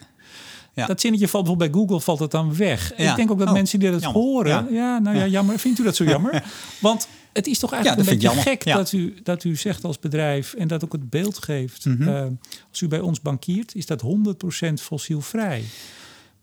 Ja. 0.76 0.86
Dat 0.86 1.02
zinnetje 1.02 1.28
valt 1.28 1.44
bijvoorbeeld 1.44 1.72
bij 1.72 1.82
Google 1.82 2.00
valt 2.00 2.20
het 2.20 2.32
dan 2.32 2.56
weg. 2.56 2.94
Ja. 2.98 3.10
Ik 3.10 3.16
denk 3.16 3.32
ook 3.32 3.40
dat 3.40 3.48
oh, 3.48 3.54
mensen 3.54 3.80
die 3.80 3.92
dat 3.92 4.02
jammer. 4.02 4.22
horen, 4.22 4.68
ja. 4.74 5.00
Nou 5.00 5.18
ja, 5.18 5.28
jammer. 5.28 5.60
Vindt 5.60 5.80
u 5.80 5.84
dat 5.84 5.96
zo 5.96 6.04
jammer? 6.16 6.44
Want 6.80 7.08
het 7.34 7.48
is 7.48 7.60
toch 7.60 7.72
eigenlijk 7.72 8.10
een 8.10 8.18
beetje 8.18 8.42
gek 8.42 8.64
dat, 8.64 8.92
u, 8.92 9.16
dat 9.24 9.44
u 9.44 9.56
zegt 9.56 9.84
als 9.84 10.00
bedrijf 10.00 10.54
en 10.54 10.68
dat 10.68 10.84
ook 10.84 10.92
het 10.92 11.10
beeld 11.10 11.38
geeft. 11.38 11.86
Mhm. 11.86 12.08
eh, 12.08 12.26
als 12.70 12.82
u 12.82 12.88
bij 12.88 13.00
ons 13.00 13.22
bankiert, 13.22 13.76
is 13.76 13.86
dat 13.86 14.02
100% 14.02 14.74
fossielvrij. 14.74 15.64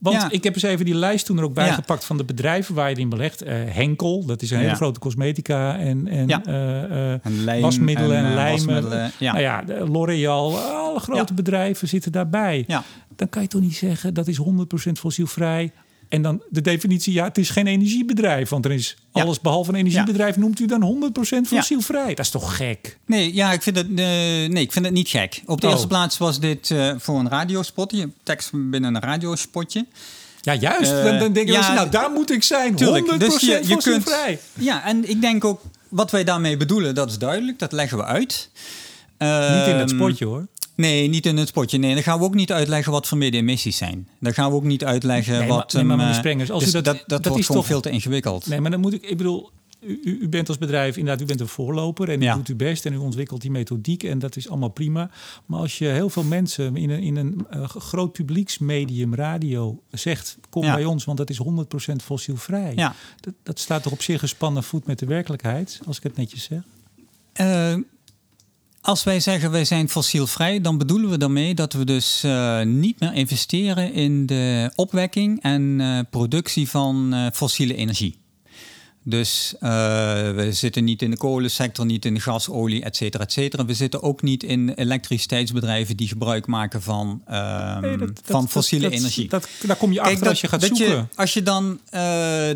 Want 0.02 0.16
Ja. 0.16 0.30
ik 0.30 0.44
heb 0.44 0.54
eens 0.54 0.62
even 0.62 0.84
die 0.84 0.94
lijst 0.94 1.26
toen 1.26 1.38
er 1.38 1.44
ook 1.44 1.54
bij 1.54 1.66
Ja. 1.66 1.72
gepakt 1.72 2.04
van 2.04 2.16
de 2.16 2.24
bedrijven 2.24 2.74
waar 2.74 2.90
je 2.90 2.96
in 2.96 3.08
belegt. 3.08 3.42
Eh, 3.42 3.54
Henkel, 3.66 4.24
dat 4.26 4.42
is 4.42 4.50
een 4.50 4.58
hele 4.58 4.74
grote 4.74 5.00
cosmetica 5.00 5.78
en, 5.78 6.08
en 6.08 6.28
eh, 6.28 7.12
eh, 7.12 7.12
En 7.22 7.44
lijm 7.44 7.62
wasmiddelen 7.62 8.16
en, 8.16 8.34
lijmen. 8.34 9.12
Nou 9.18 9.38
ja, 9.38 9.62
de 9.62 9.88
L'Oréal, 9.88 10.58
alle 10.58 11.00
grote 11.00 11.34
bedrijven 11.34 11.88
zitten 11.88 12.12
daarbij. 12.12 12.64
Dan 13.16 13.28
kan 13.28 13.42
je 13.42 13.48
toch 13.48 13.60
niet 13.60 13.76
zeggen 13.76 14.14
dat 14.14 14.28
is 14.28 14.36
100% 14.36 14.98
fossielvrij. 14.98 15.72
En 16.12 16.22
dan 16.22 16.42
de 16.48 16.60
definitie, 16.60 17.12
ja, 17.12 17.24
het 17.24 17.38
is 17.38 17.50
geen 17.50 17.66
energiebedrijf. 17.66 18.48
Want 18.48 18.64
er 18.64 18.70
is 18.72 18.96
Ja. 19.12 19.22
alles 19.22 19.40
behalve 19.40 19.70
een 19.70 19.76
energiebedrijf, 19.76 20.36
noemt 20.36 20.60
u 20.60 20.66
dan 20.66 20.82
100% 20.82 21.50
Ja. 21.50 21.56
fossielvrij. 21.56 22.08
Dat 22.14 22.18
is 22.24 22.30
toch 22.30 22.56
gek? 22.56 22.98
Nee, 23.06 23.34
ja, 23.34 23.52
ik 23.52 23.62
vind 23.62 23.76
het, 23.76 23.86
eh, 23.86 23.94
nee, 23.94 24.60
ik 24.62 24.72
vind 24.72 24.84
het 24.84 24.94
niet 24.94 25.08
gek. 25.08 25.42
Op 25.46 25.60
de 25.60 25.66
Oh. 25.66 25.72
eerste 25.72 25.86
plaats 25.88 26.18
was 26.18 26.40
dit 26.40 26.70
eh, 26.70 26.92
voor 26.98 27.18
een 27.18 27.28
radiospot. 27.28 27.90
Je 27.92 27.98
hebt 27.98 28.12
tekst 28.22 28.50
binnen 28.52 28.94
een 28.94 29.00
radiospotje. 29.00 29.86
Ja, 30.40 30.54
juist. 30.54 30.92
Eh, 30.92 31.04
dan, 31.04 31.18
dan 31.18 31.32
denk 31.32 31.46
je, 31.46 31.52
ja, 31.52 31.72
nou, 31.74 31.88
daar 31.90 32.10
moet 32.10 32.30
ik 32.30 32.42
zijn. 32.42 32.72
100% 32.74 32.76
Tuurlijk, 32.76 33.20
dus 33.20 33.40
je- 33.40 33.46
je 33.50 33.58
kunt- 33.58 33.72
fossielvrij. 33.72 34.38
Ja, 34.54 34.84
en 34.84 35.08
ik 35.10 35.20
denk 35.20 35.44
ook, 35.44 35.60
wat 35.88 36.10
wij 36.10 36.24
daarmee 36.24 36.56
bedoelen, 36.56 36.94
dat 36.94 37.10
is 37.10 37.18
duidelijk. 37.18 37.58
Dat 37.58 37.72
leggen 37.72 37.98
we 37.98 38.04
uit. 38.04 38.48
Niet 39.18 39.28
in 39.68 39.74
het 39.76 39.90
Ehm, 39.90 39.98
spotje 39.98 40.24
hoor. 40.24 40.46
Nee, 40.82 41.08
niet 41.08 41.26
in 41.26 41.36
het 41.36 41.48
spotje. 41.48 41.78
Nee, 41.78 41.94
dan 41.94 42.02
gaan 42.02 42.18
we 42.18 42.24
ook 42.24 42.34
niet 42.34 42.52
uitleggen 42.52 42.92
wat 42.92 43.08
voor 43.08 43.18
emissies 43.20 43.76
zijn. 43.76 44.08
Dan 44.20 44.34
gaan 44.34 44.50
we 44.50 44.56
ook 44.56 44.64
niet 44.64 44.84
uitleggen 44.84 45.38
Nee, 45.38 45.48
wat... 45.48 45.72
nee, 45.72 45.82
maar 45.84 45.90
hem, 45.96 45.98
meneer 45.98 46.12
eh, 46.14 46.18
Sprengers, 46.18 46.50
als 46.50 46.64
dus 46.64 46.74
u 46.74 46.80
dat- 46.82 46.84
dat, 46.84 47.02
dat, 47.06 47.24
wordt 47.24 47.40
is 47.40 47.46
gewoon 47.46 47.60
toch- 47.60 47.70
veel 47.70 47.80
te 47.80 47.90
ingewikkeld. 47.90 48.46
Nee, 48.46 48.60
maar 48.60 48.70
dan 48.70 48.80
moet 48.80 48.92
ik, 48.92 49.02
ik 49.02 49.16
bedoel, 49.16 49.50
u, 49.80 50.00
u 50.20 50.28
bent 50.28 50.48
als 50.48 50.58
bedrijf, 50.58 50.96
inderdaad, 50.96 51.22
u 51.22 51.26
bent 51.26 51.40
een 51.40 51.48
voorloper 51.48 52.08
en 52.10 52.20
u 52.20 52.24
Ja. 52.24 52.34
doet 52.34 52.48
uw 52.48 52.56
best 52.56 52.86
en 52.86 52.92
u 52.92 52.96
ontwikkelt 52.96 53.40
die 53.40 53.50
methodiek 53.50 54.02
en 54.02 54.18
dat 54.18 54.36
is 54.36 54.48
allemaal 54.48 54.68
prima. 54.68 55.10
Maar 55.46 55.60
als 55.60 55.78
je 55.78 55.86
heel 55.86 56.08
veel 56.10 56.22
mensen 56.24 56.76
in 56.76 56.90
een, 56.90 57.00
in 57.02 57.16
een 57.16 57.46
eh, 57.50 57.64
groot 57.68 58.12
publieksmedium, 58.12 59.14
radio, 59.14 59.82
zegt, 59.90 60.38
kom 60.50 60.64
Ja. 60.64 60.74
bij 60.74 60.84
ons, 60.84 61.04
want 61.04 61.18
dat 61.18 61.30
is 61.30 61.38
100% 61.38 62.02
fossielvrij. 62.04 62.72
Ja. 62.76 62.94
Dat, 63.20 63.34
dat 63.42 63.58
staat 63.58 63.82
toch 63.82 63.92
op 63.92 64.02
zich 64.02 64.20
gespannen 64.20 64.62
voet 64.62 64.86
met 64.86 64.98
de 64.98 65.06
werkelijkheid, 65.06 65.80
als 65.86 65.96
ik 65.96 66.02
het 66.02 66.16
netjes 66.16 66.42
zeg. 66.44 66.60
Eh, 67.32 67.74
als 68.82 69.04
wij 69.04 69.20
zeggen 69.20 69.50
wij 69.50 69.64
zijn 69.64 69.88
fossielvrij, 69.88 70.60
dan 70.60 70.78
bedoelen 70.78 71.10
we 71.10 71.18
daarmee 71.18 71.54
dat 71.54 71.72
we 71.72 71.84
dus 71.84 72.22
eh, 72.22 72.62
niet 72.62 73.00
meer 73.00 73.12
investeren 73.12 73.92
in 73.92 74.26
de 74.26 74.72
opwekking 74.74 75.42
en 75.42 75.80
eh, 75.80 75.98
productie 76.10 76.68
van 76.68 77.14
eh, 77.14 77.26
fossiele 77.32 77.74
energie. 77.74 78.21
Dus 79.04 79.54
eh, 79.60 79.70
we 80.30 80.48
zitten 80.52 80.84
niet 80.84 81.02
in 81.02 81.10
de 81.10 81.16
kolensector, 81.16 81.86
niet 81.86 82.04
in 82.04 82.14
de 82.14 82.20
gas, 82.20 82.48
olie, 82.48 82.82
et 82.82 82.96
cetera, 82.96 83.24
et 83.24 83.32
cetera. 83.32 83.64
We 83.64 83.74
zitten 83.74 84.02
ook 84.02 84.22
niet 84.22 84.42
in 84.42 84.68
elektriciteitsbedrijven 84.68 85.96
die 85.96 86.08
gebruik 86.08 86.46
maken 86.46 86.82
van, 86.82 87.22
ehm, 87.26 87.80
Nee, 87.80 87.96
dat- 87.96 88.08
dat- 88.08 88.20
van 88.24 88.40
dat- 88.40 88.50
fossiele 88.50 88.88
dat- 88.88 88.98
energie. 88.98 89.28
Dat, 89.28 89.48
daar 89.66 89.76
kom 89.76 89.92
je 89.92 90.00
achter 90.00 90.28
als 90.28 90.40
je 90.40 90.48
gaat 90.48 90.62
zoeken. 90.64 91.08
als 91.14 91.32
je 91.34 91.42
dan 91.42 91.80
eh, 91.90 92.00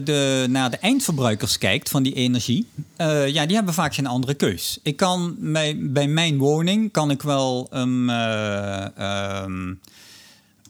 de, 0.05 0.47
naar 0.49 0.71
de 0.71 0.77
eindverbruikers 0.77 1.59
kijkt 1.59 1.89
van 1.89 2.03
die 2.03 2.15
energie, 2.15 2.67
eh, 2.97 3.29
ja, 3.29 3.47
die 3.47 3.57
hebben 3.57 3.75
vaak 3.75 3.95
geen 3.95 4.07
andere 4.07 4.35
keus. 4.35 4.79
Ik 4.83 4.97
kan 4.97 5.37
bij, 5.39 5.77
bij 5.81 6.09
mijn 6.09 6.39
woning 6.39 6.93
kan 6.93 7.11
ik 7.11 7.23
wel 7.23 7.69
um, 7.75 8.11
eh, 8.11 9.45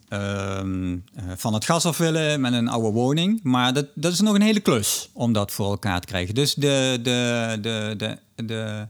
ehm, 0.09 0.93
eh, 1.15 1.25
van 1.37 1.55
het 1.55 1.65
gas 1.65 1.87
af 1.87 1.99
willen 1.99 2.41
met 2.41 2.53
een 2.53 2.69
oude 2.69 2.91
woning, 2.91 3.41
maar 3.43 3.73
dat, 3.73 3.87
dat 3.95 4.13
is 4.13 4.21
nog 4.21 4.35
een 4.35 4.43
hele 4.43 4.61
klus 4.61 5.09
om 5.13 5.33
dat 5.33 5.53
voor 5.53 5.71
elkaar 5.71 6.01
te 6.01 6.07
krijgen. 6.07 6.35
Dus 6.35 6.55
de, 6.55 6.99
de, 7.03 7.59
de, 7.61 7.95
de, 7.97 8.19
de, 8.45 8.87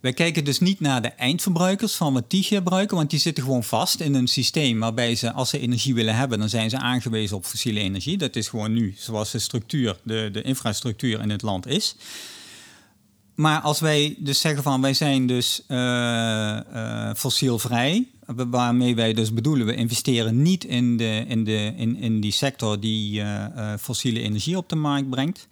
wij 0.00 0.12
kijken 0.12 0.44
dus 0.44 0.60
niet 0.60 0.80
naar 0.80 1.02
de 1.02 1.08
eindverbruikers 1.08 1.94
van 1.94 2.12
wat 2.12 2.30
die 2.30 2.42
gebruiken, 2.42 2.96
want 2.96 3.10
die 3.10 3.18
zitten 3.18 3.44
gewoon 3.44 3.64
vast 3.64 4.00
in 4.00 4.14
een 4.14 4.28
systeem 4.28 4.78
waarbij 4.78 5.14
ze, 5.14 5.32
als 5.32 5.50
ze 5.50 5.58
energie 5.58 5.94
willen 5.94 6.16
hebben, 6.16 6.38
dan 6.38 6.48
zijn 6.48 6.70
ze 6.70 6.78
aangewezen 6.78 7.36
op 7.36 7.44
fossiele 7.44 7.80
energie. 7.80 8.18
Dat 8.18 8.36
is 8.36 8.48
gewoon 8.48 8.72
nu 8.72 8.94
zoals 8.96 9.30
de 9.30 9.38
structuur, 9.38 9.96
de, 10.02 10.28
de 10.32 10.42
infrastructuur 10.42 11.20
in 11.20 11.30
het 11.30 11.42
land 11.42 11.66
is. 11.66 11.96
Maar 13.40 13.60
als 13.60 13.80
wij 13.80 14.14
dus 14.18 14.40
zeggen 14.40 14.62
van 14.62 14.80
wij 14.80 14.94
zijn 14.94 15.26
dus 15.26 15.62
eh, 15.66 16.56
eh, 17.08 17.14
fossielvrij, 17.16 18.06
waarmee 18.26 18.94
wij 18.94 19.12
dus 19.12 19.32
bedoelen, 19.32 19.66
we 19.66 19.74
investeren 19.74 20.42
niet 20.42 20.64
in, 20.64 20.96
de, 20.96 21.24
in, 21.28 21.44
de, 21.44 21.72
in, 21.76 21.96
in 21.96 22.20
die 22.20 22.32
sector 22.32 22.80
die 22.80 23.20
eh, 23.22 23.72
fossiele 23.80 24.20
energie 24.20 24.56
op 24.56 24.68
de 24.68 24.76
markt 24.76 25.10
brengt. 25.10 25.46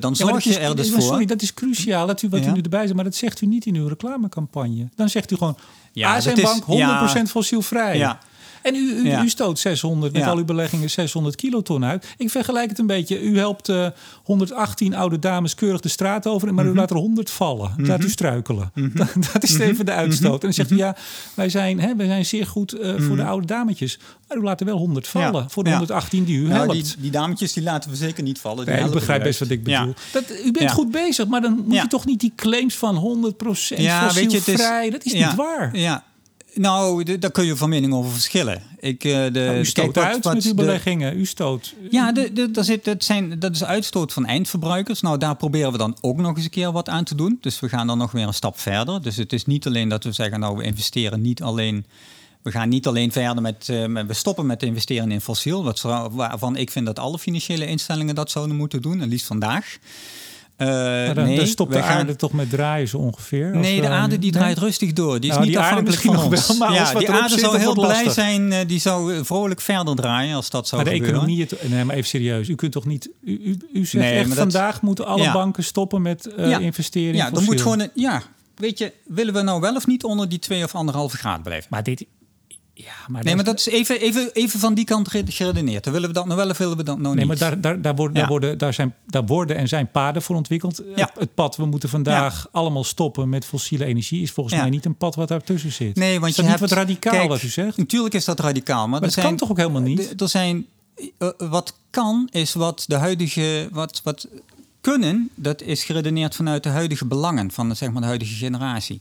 dan 0.00 0.16
zorg 0.16 0.44
je 0.44 0.58
er 0.58 0.76
dus 0.76 0.90
voor. 0.90 1.02
Sorry, 1.02 1.24
dat 1.24 1.42
is 1.42 1.54
cruciaal 1.54 2.06
dat 2.06 2.22
u 2.22 2.28
wat 2.28 2.44
Ja. 2.44 2.50
u 2.50 2.52
nu 2.52 2.60
erbij 2.60 2.82
zegt, 2.82 2.94
maar 2.94 3.04
dat 3.04 3.14
zegt 3.14 3.40
u 3.40 3.46
niet 3.46 3.66
in 3.66 3.74
uw 3.74 3.86
reclamecampagne. 3.86 4.88
Dan 4.94 5.08
zegt 5.08 5.30
u 5.30 5.36
gewoon, 5.36 5.56
Ja, 5.92 6.14
ASN 6.14 6.40
Bank 6.40 6.62
100% 6.62 6.66
ja. 6.66 7.26
fossielvrij. 7.26 7.96
Ja. 7.96 8.18
En 8.66 8.74
u, 8.74 8.78
u, 8.78 9.08
Ja. 9.08 9.22
u 9.24 9.28
stoot 9.28 9.58
600, 9.58 10.12
met 10.12 10.22
al 10.26 10.36
uw 10.36 10.44
beleggingen 10.44 10.90
600 10.90 11.36
kiloton 11.36 11.84
uit. 11.84 12.06
Ik 12.16 12.30
vergelijk 12.30 12.68
het 12.68 12.78
een 12.78 12.86
beetje. 12.86 13.22
U 13.22 13.38
helpt 13.38 13.68
eh, 13.68 13.86
118 14.24 14.94
oude 14.94 15.18
dames 15.18 15.54
keurig 15.54 15.80
de 15.80 15.88
straat 15.88 16.26
over, 16.26 16.54
maar 16.54 16.64
u 16.64 16.68
Mhm. 16.68 16.76
laat 16.76 16.90
er 16.90 16.96
100 16.96 17.30
vallen. 17.30 17.74
Laat 17.76 18.04
u 18.04 18.08
struikelen. 18.10 18.70
Dat, 18.94 19.08
dat 19.32 19.42
is 19.42 19.58
even 19.58 19.86
de 19.86 19.92
uitstoot. 19.92 20.32
En 20.34 20.38
dan 20.40 20.52
zegt 20.52 20.70
Mhm. 20.70 20.78
u, 20.78 20.82
ja, 20.82 20.96
wij 21.34 21.48
zijn, 21.48 21.80
hè, 21.80 21.96
wij 21.96 22.06
zijn 22.06 22.26
zeer 22.26 22.46
goed 22.46 22.72
eh, 22.72 22.94
voor 23.00 23.16
de 23.16 23.24
oude 23.24 23.46
dametjes. 23.46 23.98
Maar 24.28 24.36
u 24.38 24.42
laat 24.42 24.60
er 24.60 24.66
wel 24.66 24.78
100 24.78 25.08
vallen 25.08 25.50
voor 25.50 25.64
de 25.64 25.70
Ja. 25.70 25.76
118 25.76 26.24
die 26.24 26.38
u 26.38 26.42
Nou, 26.42 26.52
helpt. 26.54 26.72
die, 26.72 26.84
die 26.98 27.10
dametjes 27.10 27.52
die 27.52 27.62
laten 27.62 27.90
we 27.90 27.96
zeker 27.96 28.22
niet 28.22 28.38
vallen. 28.38 28.66
Nee, 28.66 28.84
ik 28.84 28.90
begrijp 28.90 29.22
best 29.22 29.38
wat 29.38 29.48
ik 29.50 29.62
bedoel. 29.64 29.94
Dat, 30.12 30.24
u 30.44 30.50
bent 30.50 30.72
goed 30.72 30.90
bezig, 30.90 31.26
maar 31.26 31.40
dan 31.40 31.62
moet 31.66 31.74
je 31.76 31.86
toch 31.86 32.06
niet 32.06 32.20
die 32.20 32.32
claims 32.36 32.74
van 32.74 32.96
100% 32.96 33.80
Ja, 33.80 34.06
is- 34.06 34.12
fossielvrij. 34.12 34.90
Dat 34.90 35.04
is 35.04 35.12
niet 35.12 35.34
waar. 35.34 35.76
Ja. 35.78 36.04
Nou, 36.58 37.18
daar 37.18 37.30
kun 37.30 37.44
je 37.44 37.56
van 37.56 37.68
mening 37.68 37.94
over 37.94 38.10
verschillen. 38.10 38.62
Ik, 38.78 39.04
eh, 39.04 39.12
de, 39.12 39.30
Nou, 39.30 39.58
u 39.58 39.64
stoot 39.64 39.92
kijk, 39.92 40.06
uit 40.06 40.24
wat 40.24 40.34
met 40.34 40.44
uw 40.44 40.50
de- 40.50 40.56
beleggingen. 40.56 41.18
U 41.18 41.26
stoot. 41.26 41.74
Ja, 41.90 42.12
de, 42.12 42.32
de, 42.32 42.50
daar 42.50 42.64
zit, 42.64 42.84
dat, 42.84 43.04
zijn, 43.04 43.38
dat 43.38 43.54
is 43.54 43.64
uitstoot 43.64 44.12
van 44.12 44.26
eindverbruikers. 44.26 45.00
Nou, 45.00 45.18
daar 45.18 45.36
proberen 45.36 45.72
we 45.72 45.78
dan 45.78 45.96
ook 46.00 46.16
nog 46.16 46.36
eens 46.36 46.44
een 46.44 46.50
keer 46.50 46.72
wat 46.72 46.88
aan 46.88 47.04
te 47.04 47.14
doen. 47.14 47.38
Dus 47.40 47.60
we 47.60 47.68
gaan 47.68 47.86
dan 47.86 47.98
nog 47.98 48.12
weer 48.12 48.26
een 48.26 48.34
stap 48.34 48.58
verder. 48.58 49.02
Dus 49.02 49.16
het 49.16 49.32
is 49.32 49.46
niet 49.46 49.66
alleen 49.66 49.88
dat 49.88 50.04
we 50.04 50.12
zeggen, 50.12 50.40
nou, 50.40 50.56
we 50.56 50.62
investeren 50.64 51.20
niet 51.20 51.42
alleen... 51.42 51.86
We 52.42 52.52
gaan 52.52 52.68
niet 52.68 52.86
alleen 52.86 53.12
verder 53.12 53.42
met, 53.42 53.68
eh, 53.68 53.86
met 53.86 54.06
we 54.06 54.14
stoppen 54.14 54.46
met 54.46 54.62
investeren 54.62 55.10
in 55.10 55.20
fossiel, 55.20 55.64
wat, 55.64 55.80
waarvan 56.12 56.56
ik 56.56 56.70
vind 56.70 56.86
dat 56.86 56.98
alle 56.98 57.18
financiële 57.18 57.66
instellingen 57.66 58.14
dat 58.14 58.30
zouden 58.30 58.56
moeten 58.56 58.82
doen, 58.82 59.00
en 59.00 59.08
liefst 59.08 59.26
vandaag. 59.26 59.78
Uh, 60.58 60.66
maar 60.68 61.14
dan, 61.14 61.24
nee, 61.24 61.36
dan 61.36 61.46
stopt 61.46 61.72
de 61.72 61.78
gaan- 61.82 61.98
aarde 61.98 62.16
toch 62.16 62.32
met 62.32 62.50
draaien 62.50 62.88
zo 62.88 62.96
ongeveer? 62.98 63.52
Als 63.54 63.66
Nee, 63.66 63.80
de 63.80 63.86
we- 63.86 63.92
aarde 63.92 64.18
die 64.18 64.30
nee? 64.32 64.40
draait 64.40 64.58
rustig 64.58 64.92
door. 64.92 65.20
Die 65.20 65.30
is 65.30 65.36
Nou, 65.36 65.40
niet 65.40 65.48
die 65.48 65.58
aarde 65.58 65.70
afhankelijk 65.70 65.86
misschien 66.04 66.12
van 66.30 66.30
nog 66.30 66.46
wel, 66.48 66.56
maar 66.68 66.72
ja, 66.86 66.92
wat 66.92 67.00
die 67.02 67.10
aarde 67.10 67.28
zit, 67.28 67.38
zou 67.40 67.58
heel 67.58 67.72
blij 67.74 67.86
lastig. 67.88 68.12
zijn. 68.12 68.52
eh, 68.52 68.58
die 68.66 68.80
zou 68.80 69.24
vrolijk 69.24 69.60
verder 69.60 69.94
draaien 69.96 70.36
als 70.36 70.50
dat 70.50 70.68
zou 70.68 70.82
Maar 70.82 70.90
de 70.92 70.96
gebeuren. 70.96 71.20
economie, 71.22 71.46
het, 71.50 71.70
nee, 71.70 71.84
maar 71.84 71.94
even 71.94 72.08
serieus. 72.08 72.48
U 72.48 72.54
kunt 72.54 72.72
toch 72.72 72.84
niet. 72.84 73.10
U, 73.24 73.40
u, 73.44 73.56
u 73.72 73.84
zegt 73.86 74.04
Nee, 74.04 74.18
echt 74.18 74.28
dat- 74.28 74.38
vandaag 74.38 74.82
moeten 74.82 75.06
alle 75.06 75.22
Ja. 75.22 75.32
banken 75.32 75.64
stoppen 75.64 76.02
met 76.02 76.26
eh, 76.26 76.48
Ja. 76.48 77.30
dan 77.30 77.44
moet 77.44 77.60
gewoon 77.60 77.80
een, 77.80 77.90
ja, 77.94 78.22
weet 78.54 78.78
je, 78.78 78.92
willen 79.06 79.34
we 79.34 79.42
nou 79.42 79.60
wel 79.60 79.74
of 79.74 79.86
niet 79.86 80.04
onder 80.04 80.28
die 80.28 80.38
2 80.38 80.64
of 80.64 80.74
anderhalve 80.74 81.16
graad 81.16 81.42
blijven? 81.42 81.66
Maar 81.70 81.82
dit. 81.82 82.04
Ja, 82.78 82.92
maar 83.08 83.24
Nee, 83.24 83.34
maar 83.34 83.44
dat 83.44 83.58
is 83.58 83.66
even, 83.66 84.00
even, 84.00 84.30
even 84.32 84.60
van 84.60 84.74
die 84.74 84.84
kant 84.84 85.08
ge- 85.08 85.22
geredeneerd. 85.26 85.84
Dan 85.84 85.92
willen 85.92 86.08
we 86.08 86.14
dat 86.14 86.24
nou 86.26 86.36
wel 86.36 86.48
of 86.50 86.58
willen 86.58 86.76
we 86.76 86.82
dat 86.82 86.98
nou 86.98 87.14
Nee, 87.14 87.26
niet? 87.26 87.40
maar 87.40 87.50
daar, 87.50 87.60
daar, 87.60 87.82
daar, 87.82 87.94
worden, 87.94 88.14
Ja. 88.14 88.20
daar, 88.20 88.28
worden, 88.30 88.58
daar, 88.58 88.74
zijn, 88.74 88.94
daar 89.06 89.26
worden 89.26 89.56
en 89.56 89.68
zijn 89.68 89.90
paden 89.90 90.22
voor 90.22 90.36
ontwikkeld. 90.36 90.82
Ja. 90.96 91.10
Het, 91.18 91.34
pad, 91.34 91.56
we 91.56 91.64
moeten 91.66 91.88
vandaag 91.88 92.48
allemaal 92.52 92.84
stoppen 92.84 93.28
met 93.28 93.44
fossiele 93.44 93.84
energie, 93.84 94.22
is 94.22 94.30
volgens 94.30 94.56
mij 94.60 94.70
niet 94.70 94.84
een 94.84 94.96
pad 94.96 95.14
wat 95.14 95.28
daartussen 95.28 95.72
zit. 95.72 95.96
Nee, 95.96 96.20
want 96.20 96.30
is 96.30 96.36
je 96.36 96.42
dat 96.42 96.50
hebt... 96.50 96.60
niet 96.60 96.70
wat 96.70 96.78
radicaal 96.78 97.12
kijk, 97.12 97.28
wat 97.28 97.42
u 97.42 97.48
zegt? 97.48 97.76
Natuurlijk 97.76 98.14
is 98.14 98.24
dat 98.24 98.40
radicaal, 98.40 98.80
maar, 98.80 98.88
Maar 98.88 99.00
dat 99.00 99.12
zijn, 99.12 99.26
kan 99.26 99.36
toch 99.36 99.50
ook 99.50 99.56
helemaal 99.56 99.82
niet? 99.82 100.20
Er 100.20 100.28
zijn... 100.28 100.66
eh, 101.18 101.28
wat 101.38 101.76
kan, 101.90 102.28
is 102.30 102.52
wat 102.54 102.84
de 102.86 102.94
huidige... 102.96 103.68
Wat, 103.72 104.00
wat 104.04 104.28
kunnen, 104.80 105.30
dat 105.34 105.62
is 105.62 105.84
geredeneerd 105.84 106.34
vanuit 106.34 106.62
de 106.62 106.68
huidige 106.68 107.06
belangen 107.06 107.50
van 107.50 107.68
de, 107.68 107.74
zeg 107.74 107.90
maar, 107.90 108.00
de 108.00 108.06
huidige 108.06 108.34
generatie. 108.34 108.98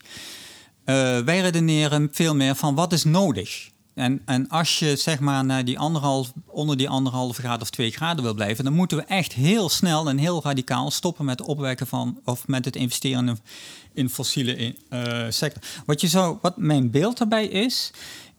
Eh, 0.85 1.19
wij 1.19 1.39
redeneren 1.41 2.09
veel 2.11 2.35
meer 2.35 2.55
van 2.55 2.75
wat 2.75 2.93
is 2.93 3.03
nodig. 3.03 3.69
En, 3.93 4.21
en 4.25 4.49
als 4.49 4.79
je 4.79 4.95
zeg 4.95 5.19
maar 5.19 5.45
naar 5.45 5.65
die 5.65 5.79
anderhalf, 5.79 6.31
onder 6.45 6.77
die 6.77 6.89
anderhalve 6.89 7.41
graad 7.41 7.61
of 7.61 7.69
twee 7.69 7.91
graden 7.91 8.23
wil 8.23 8.33
blijven, 8.33 8.63
dan 8.63 8.73
moeten 8.73 8.97
we 8.97 9.03
echt 9.03 9.33
heel 9.33 9.69
snel 9.69 10.09
en 10.09 10.17
heel 10.17 10.43
radicaal 10.43 10.91
stoppen 10.91 11.25
met 11.25 11.39
het 11.39 11.47
opwekken 11.47 11.87
van 11.87 12.19
of 12.25 12.47
met 12.47 12.65
het 12.65 12.75
investeren 12.75 13.27
in, 13.27 13.39
in 13.93 14.09
fossiele 14.09 14.75
eh, 14.89 15.25
sector. 15.29 15.61
Wat, 15.85 16.01
je 16.01 16.07
zou, 16.07 16.37
wat 16.41 16.57
mijn 16.57 16.91
beeld 16.91 17.17
daarbij 17.17 17.47
is, 17.47 17.91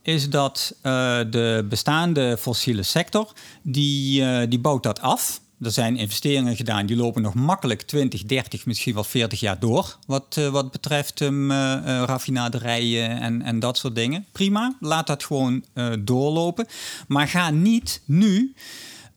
is 0.03 0.31
dat 0.31 0.75
eh, 0.83 1.19
de 1.31 1.67
bestaande 1.69 2.37
fossiele 2.39 2.83
sector, 2.83 3.33
die, 3.63 4.49
die 4.49 4.61
bouwt 4.61 4.83
dat 4.83 5.01
af. 5.01 5.41
Er 5.61 5.71
zijn 5.71 5.97
investeringen 5.97 6.57
gedaan, 6.57 6.87
die 6.87 6.97
lopen 6.97 7.23
nog 7.23 7.35
makkelijk 7.35 7.83
20, 7.83 8.23
30, 8.23 8.67
misschien 8.67 8.95
wel 8.95 9.05
40 9.05 9.41
jaar 9.41 9.59
door. 9.59 9.99
Wat, 10.07 10.37
eh, 10.39 10.49
wat 10.49 10.71
betreft 10.71 11.21
um, 11.21 11.53
raffinaderijen 11.83 13.21
en, 13.21 13.43
en 13.43 13.59
dat 13.59 13.79
soort 13.79 13.95
dingen. 13.95 14.27
Prima, 14.33 14.77
laat 14.81 15.07
dat 15.07 15.25
gewoon 15.25 15.65
doorlopen. 16.01 16.67
Maar 17.09 17.29
ga 17.29 17.51
niet 17.51 18.03
nu 18.05 18.55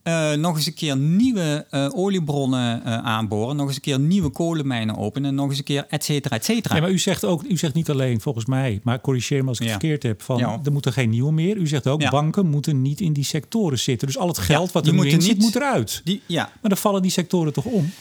eh, 0.10 0.38
nog 0.38 0.56
eens 0.56 0.66
een 0.66 0.74
keer 0.74 0.98
nieuwe 0.98 1.66
eh, 1.70 1.88
oliebronnen 1.94 2.84
eh, 2.86 2.98
aanboren. 2.98 3.56
Nog 3.56 3.68
eens 3.68 3.76
een 3.76 3.82
keer 3.82 4.00
nieuwe 4.00 4.30
kolenmijnen 4.30 4.98
openen. 4.98 5.36
Nog 5.36 5.50
eens 5.50 5.58
een 5.58 5.64
keer 5.64 5.86
et 5.90 6.04
cetera, 6.04 6.36
et 6.36 6.46
cetera. 6.46 6.74
Nee, 6.74 6.82
maar 6.84 6.92
u 6.92 6.98
zegt 7.00 7.26
ook, 7.26 7.44
u 7.44 7.58
zegt 7.58 7.74
niet 7.74 7.90
alleen 7.90 8.22
volgens 8.22 8.46
mij, 8.46 8.80
maar 8.84 9.02
corrigeer 9.02 9.44
me 9.44 9.50
als 9.50 9.60
ik 9.60 9.64
het 9.64 9.74
Ja. 9.74 9.80
verkeerd 9.80 10.04
heb, 10.04 10.22
van 10.22 10.38
Ja. 10.38 10.60
er 10.64 10.72
moeten 10.72 10.94
geen 10.94 11.10
nieuwe 11.10 11.32
meer. 11.32 11.58
U 11.58 11.68
zegt 11.68 11.88
ook, 11.88 12.02
Ja. 12.02 12.10
banken 12.10 12.48
moeten 12.48 12.82
niet 12.82 13.02
in 13.02 13.14
die 13.14 13.24
sectoren 13.24 13.80
zitten. 13.80 14.08
Dus 14.08 14.18
al 14.18 14.28
het 14.28 14.38
geld 14.38 14.68
Ja, 14.68 14.74
wat 14.74 14.88
er 14.88 14.94
nu 14.94 15.08
in 15.08 15.22
zit, 15.22 15.38
moet 15.38 15.56
eruit. 15.56 16.02
Die, 16.04 16.22
ja, 16.26 16.44
Maar 16.62 16.70
dan 16.70 16.78
vallen 16.78 17.02
die 17.02 17.12
sectoren 17.12 17.54
toch 17.54 17.66
om? 17.66 17.92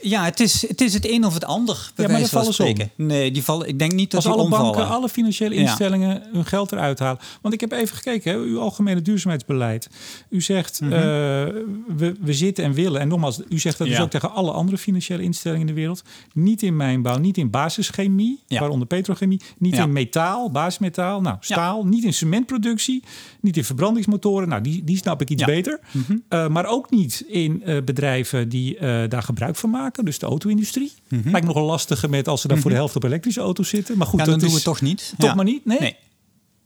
Ja, 0.00 0.24
het 0.24 0.40
is, 0.40 0.68
het 0.68 0.80
is 0.80 0.94
het 0.94 1.08
een 1.10 1.24
of 1.24 1.34
het 1.34 1.44
ander. 1.44 1.90
Ja, 1.96 2.08
maar 2.08 2.18
van 2.20 2.28
vallen 2.28 2.46
om. 2.46 2.52
spreken. 2.52 2.90
Nee, 2.96 3.30
die 3.30 3.42
vallen, 3.44 3.68
ik 3.68 3.78
denk 3.78 3.92
niet 3.92 4.10
dat 4.10 4.14
Als 4.14 4.24
die 4.24 4.32
alle 4.32 4.42
omvallen. 4.42 4.72
banken, 4.76 4.94
alle 4.94 5.08
financiële 5.08 5.54
Ja. 5.54 5.60
instellingen 5.60 6.22
hun 6.32 6.44
geld 6.44 6.72
eruit 6.72 6.98
halen. 6.98 7.20
Want 7.42 7.54
ik 7.54 7.60
heb 7.60 7.72
even 7.72 7.96
gekeken, 7.96 8.32
hè, 8.32 8.38
uw 8.38 8.60
algemene 8.60 9.02
duurzaamheidsbeleid. 9.02 9.88
U 10.30 10.40
zegt, 10.40 10.80
Mhm. 10.80 10.92
eh, 10.92 10.98
we, 11.00 12.14
we 12.20 12.32
zitten 12.34 12.64
en 12.64 12.72
willen. 12.72 13.00
En 13.00 13.08
nogmaals, 13.08 13.40
u 13.48 13.58
zegt 13.58 13.78
dat 13.78 13.86
dus 13.88 14.00
ook 14.00 14.10
tegen 14.10 14.32
alle 14.32 14.50
andere 14.50 14.78
financiële 14.78 15.22
instellingen 15.22 15.68
in 15.68 15.74
de 15.74 15.80
wereld. 15.80 16.02
Niet 16.34 16.62
in 16.62 16.76
mijnbouw, 16.76 17.18
niet 17.18 17.36
in 17.36 17.50
basischemie, 17.50 18.42
Ja. 18.46 18.58
waaronder 18.60 18.86
petrochemie. 18.88 19.40
Niet 19.58 19.76
in 19.76 19.92
metaal, 19.92 20.50
basismetaal, 20.50 21.20
nou 21.20 21.36
staal. 21.40 21.84
Niet 21.86 22.04
in 22.04 22.14
cementproductie, 22.14 23.02
niet 23.40 23.56
in 23.56 23.64
verbrandingsmotoren. 23.64 24.48
Nou, 24.48 24.62
die, 24.62 24.84
die 24.84 24.96
snap 24.96 25.20
ik 25.20 25.30
iets 25.30 25.44
beter. 25.44 25.80
Mhm. 25.92 26.16
Eh, 26.28 26.48
maar 26.48 26.66
ook 26.66 26.90
niet 26.90 27.24
in 27.28 27.62
eh, 27.62 27.82
bedrijven 27.84 28.48
die 28.48 28.76
daar 29.08 29.22
gebruik 29.22 29.56
van 29.56 29.70
maken. 29.70 29.86
Dus 30.02 30.18
de 30.18 30.26
auto-industrie. 30.26 30.92
Mhm. 31.08 31.30
Lijkt 31.30 31.46
nogal 31.46 31.64
lastiger 31.64 32.10
met 32.10 32.28
als 32.28 32.40
ze 32.40 32.48
dan 32.48 32.58
voor 32.58 32.70
de 32.70 32.76
helft 32.76 32.96
op 32.96 33.04
elektrische 33.04 33.40
auto's 33.40 33.68
zitten. 33.68 33.98
Maar 33.98 34.06
goed, 34.06 34.18
ja, 34.20 34.24
dat 34.26 34.40
doen 34.40 34.52
we 34.52 34.62
toch 34.62 34.80
niet. 34.80 35.12
toch 35.18 35.28
Ja. 35.28 35.34
maar 35.34 35.44
niet. 35.44 35.64
Nee? 35.64 35.78
Nee. 35.80 35.96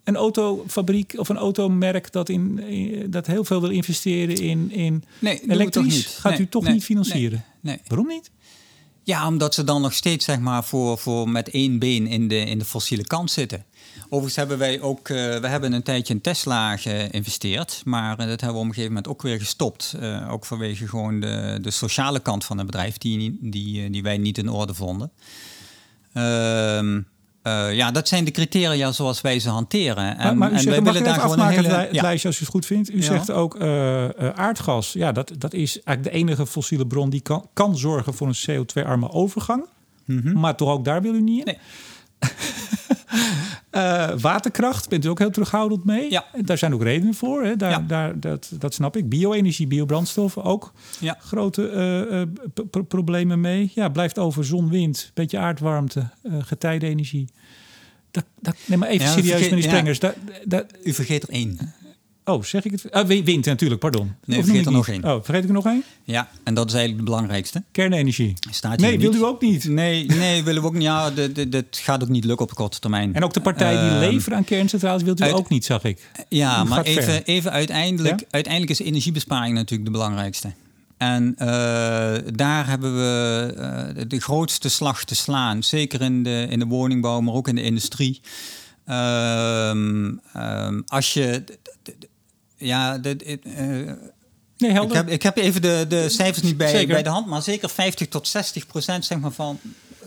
Een 0.04 0.16
autofabriek 0.16 1.14
of 1.16 1.28
een 1.28 1.36
automerk 1.36 2.12
dat, 2.12 2.28
in, 2.28 2.58
in- 2.58 3.10
dat 3.10 3.26
heel 3.26 3.44
veel 3.44 3.60
wil 3.60 3.70
investeren 3.70 4.36
in, 4.36 4.70
in 4.70 5.04
Nee, 5.18 5.40
elektrisch, 5.50 5.94
niet. 5.94 6.06
gaat 6.06 6.38
u 6.38 6.48
toch 6.48 6.68
niet 6.72 6.84
financieren. 6.84 7.44
Nee. 7.60 7.80
Waarom 7.86 8.06
niet? 8.06 8.30
Ja, 9.04 9.26
omdat 9.26 9.54
ze 9.54 9.64
dan 9.64 9.82
nog 9.82 9.92
steeds 9.92 10.24
zeg 10.24 10.38
maar, 10.38 10.64
voor, 10.64 10.98
voor 10.98 11.28
met 11.28 11.48
één 11.50 11.78
been 11.78 12.06
in 12.06 12.28
de, 12.28 12.36
in 12.38 12.58
de 12.58 12.64
fossiele 12.64 13.06
kant 13.06 13.30
zitten. 13.30 13.64
Overigens 14.12 14.36
hebben 14.36 14.58
wij 14.58 14.80
ook, 14.80 15.08
eh, 15.08 15.16
we 15.36 15.46
hebben 15.46 15.72
een 15.72 15.82
tijdje 15.82 16.14
in 16.14 16.20
Tesla 16.20 16.76
geïnvesteerd, 16.76 17.82
maar 17.84 18.18
eh, 18.18 18.26
dat 18.26 18.40
hebben 18.40 18.48
we 18.48 18.58
op 18.58 18.62
een 18.62 18.74
gegeven 18.74 18.88
moment 18.88 19.08
ook 19.08 19.22
weer 19.22 19.38
gestopt. 19.38 19.94
Eh, 20.00 20.32
ook 20.32 20.44
vanwege 20.44 20.88
gewoon 20.88 21.20
de, 21.20 21.58
de 21.62 21.70
sociale 21.70 22.20
kant 22.20 22.44
van 22.44 22.56
het 22.58 22.66
bedrijf, 22.66 22.98
die, 22.98 23.38
die, 23.40 23.90
die 23.90 24.02
wij 24.02 24.18
niet 24.18 24.38
in 24.38 24.48
orde 24.48 24.74
vonden. 24.74 25.10
Ehm, 26.12 27.00
eh, 27.42 27.74
ja, 27.74 27.90
dat 27.90 28.08
zijn 28.08 28.24
de 28.24 28.30
criteria 28.30 28.92
zoals 28.92 29.20
wij 29.20 29.38
ze 29.40 29.48
hanteren. 29.48 30.04
En, 30.18 30.24
maar, 30.24 30.36
maar 30.36 30.50
u 30.50 30.54
en 30.54 30.60
zegt, 30.60 30.74
wij 30.74 30.84
willen 30.84 31.04
daar 31.04 31.20
gewoon 31.20 31.40
een 31.40 31.46
hele... 31.48 31.68
het, 31.68 31.76
li- 31.76 31.92
het 31.92 32.00
lijstje 32.00 32.28
als 32.28 32.36
u 32.36 32.40
het 32.40 32.50
goed 32.50 32.66
vindt. 32.66 32.90
U 32.90 32.96
Ja. 32.96 33.02
zegt 33.02 33.30
ook 33.30 33.60
aardgas. 34.34 34.92
Ja, 34.92 35.12
dat, 35.12 35.32
dat 35.38 35.52
is 35.54 35.82
eigenlijk 35.82 36.02
de 36.16 36.22
enige 36.22 36.46
fossiele 36.46 36.86
bron 36.86 37.10
die 37.10 37.20
kan, 37.20 37.48
kan 37.52 37.78
zorgen 37.78 38.14
voor 38.14 38.28
een 38.28 38.64
CO2-arme 38.66 39.10
overgang. 39.10 39.64
Mhm. 40.04 40.38
Maar 40.38 40.56
toch 40.56 40.68
ook 40.68 40.84
daar 40.84 41.02
wil 41.02 41.14
u 41.14 41.20
niet 41.20 41.38
in. 41.38 41.44
Nee. 41.44 41.58
Eh, 43.72 44.10
waterkracht 44.20 44.88
bent 44.88 45.04
u 45.04 45.08
ook 45.08 45.18
heel 45.18 45.30
terughoudend 45.30 45.84
mee. 45.84 46.10
Ja. 46.10 46.24
Daar 46.44 46.58
zijn 46.58 46.74
ook 46.74 46.82
redenen 46.82 47.14
voor. 47.14 47.42
Hè. 47.44 47.56
Daar, 47.56 47.70
Ja. 47.70 47.78
daar, 47.86 48.20
dat, 48.20 48.50
dat 48.58 48.74
snap 48.74 48.96
ik. 48.96 49.08
Bio-energie, 49.08 49.66
biobrandstoffen 49.66 50.42
ook. 50.44 50.72
Ja. 51.00 51.16
Grote 51.20 51.68
eh, 51.68 52.20
eh, 52.22 52.28
problemen 52.88 53.40
mee. 53.40 53.70
Ja, 53.74 53.88
blijft 53.88 54.18
over 54.18 54.44
zon, 54.44 54.68
wind, 54.70 55.10
beetje 55.14 55.38
aardwarmte, 55.38 56.08
eh 56.22 56.32
getijdenenergie. 56.40 57.28
Dat, 58.10 58.24
dat, 58.40 58.56
nee, 58.66 58.78
maar 58.78 58.88
even 58.88 59.08
serieus, 59.08 59.28
vergeet- 59.30 59.50
meneer 59.50 59.64
ja. 59.64 59.70
Sprengers. 59.70 59.98
Dat, 60.44 60.66
U 60.82 60.92
vergeet 60.92 61.22
er 61.22 61.28
één. 61.28 61.58
Oh, 62.24 62.42
zeg 62.42 62.64
ik 62.64 62.70
het? 62.70 62.90
Ah, 62.90 63.06
wi- 63.06 63.24
wind 63.24 63.44
natuurlijk, 63.44 63.80
pardon. 63.80 64.12
Nee, 64.24 64.38
Of 64.38 64.44
vergeet 64.44 64.66
er 64.66 64.72
nog 64.72 64.88
één. 64.88 65.04
Oh, 65.04 65.22
vergeet 65.24 65.42
ik 65.42 65.48
er 65.48 65.54
nog 65.54 65.66
één? 65.66 65.84
Ja, 66.04 66.28
en 66.44 66.54
dat 66.54 66.66
is 66.66 66.72
eigenlijk 66.74 67.04
de 67.04 67.10
belangrijkste. 67.10 67.62
Kernenergie. 67.72 68.34
Staat 68.50 68.80
hier 68.80 68.88
Nee, 68.88 68.98
wil 68.98 69.14
u 69.14 69.24
ook 69.24 69.40
niet. 69.40 69.64
Nee, 69.68 70.06
nee, 70.06 70.42
willen 70.44 70.62
we 70.62 70.68
ook 70.68 70.74
niet. 70.74 70.82
Ja, 70.82 71.10
dat 71.48 71.64
gaat 71.70 72.02
ook 72.02 72.08
niet 72.08 72.24
lukken 72.24 72.46
op 72.46 72.54
korte 72.54 72.78
termijn. 72.78 73.14
En 73.14 73.24
ook 73.24 73.32
de 73.32 73.40
partij 73.40 73.70
die 73.80 73.90
Ehm, 73.90 73.98
leveren 73.98 74.38
aan 74.38 74.44
kerncentrales 74.44 75.02
wilt 75.02 75.20
u 75.20 75.24
uit- 75.24 75.32
ook 75.34 75.48
niet, 75.48 75.64
zag 75.64 75.84
ik. 75.84 76.10
Ja, 76.28 76.64
maar 76.64 76.84
ver. 76.84 76.98
even, 76.98 77.24
even 77.24 77.50
uiteindelijk, 77.52 78.20
Ja? 78.20 78.26
uiteindelijk 78.30 78.72
is 78.80 78.86
energiebesparing 78.86 79.54
natuurlijk 79.54 79.84
de 79.84 79.96
belangrijkste. 79.96 80.52
En 80.96 81.34
eh, 81.36 81.46
daar 82.34 82.66
hebben 82.68 82.94
we 82.96 83.52
eh, 83.96 84.04
de 84.08 84.20
grootste 84.20 84.68
slag 84.68 85.04
te 85.04 85.14
slaan. 85.14 85.62
Zeker 85.62 86.00
in 86.00 86.22
de, 86.22 86.46
in 86.50 86.58
de 86.58 86.66
woningbouw, 86.66 87.20
maar 87.20 87.34
ook 87.34 87.48
in 87.48 87.54
de 87.54 87.62
industrie. 87.62 88.20
Ehm, 88.86 90.10
ehm, 90.32 90.80
als 90.86 91.12
je. 91.12 91.44
Ja, 92.66 92.98
de, 92.98 93.16
eh, 93.16 93.92
Nee, 94.62 94.70
ik, 94.70 94.76
helder. 94.76 94.96
heb, 94.96 95.08
ik 95.08 95.22
heb 95.22 95.36
even 95.36 95.62
de, 95.62 95.84
de 95.88 96.08
cijfers 96.08 96.42
niet 96.42 96.56
bij, 96.56 96.70
Zeker. 96.70 96.94
bij 96.94 97.02
de 97.02 97.08
hand, 97.08 97.26
maar 97.26 97.42
zeker 97.42 97.70
50 97.70 98.08
tot 98.08 98.28
60 98.28 98.66
procent 98.66 99.04
zeg 99.04 99.18
maar, 99.18 99.30
van 99.30 99.60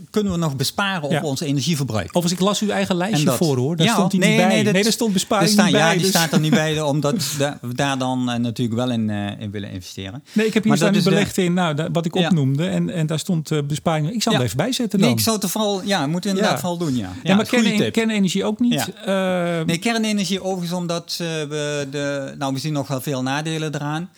kunnen 0.10 0.32
we 0.32 0.38
nog 0.38 0.56
besparen 0.56 1.10
op 1.10 1.24
ons 1.24 1.42
energieverbruik. 1.42 2.08
Overigens, 2.08 2.34
ik 2.34 2.40
las 2.40 2.60
uw 2.62 2.70
eigen 2.70 2.96
lijstje 2.96 3.26
dat- 3.26 3.38
voor 3.38 3.58
hoor. 3.58 3.76
Daar 3.76 3.86
Ja, 3.88 3.94
stond 3.94 4.12
hij 4.12 4.20
nee, 4.20 4.30
niet 4.30 4.38
bij. 4.38 4.48
nee, 4.48 4.64
Nee, 4.64 4.74
dat- 4.74 4.84
daar 4.84 4.92
stond 4.92 5.14
besparing 5.14 5.50
staan- 5.50 5.66
niet 5.66 5.74
bij. 5.74 5.84
ja, 5.84 5.92
die 5.92 6.00
dus- 6.00 6.10
staat 6.10 6.32
er 6.32 6.40
niet 6.40 6.52
bij, 6.54 6.82
omdat 6.94 7.36
da- 7.38 7.58
we 7.62 7.74
daar 7.76 7.98
dan 7.98 8.30
eh, 8.30 8.40
natuurlijk 8.40 8.78
wel 8.78 8.92
in, 8.92 9.10
eh, 9.10 9.40
in 9.42 9.52
willen 9.52 9.70
investeren. 9.72 10.24
Nee, 10.34 10.46
ik 10.46 10.54
heb 10.54 10.64
hier 10.64 10.76
staan 10.76 10.94
de- 10.94 11.02
belegd 11.04 11.38
in 11.38 11.54
nou, 11.54 11.88
wat 11.92 12.06
ik 12.06 12.16
opnoemde. 12.16 12.68
En, 12.68 12.90
en 12.90 13.08
daar 13.08 13.20
stond 13.20 13.52
eh, 13.52 13.60
besparing. 13.68 14.12
Ik 14.14 14.22
zal 14.22 14.32
hem 14.32 14.42
er 14.42 14.48
even 14.48 14.58
bijzetten 14.60 15.00
dan. 15.00 15.08
Nee, 15.08 15.18
ik 15.18 15.24
zou 15.24 15.38
het 15.40 15.52
vooral, 15.52 15.82
ja, 15.84 16.08
moeten 16.08 16.30
we 16.32 16.36
inderdaad 16.36 16.60
vooral 16.62 16.78
doen, 16.78 16.96
ja. 16.96 17.12
Ja, 17.24 17.36
maar 17.36 17.46
kernenergie 17.92 18.44
ook 18.46 18.60
niet. 18.60 18.74
Ja. 19.06 19.60
Eh, 19.60 19.66
Nee, 19.66 19.78
kernenergie 19.78 20.44
overigens 20.44 20.72
omdat 20.80 21.16
we 21.18 21.88
de, 21.92 22.34
nou 22.38 22.54
we 22.54 22.60
zien 22.60 22.74
nog 22.74 22.88
wel 22.88 23.02
veel 23.02 23.22
nadelen 23.22 23.76
eraan. 23.76 24.10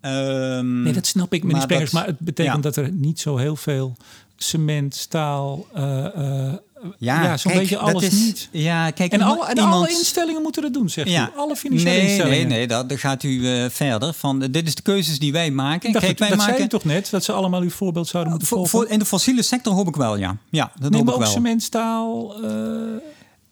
Ehm, 0.00 0.82
nee, 0.82 0.92
dat 0.92 1.06
snap 1.06 1.32
ik, 1.32 1.40
meneer 1.42 1.56
maar 1.56 1.62
Spengers. 1.66 1.90
Maar 1.90 2.06
het 2.06 2.18
betekent 2.18 2.56
ja. 2.56 2.62
dat 2.62 2.76
er 2.76 2.90
niet 2.92 3.20
zo 3.20 3.36
heel 3.36 3.56
veel 3.56 3.96
cement, 4.44 4.94
staal... 4.94 5.66
eh, 5.74 6.04
eh, 6.04 6.52
ja, 6.98 7.22
ja, 7.22 7.36
zo'n 7.36 7.52
beetje 7.52 7.78
alles 7.78 8.04
is- 8.04 8.12
niet. 8.12 8.48
Ja, 8.52 8.90
kijk, 8.90 9.12
En, 9.12 9.20
alle, 9.20 9.46
en 9.46 9.56
iemand- 9.56 9.74
alle 9.74 9.90
instellingen 9.90 10.42
moeten 10.42 10.62
dat 10.62 10.72
doen, 10.72 10.88
zegt 10.88 11.08
Ja. 11.10 11.30
u. 11.34 11.38
Alle 11.38 11.56
financiële 11.56 11.90
nee, 11.90 12.00
instellingen. 12.08 12.48
Nee, 12.48 12.56
nee, 12.58 12.66
dat, 12.66 12.84
gaat 12.88 13.22
u 13.22 13.46
eh, 13.48 13.70
verder. 13.70 14.12
Van, 14.12 14.38
dit 14.38 14.66
is 14.66 14.74
de 14.74 14.82
keuzes 14.82 15.18
die 15.18 15.32
wij 15.32 15.50
maken. 15.50 15.92
Dacht, 15.92 16.04
Kijk, 16.04 16.18
wij 16.18 16.28
dat 16.28 16.38
zei 16.38 16.50
maken 16.50 16.64
u 16.64 16.68
toch 16.68 16.84
net? 16.84 17.10
Dat 17.10 17.24
ze 17.24 17.32
allemaal 17.32 17.60
uw 17.60 17.70
voorbeeld 17.70 18.08
zouden 18.08 18.32
moeten 18.32 18.48
volgen? 18.48 18.68
voor, 18.70 18.88
in 18.88 18.98
de 18.98 19.04
fossiele 19.04 19.42
sector 19.42 19.72
hoop 19.74 19.88
ik 19.88 19.96
wel, 19.96 20.16
ja. 20.16 20.36
Ja, 20.50 20.72
dat 20.78 20.90
nee, 20.90 20.98
hoop 20.98 21.06
maar 21.08 21.14
ik 21.14 21.20
ook 21.20 21.26
wel. 21.26 21.34
cement, 21.34 21.62
staal, 21.62 22.40
Wij, 22.40 23.00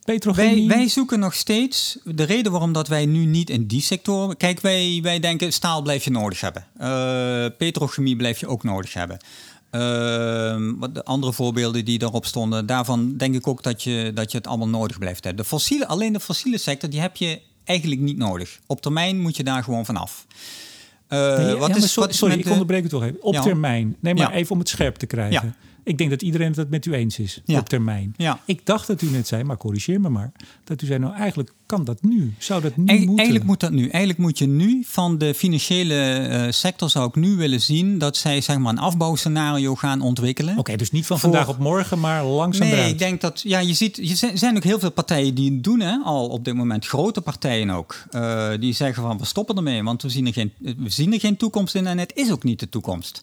petrochemie. 0.04 0.68
wij 0.68 0.88
zoeken 0.88 1.18
nog 1.18 1.34
steeds 1.34 1.98
de 2.04 2.22
reden 2.22 2.52
waarom 2.52 2.72
dat 2.72 2.88
wij 2.88 3.06
nu 3.06 3.24
niet 3.24 3.50
in 3.50 3.66
die 3.66 3.82
sectoren. 3.82 4.36
Kijk, 4.36 4.60
wij, 4.60 4.98
wij 5.02 5.20
denken 5.20 5.52
staal 5.52 5.82
blijf 5.82 6.04
je 6.04 6.10
nodig 6.10 6.40
hebben. 6.40 6.66
Petrochemie 7.56 8.16
blijf 8.16 8.40
je 8.40 8.46
ook 8.46 8.62
nodig 8.62 8.92
hebben. 8.92 9.18
Ehm, 9.70 10.74
wat 10.78 10.94
de 10.94 11.04
andere 11.04 11.32
voorbeelden 11.32 11.84
die 11.84 11.98
daarop 11.98 12.26
stonden, 12.26 12.66
daarvan 12.66 13.16
denk 13.16 13.34
ik 13.34 13.46
ook 13.46 13.62
dat 13.62 13.82
je, 13.82 14.10
dat 14.14 14.32
je 14.32 14.38
het 14.38 14.46
allemaal 14.46 14.68
nodig 14.68 14.98
blijft 14.98 15.24
hebben. 15.24 15.42
De 15.42 15.48
fossiele, 15.48 15.86
alleen 15.86 16.12
de 16.12 16.20
fossiele 16.20 16.58
sector, 16.58 16.90
die 16.90 17.00
heb 17.00 17.16
je 17.16 17.40
eigenlijk 17.64 18.00
niet 18.00 18.16
nodig. 18.16 18.58
Op 18.66 18.80
termijn 18.80 19.20
moet 19.20 19.36
je 19.36 19.44
daar 19.44 19.62
gewoon 19.62 19.84
vanaf. 19.84 20.26
Uh, 21.08 21.36
nee, 21.36 21.54
wat 21.54 21.68
ja, 21.68 21.76
is, 21.76 21.92
sorry, 21.92 22.00
wat 22.00 22.10
is 22.10 22.16
sorry 22.18 22.38
ik 22.38 22.48
onderbreek 22.48 22.82
het 22.82 22.90
toch 22.90 23.02
even. 23.02 23.22
Op 23.22 23.34
termijn. 23.34 23.96
Nee, 24.00 24.14
maar 24.14 24.32
even 24.32 24.52
om 24.52 24.58
het 24.58 24.68
scherp 24.68 24.96
te 24.96 25.06
krijgen. 25.06 25.56
Ik 25.88 25.98
denk 25.98 26.10
dat 26.10 26.22
iedereen 26.22 26.52
het 26.56 26.70
met 26.70 26.86
u 26.86 26.92
eens 26.92 27.18
is 27.18 27.40
ja. 27.44 27.58
op 27.58 27.68
termijn. 27.68 28.14
Ja. 28.16 28.40
Ik 28.44 28.66
dacht 28.66 28.86
dat 28.86 29.02
u 29.02 29.10
net 29.10 29.26
zei, 29.26 29.44
maar 29.44 29.56
corrigeer 29.56 30.00
me 30.00 30.08
maar, 30.08 30.32
dat 30.64 30.82
u 30.82 30.86
zei 30.86 30.98
nou 30.98 31.14
eigenlijk 31.14 31.52
kan 31.66 31.84
dat 31.84 32.02
nu. 32.02 32.34
Zou 32.38 32.62
dat 32.62 32.76
nu 32.76 32.84
moeten? 32.84 33.16
Eigenlijk 33.16 33.44
moet 33.44 33.60
dat 33.60 33.70
nu. 33.70 33.88
Eigenlijk 33.88 34.18
moet 34.18 34.38
je 34.38 34.46
nu 34.46 34.82
van 34.86 35.18
de 35.18 35.34
financiële 35.34 36.28
uh, 36.30 36.46
sector 36.50 36.90
zou 36.90 37.08
ik 37.08 37.14
nu 37.14 37.36
willen 37.36 37.60
zien 37.60 37.98
dat 37.98 38.16
zij 38.16 38.40
zeg 38.40 38.58
maar 38.58 38.72
een 38.72 38.78
afbouwscenario 38.78 39.74
gaan 39.74 40.00
ontwikkelen. 40.00 40.58
Oké, 40.58 40.76
dus 40.76 40.90
niet 40.90 41.06
van 41.06 41.18
vandaag 41.18 41.48
op 41.48 41.58
morgen, 41.58 42.00
maar 42.00 42.24
langzaam 42.24 42.68
Nee, 42.68 42.90
ik 42.90 42.98
denk 42.98 43.20
dat 43.20 43.40
ja, 43.44 43.58
je 43.58 43.74
ziet, 43.74 43.96
je 43.96 44.30
zijn 44.34 44.56
ook 44.56 44.64
heel 44.64 44.78
veel 44.78 44.92
partijen 44.92 45.34
die 45.34 45.52
het 45.52 45.64
doen 45.64 45.80
hè, 45.80 45.98
al 46.04 46.28
op 46.28 46.44
dit 46.44 46.54
moment. 46.54 46.86
Grote 46.86 47.20
partijen 47.20 47.70
ook. 47.70 48.02
Uh, 48.10 48.50
die 48.60 48.72
zeggen 48.72 49.02
van 49.02 49.18
we 49.18 49.24
stoppen 49.24 49.56
ermee, 49.56 49.82
want 49.82 50.02
we 50.02 50.08
zien 50.08 50.26
er 50.26 50.32
geen, 50.32 50.52
we 50.58 50.90
zien 50.90 51.12
er 51.12 51.20
geen 51.20 51.36
toekomst 51.36 51.74
in 51.74 51.86
en 51.86 51.98
het 51.98 52.12
is 52.14 52.30
ook 52.30 52.42
niet 52.42 52.60
de 52.60 52.68
toekomst. 52.68 53.22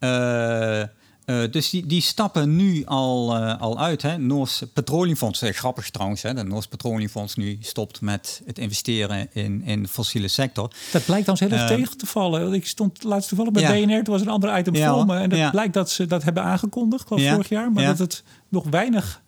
Uh, 0.00 0.82
uh, 1.26 1.50
dus 1.50 1.70
die, 1.70 1.86
die 1.86 2.00
stappen 2.00 2.56
nu 2.56 2.84
al, 2.84 3.36
uh, 3.36 3.60
al 3.60 3.80
uit. 3.80 4.02
Hè. 4.02 4.18
Noors 4.18 4.62
Petroleumfonds, 4.72 5.42
uh, 5.42 5.50
grappig 5.50 5.90
trouwens, 5.90 6.22
hè, 6.22 6.34
de 6.34 6.42
Noors 6.42 6.66
Petroleumfonds 6.66 7.36
nu 7.36 7.58
stopt 7.60 8.00
met 8.00 8.42
het 8.46 8.58
investeren 8.58 9.28
in, 9.32 9.62
in 9.64 9.82
de 9.82 9.88
fossiele 9.88 10.28
sector. 10.28 10.70
Dat 10.92 11.04
blijkt 11.04 11.26
dan 11.26 11.36
zelfs 11.36 11.66
tegen 11.66 11.96
te 11.96 12.06
vallen. 12.06 12.52
Ik 12.52 12.66
stond 12.66 13.02
laatst 13.02 13.28
toevallig 13.28 13.52
bij 13.52 13.62
ja. 13.62 13.86
BNR, 13.86 13.96
het 13.96 14.06
was 14.06 14.20
een 14.20 14.28
ander 14.28 14.58
item 14.58 14.74
ja, 14.74 14.94
voor 14.94 15.06
me. 15.06 15.16
En 15.16 15.28
dat 15.28 15.50
blijkt 15.50 15.74
dat 15.74 15.90
ze 15.90 16.06
dat 16.06 16.22
hebben 16.22 16.42
aangekondigd, 16.42 17.06
geloof 17.06 17.28
vorig 17.28 17.48
jaar, 17.48 17.72
maar 17.72 17.84
dat 17.84 17.98
het 17.98 18.22
nog 18.48 18.64
weinig 18.70 19.22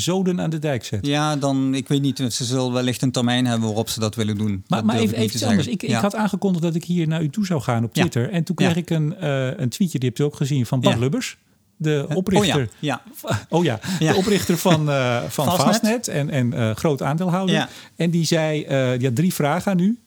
zoden 0.00 0.40
aan 0.40 0.50
de 0.50 0.58
dijk 0.58 0.84
zet. 0.84 1.06
Ja, 1.06 1.36
dan, 1.36 1.74
ik 1.74 1.88
weet 1.88 2.02
niet, 2.02 2.18
ze 2.18 2.44
zullen 2.44 2.72
wellicht 2.72 3.02
een 3.02 3.10
termijn 3.10 3.46
hebben 3.46 3.66
waarop 3.66 3.88
ze 3.88 4.00
dat 4.00 4.14
willen 4.14 4.36
doen. 4.36 4.64
Maar, 4.66 4.84
maar 4.84 4.96
even, 4.96 5.16
even 5.16 5.48
anders. 5.48 5.66
Ik, 5.66 5.82
ik, 5.82 5.92
had 5.92 6.14
aangekondigd 6.14 6.64
dat 6.64 6.74
ik 6.74 6.84
hier 6.84 7.08
naar 7.08 7.22
u 7.22 7.30
toe 7.30 7.46
zou 7.46 7.60
gaan 7.60 7.84
op 7.84 7.92
Twitter. 7.92 8.30
En 8.30 8.44
toen 8.44 8.56
kreeg 8.56 8.76
ik 8.76 8.90
een, 8.90 9.14
uh, 9.22 9.58
een 9.58 9.68
tweetje, 9.68 9.98
die 9.98 10.08
hebt 10.08 10.20
u 10.20 10.24
ook 10.24 10.36
gezien, 10.36 10.66
van 10.66 10.80
Bart 10.80 10.98
Lubbers. 10.98 11.36
De 11.80 12.06
oprichter, 12.14 12.62
oh 12.62 12.68
ja, 12.78 13.02
oh 13.48 13.64
ja. 13.64 13.80
de 13.98 14.14
oprichter 14.16 14.58
van, 14.58 14.88
uh, 14.88 15.22
van 15.22 15.44
Fastnet. 15.44 15.66
Fastnet 15.66 16.08
en, 16.08 16.30
en 16.30 16.54
uh, 16.54 16.70
groot 16.74 17.02
aandeelhouder. 17.02 17.68
En 17.96 18.10
die 18.10 18.24
zei, 18.24 18.64
die 18.96 19.06
had 19.06 19.16
drie 19.16 19.34
vragen 19.34 19.72
aan 19.72 19.78
u. 19.78 19.98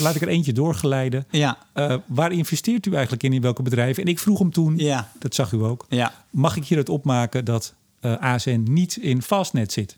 laat 0.00 0.14
ik 0.14 0.22
er 0.22 0.28
eentje 0.28 0.52
doorgeleiden. 0.52 1.26
Ja. 1.30 1.58
waar 2.06 2.32
investeert 2.32 2.86
u 2.86 2.92
eigenlijk 2.92 3.22
in, 3.22 3.32
in 3.32 3.40
welke 3.40 3.62
bedrijven? 3.62 4.02
En 4.02 4.08
ik 4.08 4.18
vroeg 4.18 4.38
hem 4.38 4.52
toen, 4.52 4.80
dat 5.18 5.34
zag 5.34 5.52
u 5.52 5.62
ook, 5.62 5.86
mag 6.30 6.56
ik 6.56 6.64
hier 6.64 6.78
het 6.78 6.88
opmaken 6.88 7.44
dat 7.44 7.74
uh, 8.06 8.12
eh, 8.12 8.20
ASN 8.20 8.66
niet 8.70 8.96
in 8.96 9.22
Fastnet 9.22 9.72
zit. 9.72 9.96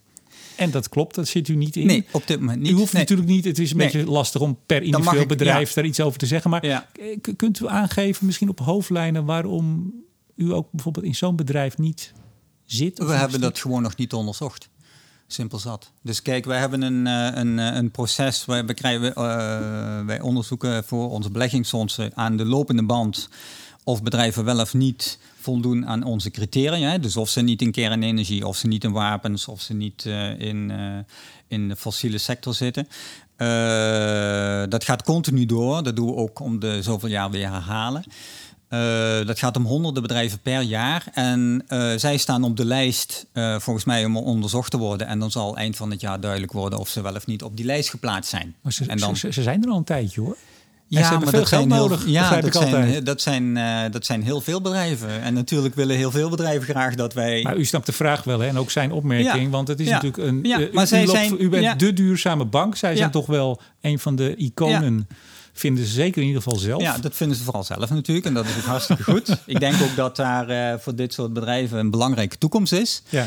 En 0.56 0.70
dat 0.70 0.88
klopt, 0.88 1.14
dat 1.14 1.28
zit 1.28 1.48
u 1.48 1.54
niet 1.54 1.76
in. 1.76 1.86
Nee, 1.86 2.06
op 2.10 2.26
dit 2.26 2.40
moment 2.40 2.60
niet. 2.60 2.70
U 2.70 2.74
hoeft 2.74 2.92
natuurlijk 2.92 3.28
niet, 3.28 3.44
het 3.44 3.58
is 3.58 3.70
een 3.70 3.76
beetje 3.76 4.04
lastig 4.04 4.40
om 4.40 4.58
per 4.66 4.82
individueel 4.82 5.26
bedrijf 5.26 5.72
daar 5.72 5.84
iets 5.84 6.00
over 6.00 6.18
te 6.18 6.26
zeggen. 6.26 6.50
Maar 6.50 6.66
ja. 6.66 6.88
kunt 7.36 7.60
u 7.60 7.68
aangeven, 7.68 8.26
misschien 8.26 8.48
op 8.48 8.58
hoofdlijnen, 8.58 9.24
waarom 9.24 9.92
u 10.36 10.52
ook 10.52 10.68
bijvoorbeeld 10.70 11.04
in 11.04 11.14
zo'n 11.14 11.36
bedrijf 11.36 11.78
niet 11.78 12.12
zit? 12.64 12.98
We 12.98 13.12
hebben 13.12 13.40
dat 13.40 13.58
gewoon 13.58 13.82
nog 13.82 13.96
niet 13.96 14.12
onderzocht. 14.12 14.68
Simpel 15.30 15.58
zat. 15.58 15.90
Dus 16.02 16.22
kijk, 16.22 16.44
wij 16.44 16.58
hebben 16.58 16.82
een, 16.82 17.06
eh, 17.06 17.40
een, 17.40 17.58
eh, 17.58 17.74
een 17.74 17.90
proces, 17.90 18.44
wij, 18.44 18.64
krijgen, 18.64 19.08
uh, 19.08 20.06
wij 20.06 20.20
onderzoeken 20.20 20.84
voor 20.84 21.10
onze 21.10 21.30
beleggingsfondsen 21.30 22.10
aan 22.14 22.36
de 22.36 22.44
lopende 22.44 22.84
band 22.84 23.28
of 23.84 24.02
bedrijven 24.02 24.44
wel 24.44 24.60
of 24.60 24.74
niet 24.74 25.18
voldoen 25.48 25.86
aan 25.86 26.02
onze 26.02 26.30
criteria. 26.30 26.98
Dus 26.98 27.16
of 27.16 27.28
ze 27.28 27.40
niet 27.40 27.62
in 27.62 27.72
kernenergie, 27.72 28.46
of 28.46 28.56
ze 28.56 28.66
niet 28.66 28.84
in 28.84 28.92
wapens, 28.92 29.48
of 29.48 29.60
ze 29.60 29.74
niet 29.74 30.04
uh, 30.04 30.40
in, 30.40 30.70
uh, 30.70 30.98
in 31.46 31.68
de 31.68 31.76
fossiele 31.76 32.18
sector 32.18 32.54
zitten. 32.54 32.88
Uh, 33.36 33.48
dat 34.68 34.84
gaat 34.84 35.02
continu 35.02 35.46
door. 35.46 35.82
Dat 35.82 35.96
doen 35.96 36.06
we 36.06 36.14
ook 36.14 36.40
om 36.40 36.58
de 36.58 36.82
zoveel 36.82 37.08
jaar 37.08 37.30
weer 37.30 37.50
herhalen. 37.50 38.04
dat 39.26 39.38
gaat 39.38 39.56
om 39.56 39.64
honderden 39.64 40.02
bedrijven 40.02 40.38
per 40.38 40.60
jaar. 40.60 41.04
En 41.12 41.64
zij 41.96 42.16
staan 42.16 42.44
op 42.44 42.56
de 42.56 42.64
lijst, 42.64 43.26
volgens 43.58 43.84
mij, 43.84 44.04
om 44.04 44.16
onderzocht 44.16 44.70
te 44.70 44.78
worden. 44.78 45.06
En 45.06 45.18
dan 45.18 45.30
zal 45.30 45.56
eind 45.56 45.76
van 45.76 45.90
het 45.90 46.00
jaar 46.00 46.20
duidelijk 46.20 46.52
worden 46.52 46.78
of 46.78 46.88
ze 46.88 47.02
wel 47.02 47.14
of 47.14 47.26
niet 47.26 47.42
op 47.42 47.56
die 47.56 47.64
lijst 47.64 47.90
geplaatst 47.90 48.30
zijn. 48.30 48.54
Maar 48.60 48.72
ze, 48.72 48.84
en 48.86 48.98
dan, 48.98 49.16
ze, 49.16 49.32
ze 49.32 49.42
zijn 49.42 49.62
er 49.62 49.70
al 49.70 49.76
een 49.76 49.84
tijdje 49.84 50.20
hoor. 50.20 50.36
Ja, 50.88 51.18
maar 51.18 51.32
dat 51.32 51.48
zijn 51.48 51.68
nodig. 51.68 52.04
Heel, 52.04 52.12
ja, 52.12 52.40
dat 52.40 52.54
zijn, 52.54 53.04
dat, 53.04 53.20
zijn, 53.20 53.56
uh, 53.56 53.80
dat 53.90 54.06
zijn 54.06 54.22
heel 54.22 54.40
veel 54.40 54.60
bedrijven. 54.60 55.22
En 55.22 55.34
natuurlijk 55.34 55.74
willen 55.74 55.96
heel 55.96 56.10
veel 56.10 56.30
bedrijven 56.30 56.68
graag 56.68 56.94
dat 56.94 57.14
wij. 57.14 57.42
Maar 57.42 57.56
u 57.56 57.64
snapt 57.64 57.86
de 57.86 57.92
vraag 57.92 58.24
wel, 58.24 58.40
hè? 58.40 58.48
en 58.48 58.58
ook 58.58 58.70
zijn 58.70 58.92
opmerking. 58.92 59.50
Want 59.50 59.68
het 59.68 59.80
is 59.80 59.88
natuurlijk 59.88 60.16
een. 60.16 60.38
Ja, 60.42 60.60
uh, 60.60 60.72
maar 60.72 60.84
u, 60.84 60.86
zij 60.86 61.02
u, 61.02 61.06
zijn, 61.06 61.36
u 61.38 61.48
bent 61.48 61.80
de 61.80 61.92
duurzame 61.92 62.44
bank. 62.44 62.76
Zij 62.76 62.96
zijn 62.96 63.10
toch 63.10 63.26
wel 63.26 63.60
een 63.80 63.98
van 63.98 64.16
de 64.16 64.36
iconen. 64.36 65.08
Vinden 65.52 65.84
ze 65.84 65.92
zeker 65.92 66.20
in 66.20 66.26
ieder 66.26 66.42
geval 66.42 66.58
zelf. 66.58 66.82
Ja, 66.82 66.98
dat 66.98 67.16
vinden 67.16 67.36
ze 67.36 67.42
vooral 67.42 67.64
zelf 67.64 67.90
natuurlijk. 67.90 68.26
En 68.26 68.34
dat 68.34 68.44
is 68.44 68.56
ook 68.56 68.62
hartstikke 68.62 69.02
goed. 69.02 69.36
Ik 69.46 69.60
denk 69.60 69.82
ook 69.82 69.96
dat 69.96 70.16
daar 70.16 70.50
uh, 70.50 70.78
voor 70.80 70.94
dit 70.94 71.12
soort 71.12 71.32
bedrijven 71.32 71.78
een 71.78 71.90
belangrijke 71.90 72.38
toekomst 72.38 72.72
is. 72.72 73.02
Ja. 73.08 73.26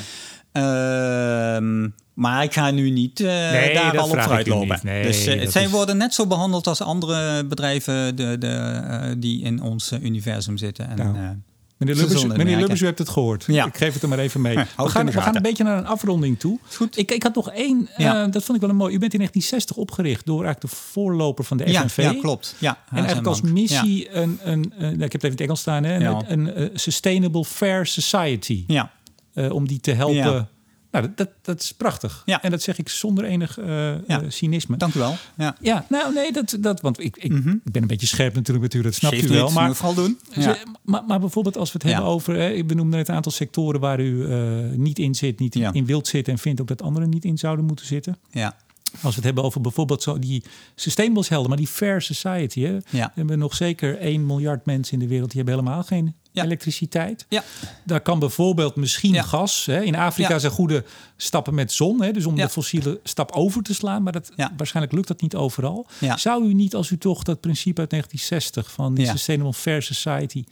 Ehm, 0.51 1.89
maar 2.13 2.43
ik 2.43 2.53
ga 2.53 2.71
nu 2.71 2.89
niet 2.89 3.19
uh, 3.19 3.27
nee, 3.27 3.73
daar 3.73 3.97
al 3.97 4.09
op 4.09 4.21
vooruit 4.21 4.47
lopen. 4.47 4.79
Nee, 4.83 5.03
dus 5.03 5.27
uh, 5.27 5.47
zij 5.47 5.63
is... 5.63 5.71
worden 5.71 5.97
net 5.97 6.13
zo 6.13 6.27
behandeld 6.27 6.67
als 6.67 6.81
andere 6.81 7.45
bedrijven 7.45 8.15
de, 8.15 8.37
de, 8.37 8.81
uh, 8.89 9.11
die 9.17 9.41
in 9.43 9.61
ons 9.61 9.91
universum 10.01 10.57
zitten. 10.57 10.89
En, 10.89 10.97
nou. 10.97 11.35
Meneer 11.81 11.95
Lubbers, 11.95 12.25
meneer 12.25 12.57
Lubbers, 12.57 12.81
u 12.81 12.85
hebt 12.85 12.99
het 12.99 13.09
gehoord. 13.09 13.43
Ja. 13.47 13.65
Ik 13.65 13.77
geef 13.77 13.93
het 13.93 14.03
er 14.03 14.09
maar 14.09 14.19
even 14.19 14.41
mee. 14.41 14.55
we, 14.77 14.89
gaan, 14.89 15.05
we 15.05 15.21
gaan 15.21 15.35
een 15.35 15.41
beetje 15.41 15.63
naar 15.63 15.77
een 15.77 15.85
afronding 15.85 16.39
toe. 16.39 16.59
Goed. 16.75 16.97
Ik, 16.97 17.11
ik 17.11 17.23
had 17.23 17.35
nog 17.35 17.51
één, 17.51 17.89
ja. 17.97 18.27
dat 18.27 18.43
vond 18.43 18.55
ik 18.55 18.61
wel 18.61 18.69
een 18.69 18.75
mooi. 18.75 18.95
U 18.95 18.99
bent 18.99 19.13
in 19.13 19.19
1960 19.19 19.75
opgericht 19.75 20.25
door 20.25 20.43
eigenlijk 20.43 20.73
de 20.73 20.81
voorloper 20.91 21.43
van 21.43 21.57
de 21.57 21.73
FNV. 21.73 21.97
Ja, 21.97 22.13
klopt. 22.13 22.55
Ja, 22.57 22.77
en 22.89 22.97
eigenlijk 22.97 23.27
als 23.27 23.41
missie 23.41 24.15
een, 24.15 24.39
een, 24.43 24.73
een, 24.77 25.01
ik 25.01 25.11
heb 25.11 25.21
het 25.21 25.23
even 25.23 25.25
in 25.25 25.31
het 25.31 25.41
Engels 25.41 25.59
staan, 25.59 25.83
hè, 25.83 25.95
een, 25.95 26.61
een, 26.61 26.69
Sustainable 26.73 27.45
Fair 27.45 27.85
Society. 27.85 28.63
Ja. 28.67 28.91
Om 29.33 29.67
die 29.67 29.79
te 29.79 29.91
helpen 29.91 30.49
nou, 30.91 31.11
dat, 31.15 31.29
dat, 31.41 31.61
is 31.61 31.73
prachtig. 31.73 32.21
Ja. 32.25 32.41
En 32.41 32.51
dat 32.51 32.61
zeg 32.61 32.77
ik 32.77 32.89
zonder 32.89 33.23
enig 33.23 33.59
uh, 33.59 33.95
cynisme. 34.27 34.77
Dank 34.77 34.93
u 34.93 34.99
wel. 34.99 35.15
Ja, 35.37 35.55
ja 35.61 35.85
nou 35.89 36.13
nee, 36.13 36.31
dat, 36.31 36.57
dat, 36.59 36.81
want 36.81 36.99
ik, 36.99 37.17
ik, 37.17 37.31
mhm. 37.31 37.49
ik 37.49 37.71
ben 37.71 37.81
een 37.81 37.87
beetje 37.87 38.07
scherp 38.07 38.33
natuurlijk 38.35 38.73
met 38.73 38.73
u, 38.73 38.81
dat 38.81 38.93
snapt 38.93 39.23
u 39.23 39.27
wel. 39.27 39.51
Maar, 39.51 39.75
vooral 39.75 39.93
doen. 39.93 40.19
Ja. 40.33 40.57
Maar, 40.81 41.03
maar 41.03 41.19
bijvoorbeeld 41.19 41.57
als 41.57 41.71
we 41.71 41.79
het 41.81 41.87
hebben 41.87 42.09
over, 42.09 42.35
hè, 42.35 42.49
ik 42.49 42.67
benoemde 42.67 42.97
net 42.97 43.07
een 43.07 43.15
aantal 43.15 43.31
sectoren 43.31 43.79
waar 43.79 43.99
u 43.99 44.27
uh, 44.27 44.77
niet 44.77 44.99
in 44.99 45.15
zit, 45.15 45.39
niet 45.39 45.55
in, 45.55 45.85
wilt 45.85 46.07
zitten 46.07 46.33
en 46.33 46.39
vindt 46.39 46.61
ook 46.61 46.67
dat 46.67 46.81
anderen 46.81 47.09
niet 47.09 47.25
in 47.25 47.37
zouden 47.37 47.65
moeten 47.65 47.85
zitten. 47.85 48.17
Ja. 48.31 48.55
Als 48.91 49.01
we 49.01 49.15
het 49.15 49.23
hebben 49.23 49.43
over 49.43 49.61
bijvoorbeeld 49.61 50.03
zo 50.03 50.19
die 50.19 50.43
sustainables 50.75 51.29
helden, 51.29 51.49
maar 51.49 51.57
die 51.57 51.67
fair 51.67 52.01
society. 52.01 52.61
Hè? 52.61 52.71
Ja. 52.89 53.05
We 53.05 53.11
hebben 53.13 53.39
nog 53.39 53.55
zeker 53.55 53.97
1 53.97 54.25
miljard 54.25 54.65
mensen 54.65 54.93
in 54.93 54.99
de 54.99 55.07
wereld 55.07 55.31
die 55.31 55.41
hebben 55.41 55.59
helemaal 55.59 55.83
geen 55.83 56.15
elektriciteit. 56.33 57.25
Ja. 57.29 57.43
Daar 57.83 58.01
kan 58.01 58.19
bijvoorbeeld 58.19 58.75
misschien 58.75 59.23
gas. 59.23 59.65
Hè. 59.65 59.81
In 59.81 59.95
Afrika 59.95 60.39
zijn 60.39 60.51
goede 60.51 60.83
stappen 61.17 61.53
met 61.53 61.71
zon. 61.71 62.01
Hè, 62.01 62.11
dus 62.11 62.25
om 62.25 62.35
de 62.35 62.49
fossiele 62.49 62.99
stap 63.03 63.31
over 63.31 63.63
te 63.63 63.73
slaan. 63.73 64.03
Maar 64.03 64.13
dat, 64.13 64.31
waarschijnlijk 64.57 64.95
lukt 64.95 65.07
dat 65.07 65.21
niet 65.21 65.35
overal. 65.35 65.87
Zou 66.15 66.45
u 66.45 66.53
niet, 66.53 66.75
als 66.75 66.89
u 66.89 66.97
toch 66.97 67.23
dat 67.23 67.39
principe 67.39 67.79
uit 67.81 67.89
1960 67.89 68.71
van 68.71 68.93
die 68.93 69.07
Sustainable 69.07 69.53
Fair 69.53 69.81
Society 69.81 70.43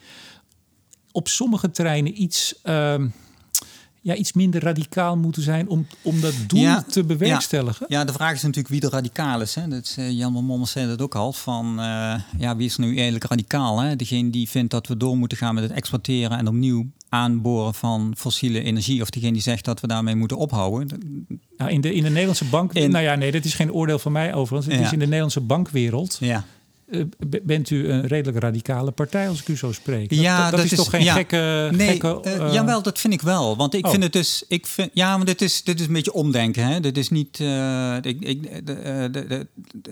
op 1.11 1.27
sommige 1.27 1.71
terreinen 1.71 2.21
iets. 2.21 2.53
Uh, 2.63 3.03
ja, 4.01 4.15
iets 4.15 4.33
minder 4.33 4.63
radicaal 4.63 5.17
moeten 5.17 5.41
zijn 5.41 5.69
om, 5.69 5.87
om 6.01 6.21
dat 6.21 6.33
doel 6.47 6.83
te 6.83 7.03
bewerkstelligen? 7.03 7.85
Ja. 7.89 7.99
ja. 7.99 8.05
de 8.05 8.13
vraag 8.13 8.33
is 8.33 8.41
natuurlijk 8.41 8.67
wie 8.67 8.79
de 8.79 8.89
radicaal 8.89 9.41
is. 9.41 9.55
Hè. 9.55 9.67
Dat, 9.67 9.95
uh, 9.99 10.11
Jan 10.11 10.33
Mommers 10.33 10.71
zei 10.71 10.87
dat 10.87 11.01
ook 11.01 11.15
al. 11.15 11.33
Van, 11.33 11.79
uh, 11.79 12.15
ja, 12.37 12.55
wie 12.55 12.65
is 12.65 12.77
nu 12.77 12.95
eigenlijk 12.95 13.23
radicaal? 13.23 13.79
Hè? 13.79 13.95
Degene 13.95 14.29
die 14.29 14.49
vindt 14.49 14.71
dat 14.71 14.87
we 14.87 14.97
door 14.97 15.17
moeten 15.17 15.37
gaan 15.37 15.53
met 15.53 15.63
het 15.63 15.73
exporteren 15.73 16.37
en 16.37 16.47
opnieuw 16.47 16.85
aanboren 17.09 17.73
van 17.73 18.13
fossiele 18.17 18.63
energie. 18.63 19.01
Of 19.01 19.09
degene 19.09 19.31
die 19.31 19.41
zegt 19.41 19.65
dat 19.65 19.79
we 19.79 19.87
daarmee 19.87 20.15
moeten 20.15 20.37
ophouden. 20.37 20.87
Nou, 21.57 21.71
in, 21.71 21.81
de, 21.81 21.93
in 21.93 22.03
de 22.03 22.09
Nederlandse 22.09 22.45
bank... 22.45 22.73
In, 22.73 22.91
nou 22.91 23.03
ja, 23.03 23.15
nee, 23.15 23.31
dat 23.31 23.45
is 23.45 23.53
geen 23.53 23.73
oordeel 23.73 23.99
van 23.99 24.11
mij 24.11 24.33
overigens. 24.33 24.75
Het 24.75 24.85
is 24.85 24.91
in 24.91 24.99
de 24.99 25.05
Nederlandse 25.05 25.41
bankwereld... 25.41 26.17
Ja 26.19 26.45
bent 27.43 27.69
u 27.69 27.89
een 27.89 28.07
redelijk 28.07 28.39
radicale 28.39 28.91
partij, 28.91 29.29
als 29.29 29.39
ik 29.39 29.47
u 29.47 29.57
zo 29.57 29.71
spreek. 29.71 30.13
Ja, 30.13 30.49
dat, 30.49 30.59
dat, 30.59 30.71
is, 30.71 30.77
toch 30.77 30.89
geen 30.89 31.05
gekke... 31.05 31.69
Nee, 31.71 31.87
gekke, 31.87 32.21
uh, 32.25 32.53
jawel, 32.53 32.81
dat 32.81 32.99
vind 32.99 33.13
ik 33.13 33.21
wel. 33.21 33.57
Want 33.57 33.73
ik 33.73 33.85
oh. 33.85 33.91
vind 33.91 34.03
het 34.03 34.13
dus... 34.13 34.43
Ik 34.47 34.67
vind, 34.67 34.91
ja, 34.93 35.17
maar 35.17 35.25
dit 35.25 35.41
is, 35.41 35.63
dit 35.63 35.79
is 35.79 35.87
een 35.87 35.93
beetje 35.93 36.13
omdenken. 36.13 36.63
Hè? 36.63 36.79
Dit 36.79 36.97
is 36.97 37.09
niet... 37.09 37.39
ik, 38.01 38.19
ik, 38.19 38.65
de, 38.65 39.09
de, 39.11 39.47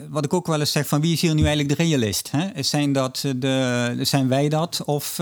wat 0.09 0.25
ik 0.25 0.33
ook 0.33 0.47
wel 0.47 0.59
eens 0.59 0.71
zeg, 0.71 0.87
van 0.87 1.01
wie 1.01 1.13
is 1.13 1.21
hier 1.21 1.33
nu 1.33 1.45
eigenlijk 1.45 1.77
de 1.77 1.83
realist? 1.83 2.31
Hè? 2.31 2.63
Zijn, 2.63 2.93
dat 2.93 3.23
de, 3.35 3.97
zijn 4.01 4.27
wij 4.27 4.49
dat 4.49 4.81
of 4.85 5.13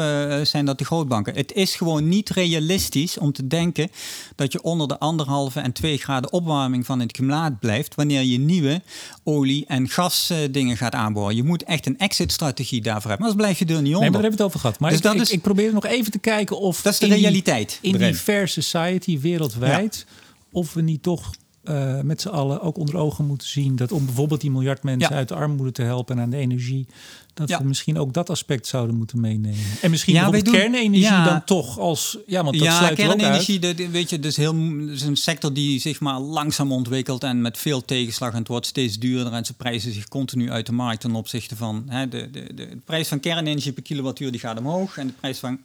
zijn 0.43 0.65
dat 0.65 0.77
de 0.77 0.85
grootbanken? 0.85 1.35
Het 1.35 1.53
is 1.53 1.75
gewoon 1.75 2.09
niet 2.09 2.29
realistisch 2.29 3.17
om 3.17 3.31
te 3.31 3.47
denken... 3.47 3.89
dat 4.35 4.51
je 4.51 4.61
onder 4.61 4.87
de 4.87 4.99
anderhalve 4.99 5.59
en 5.59 5.71
twee 5.71 5.97
graden 5.97 6.31
opwarming 6.31 6.85
van 6.85 6.99
het 6.99 7.11
klimaat 7.11 7.59
blijft... 7.59 7.95
wanneer 7.95 8.21
je 8.21 8.39
nieuwe 8.39 8.81
olie- 9.23 9.65
en 9.67 9.89
gasdingen 9.89 10.77
gaat 10.77 10.93
aanboren. 10.93 11.35
Je 11.35 11.43
moet 11.43 11.63
echt 11.65 11.85
een 11.85 11.97
exit-strategie 11.97 12.81
daarvoor 12.81 13.09
hebben. 13.09 13.27
Anders 13.27 13.45
blijf 13.45 13.59
je 13.59 13.65
er 13.75 13.81
niet 13.81 13.95
onder. 13.95 13.99
Nee, 13.99 14.09
maar 14.09 14.11
daar 14.11 14.21
hebben 14.21 14.37
we 14.37 14.43
het 14.43 14.45
over 14.53 14.59
gehad. 14.59 14.79
Maar 14.79 14.89
Dus 14.89 14.99
ik, 14.99 15.05
dat 15.05 15.15
ik, 15.15 15.21
is- 15.21 15.31
ik 15.31 15.41
probeer 15.41 15.73
nog 15.73 15.85
even 15.85 16.11
te 16.11 16.19
kijken 16.19 16.59
of... 16.59 16.81
Dat 16.81 16.93
is 16.93 16.99
de 16.99 17.05
in 17.05 17.11
die- 17.13 17.21
realiteit 17.21 17.79
in 17.81 17.91
die 17.91 18.01
erin. 18.01 18.15
fair 18.15 18.47
society 18.47 19.19
wereldwijd... 19.19 20.05
of 20.51 20.73
we 20.73 20.81
niet 20.81 21.03
toch 21.03 21.33
eh, 21.65 22.01
met 22.01 22.21
z'n 22.21 22.27
allen 22.27 22.61
ook 22.61 22.77
onder 22.77 22.97
ogen 22.97 23.25
moeten 23.25 23.47
zien... 23.47 23.75
dat 23.75 23.91
om 23.91 24.05
bijvoorbeeld 24.05 24.41
die 24.41 24.51
miljard 24.51 24.83
mensen 24.83 25.09
Ja. 25.11 25.15
uit 25.17 25.27
de 25.27 25.35
armoede 25.35 25.71
te 25.71 25.81
helpen... 25.81 26.15
en 26.17 26.21
aan 26.23 26.29
de 26.29 26.37
energie, 26.37 26.87
dat 27.33 27.49
Ja. 27.49 27.57
we 27.57 27.63
misschien 27.67 27.97
ook 27.99 28.13
dat 28.13 28.29
aspect 28.29 28.67
zouden 28.67 28.95
moeten 28.95 29.19
meenemen. 29.21 29.59
En 29.81 29.89
misschien 29.91 30.13
Ja, 30.13 30.29
doen- 30.31 30.41
kernenergie 30.41 31.01
ja. 31.01 31.23
dan 31.25 31.43
toch 31.43 31.79
als... 31.79 32.17
Ja, 32.27 32.43
want 32.43 32.57
dat 32.57 32.65
ja, 32.67 32.77
sluit 32.77 32.99
er 32.99 33.03
ook 33.05 33.09
uit. 33.09 33.17
kernenergie, 33.19 33.59
dat, 33.59 33.75
weet 33.91 34.09
je, 34.09 34.19
is, 34.19 34.37
heel, 34.37 34.55
is 34.89 35.01
een 35.01 35.15
sector 35.17 35.53
die 35.53 35.79
zich 35.79 35.99
maar 35.99 36.19
langzaam 36.19 36.71
ontwikkelt 36.71 37.23
en 37.23 37.41
met 37.41 37.57
veel 37.57 37.85
tegenslag. 37.85 38.31
En 38.31 38.37
het 38.37 38.47
wordt 38.47 38.65
steeds 38.65 38.99
duurder 38.99 39.33
en 39.33 39.45
ze 39.45 39.53
prijzen 39.53 39.93
zich 39.93 40.07
continu 40.07 40.51
uit 40.51 40.65
de 40.65 40.71
markt 40.71 41.01
ten 41.01 41.15
opzichte 41.15 41.55
van 41.55 41.83
hè, 41.87 42.07
de, 42.07 42.31
de, 42.31 42.43
de, 42.43 42.53
de 42.53 42.77
prijs 42.85 43.07
van 43.07 43.19
kernenergie 43.19 43.71
per 43.71 43.83
kilowattuur 43.83 44.31
die 44.31 44.39
gaat 44.39 44.57
omhoog 44.59 44.97
en 44.97 45.07
de 45.07 45.13
prijs 45.19 45.39
van, 45.39 45.59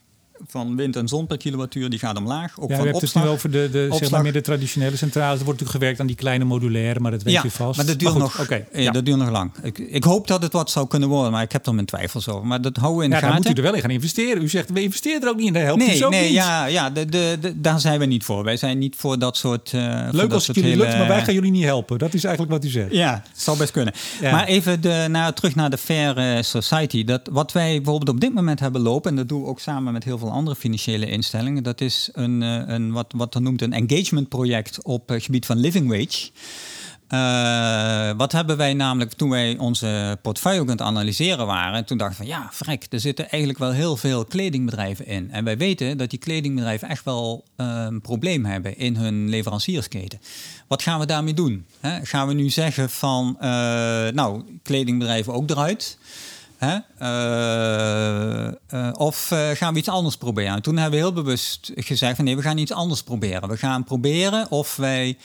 van 0.47 0.75
wind 0.75 0.95
en 0.95 1.07
zon 1.07 1.27
per 1.27 1.37
kilowattuur 1.37 1.89
die 1.89 1.99
gaat 1.99 2.17
omlaag. 2.17 2.59
Ook 2.59 2.69
Ja, 2.69 2.75
van 2.75 2.85
we 2.85 2.91
hebben 2.91 2.93
het 2.93 3.03
opslag. 3.03 3.23
nu 3.23 3.29
over 3.29 3.51
de, 3.51 3.69
de, 3.71 3.87
zeg 3.91 4.09
maar 4.09 4.21
meer 4.21 4.33
de 4.33 4.41
traditionele 4.41 4.95
centrales. 4.97 5.39
Er 5.39 5.45
wordt 5.45 5.59
natuurlijk 5.59 5.77
gewerkt 5.79 5.99
aan 5.99 6.07
die 6.07 6.15
kleine 6.15 6.43
modulaire, 6.43 6.99
maar 6.99 7.11
dat 7.11 7.23
weet 7.23 7.33
ja, 7.33 7.43
u 7.45 7.49
vast. 7.49 7.77
maar 7.77 7.85
dat 7.85 7.99
duurt, 7.99 8.11
goed, 8.11 8.21
nog, 8.21 8.47
ja. 8.73 8.91
dat 8.91 9.05
duurt 9.05 9.17
nog 9.17 9.29
lang. 9.29 9.51
Ik, 9.63 9.77
ik 9.77 10.03
hoop 10.03 10.27
dat 10.27 10.41
het 10.43 10.53
wat 10.53 10.69
zou 10.71 10.87
kunnen 10.87 11.09
worden, 11.09 11.31
maar 11.31 11.43
ik 11.43 11.51
heb 11.51 11.65
er 11.65 11.73
mijn 11.73 11.85
twijfels 11.85 12.27
over. 12.29 12.47
Maar 12.47 12.61
dat 12.61 12.75
houden 12.77 12.97
we 12.99 13.03
in 13.03 13.09
de 13.09 13.15
Ja, 13.15 13.21
gaten. 13.21 13.37
moet 13.37 13.51
u 13.51 13.53
er 13.53 13.61
wel 13.63 13.73
in 13.73 13.81
gaan 13.81 13.89
investeren. 13.89 14.43
U 14.43 14.49
zegt, 14.49 14.69
we 14.71 14.81
investeren 14.81 15.21
er 15.21 15.29
ook 15.29 15.35
niet 15.37 15.47
in. 15.47 15.53
Dat 15.53 15.61
helpt 15.61 15.79
Nee, 15.79 15.89
dus 15.91 16.03
ook 16.03 16.11
nee 16.11 16.23
niet. 16.23 16.33
ja, 16.33 16.65
ja 16.65 16.89
de, 16.89 17.05
de, 17.05 17.37
de- 17.41 17.61
daar 17.61 17.79
zijn 17.79 17.99
we 17.99 18.05
niet 18.05 18.23
voor. 18.23 18.43
Wij 18.43 18.57
zijn 18.57 18.77
niet 18.77 18.95
voor 18.95 19.19
dat 19.19 19.37
soort. 19.37 19.69
voor 19.69 19.79
Leuk 20.11 20.31
als 20.33 20.47
het 20.47 20.55
jullie 20.55 20.71
hele- 20.71 20.83
lukt, 20.83 20.97
maar 20.97 21.07
wij 21.07 21.23
gaan 21.23 21.33
jullie 21.33 21.51
niet 21.51 21.63
helpen. 21.63 21.97
Dat 21.99 22.13
is 22.13 22.23
eigenlijk 22.23 22.53
wat 22.55 22.65
u 22.65 22.69
zegt. 22.69 22.91
Ja, 22.91 23.23
het 23.31 23.41
zal 23.41 23.55
best 23.55 23.71
kunnen. 23.71 23.93
Ja. 24.21 24.31
Maar 24.31 24.45
even 24.45 24.81
de, 24.81 25.05
naar, 25.09 25.33
terug 25.33 25.55
naar 25.55 25.69
de 25.69 25.77
Fair 25.77 26.17
eh, 26.17 26.41
Society. 26.41 27.03
Dat, 27.03 27.21
wat 27.31 27.51
wij 27.51 27.75
bijvoorbeeld 27.75 28.09
op 28.09 28.19
dit 28.21 28.33
moment 28.33 28.59
hebben 28.59 28.81
lopen, 28.81 29.09
en 29.09 29.15
dat 29.15 29.29
doen 29.29 29.41
we 29.41 29.47
ook 29.47 29.59
samen 29.59 29.93
met 29.93 30.03
heel 30.03 30.17
veel 30.17 30.30
andere 30.31 30.55
financiële 30.55 31.09
instellingen, 31.09 31.63
dat 31.63 31.81
is 31.81 32.09
een, 32.13 32.43
eh, 32.43 32.63
een 32.65 32.91
wat, 32.91 33.13
wat 33.15 33.33
dan 33.33 33.43
noemt 33.43 33.61
een 33.61 33.73
engagement 33.73 34.29
project 34.29 34.83
op 34.83 35.09
het 35.09 35.23
gebied 35.23 35.45
van 35.45 35.57
living 35.57 35.89
wage. 35.89 36.29
Eh, 37.07 38.17
wat 38.17 38.31
hebben 38.31 38.57
wij 38.57 38.73
namelijk 38.73 39.13
toen 39.13 39.29
wij 39.29 39.57
onze 39.57 40.17
portefeuille 40.21 40.69
aan 40.69 40.81
analyseren 40.81 41.45
waren? 41.45 41.85
Toen 41.85 41.97
dachten 41.97 42.17
we 42.17 42.23
van 42.27 42.39
ja, 42.39 42.49
vrek, 42.51 42.85
er 42.89 42.99
zitten 42.99 43.29
eigenlijk 43.29 43.59
wel 43.59 43.71
heel 43.71 43.97
veel 43.97 44.25
kledingbedrijven 44.25 45.05
in. 45.05 45.31
En 45.31 45.43
wij 45.43 45.57
weten 45.57 45.97
dat 45.97 46.09
die 46.09 46.19
kledingbedrijven 46.19 46.89
echt 46.89 47.03
wel 47.05 47.43
eh, 47.55 47.85
een 47.87 48.01
probleem 48.01 48.45
hebben 48.45 48.77
in 48.77 48.95
hun 48.95 49.29
leveranciersketen. 49.29 50.21
Wat 50.67 50.81
gaan 50.81 50.99
we 50.99 51.05
daarmee 51.05 51.33
doen? 51.33 51.65
Hè? 51.79 52.05
Gaan 52.05 52.27
we 52.27 52.33
nu 52.33 52.49
zeggen 52.49 52.89
van 52.89 53.37
nou, 54.13 54.43
kledingbedrijven 54.63 55.33
ook 55.33 55.49
eruit? 55.49 55.97
Hè? 56.65 56.77
Eh, 56.97 58.47
eh, 58.47 58.93
of 58.93 59.31
eh, 59.31 59.49
gaan 59.49 59.73
we 59.73 59.79
iets 59.79 59.89
anders 59.89 60.17
proberen? 60.17 60.55
En 60.55 60.61
toen 60.61 60.77
hebben 60.77 60.99
we 60.99 61.05
heel 61.05 61.13
bewust 61.13 61.71
gezegd 61.75 62.15
van 62.15 62.25
nee, 62.25 62.35
we 62.35 62.41
gaan 62.41 62.57
iets 62.57 62.71
anders 62.71 63.03
proberen. 63.03 63.49
We 63.49 63.57
gaan 63.57 63.83
proberen 63.83 64.51
of 64.51 64.75
wij 64.75 65.17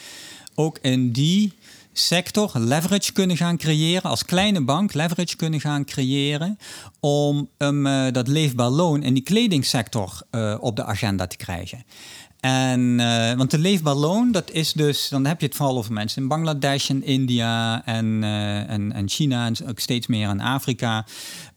ook 0.55 0.79
in 0.83 1.13
die 1.13 1.53
sector 1.93 2.51
leverage 2.55 3.13
kunnen 3.13 3.37
gaan 3.37 3.57
creëren, 3.57 4.11
als 4.11 4.25
kleine 4.25 4.61
bank 4.61 4.95
leverage 4.95 5.37
kunnen 5.37 5.61
gaan 5.61 5.85
creëren 5.85 6.59
om 7.01 7.49
um, 7.59 7.87
eh, 7.87 8.13
dat 8.13 8.29
leefbaar 8.29 8.71
loon 8.71 9.03
in 9.03 9.15
die 9.15 9.23
kledingsector 9.23 10.23
op 10.61 10.77
de 10.77 10.85
agenda 10.85 11.27
te 11.27 11.37
krijgen. 11.37 11.85
En, 12.41 13.01
eh, 13.01 13.37
want 13.37 13.51
de 13.51 13.59
leefbaar 13.59 13.95
loon, 13.95 14.33
dat 14.33 14.51
is 14.51 14.73
dus, 14.73 15.09
dan 15.09 15.27
heb 15.27 15.41
je 15.41 15.47
het 15.47 15.57
vooral 15.57 15.77
over 15.77 15.93
mensen 15.93 16.23
in 16.23 16.29
Bangladesh 16.29 16.91
en 16.91 17.05
India 17.05 17.85
en, 17.85 18.23
eh, 18.23 18.71
en, 18.71 18.93
en 18.93 19.09
China 19.09 19.47
en 19.47 19.55
ook 19.69 19.79
steeds 19.79 20.07
meer 20.07 20.29
in 20.29 20.41
Afrika. 20.41 21.07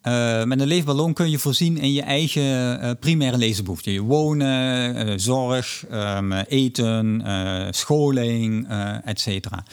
Eh, 0.02 0.44
met 0.44 0.60
een 0.60 0.68
leefbaar 0.68 0.96
loon 0.96 1.14
kun 1.14 1.30
je 1.30 1.40
voorzien 1.40 1.78
in 1.78 1.94
je 1.94 2.02
eigen 2.02 2.98
primaire 3.00 3.38
levensbehoeften. 3.38 3.92
Je 3.92 4.02
wonen, 4.02 5.20
zorg, 5.20 5.86
ehm, 5.90 6.32
eten, 6.32 7.24
scholing, 7.70 8.68
et 9.04 9.20
cetera. 9.20 9.64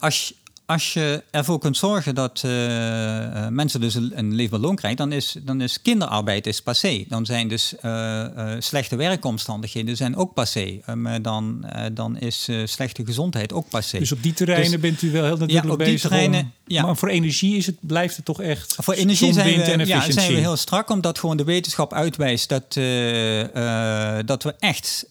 Als, 0.00 0.34
als 0.72 0.92
je 0.92 1.22
ervoor 1.30 1.58
kunt 1.58 1.76
zorgen 1.76 2.14
dat 2.14 2.40
eh, 2.44 3.44
eh, 3.46 3.48
mensen 3.48 3.80
dus 3.80 3.94
een, 3.94 4.12
een 4.14 4.34
leefbaar 4.34 4.60
loon 4.60 4.76
krijgen, 4.76 4.98
dan 4.98 5.12
is, 5.12 5.36
dan 5.42 5.60
is 5.60 5.82
kinderarbeid 5.82 6.46
is 6.46 6.62
passé. 6.62 7.04
Dan 7.08 7.26
zijn 7.26 7.48
dus 7.48 7.74
eh, 7.80 8.26
slechte 8.58 8.96
werkomstandigheden 8.96 9.96
zijn 9.96 10.16
ook 10.16 10.34
passé. 10.34 10.80
Um, 10.88 11.22
dan, 11.22 11.66
dan 11.92 12.18
is 12.18 12.48
slechte 12.64 13.04
gezondheid 13.04 13.52
ook 13.52 13.68
passé. 13.68 13.98
Dus 13.98 14.12
op 14.12 14.22
die 14.22 14.32
terreinen 14.32 14.70
Dus- 14.70 14.80
bent 14.80 15.02
u 15.02 15.10
wel 15.10 15.22
heel 15.24 15.36
nadrukkelijk 15.36 15.72
op 15.72 15.78
die 15.78 15.92
bezig. 15.92 16.00
terreinen, 16.00 16.40
om- 16.40 16.52
ja. 16.66 16.82
Maar 16.82 16.96
voor 16.96 17.08
energie 17.08 17.56
is 17.56 17.66
het, 17.66 17.76
blijft 17.80 18.16
het 18.16 18.24
toch 18.24 18.42
echt 18.42 18.76
Voor 18.78 18.94
energie 18.94 19.32
zijn 19.32 19.78
we, 19.78 19.86
ja, 19.86 20.10
zijn 20.10 20.32
we 20.32 20.38
heel 20.38 20.56
strak, 20.56 20.90
omdat 20.90 21.18
gewoon 21.18 21.36
de 21.36 21.44
wetenschap 21.44 21.92
uitwijst 21.92 22.48
dat, 22.48 22.72
dat 24.26 24.42
we 24.42 24.54
echt, 24.58 25.06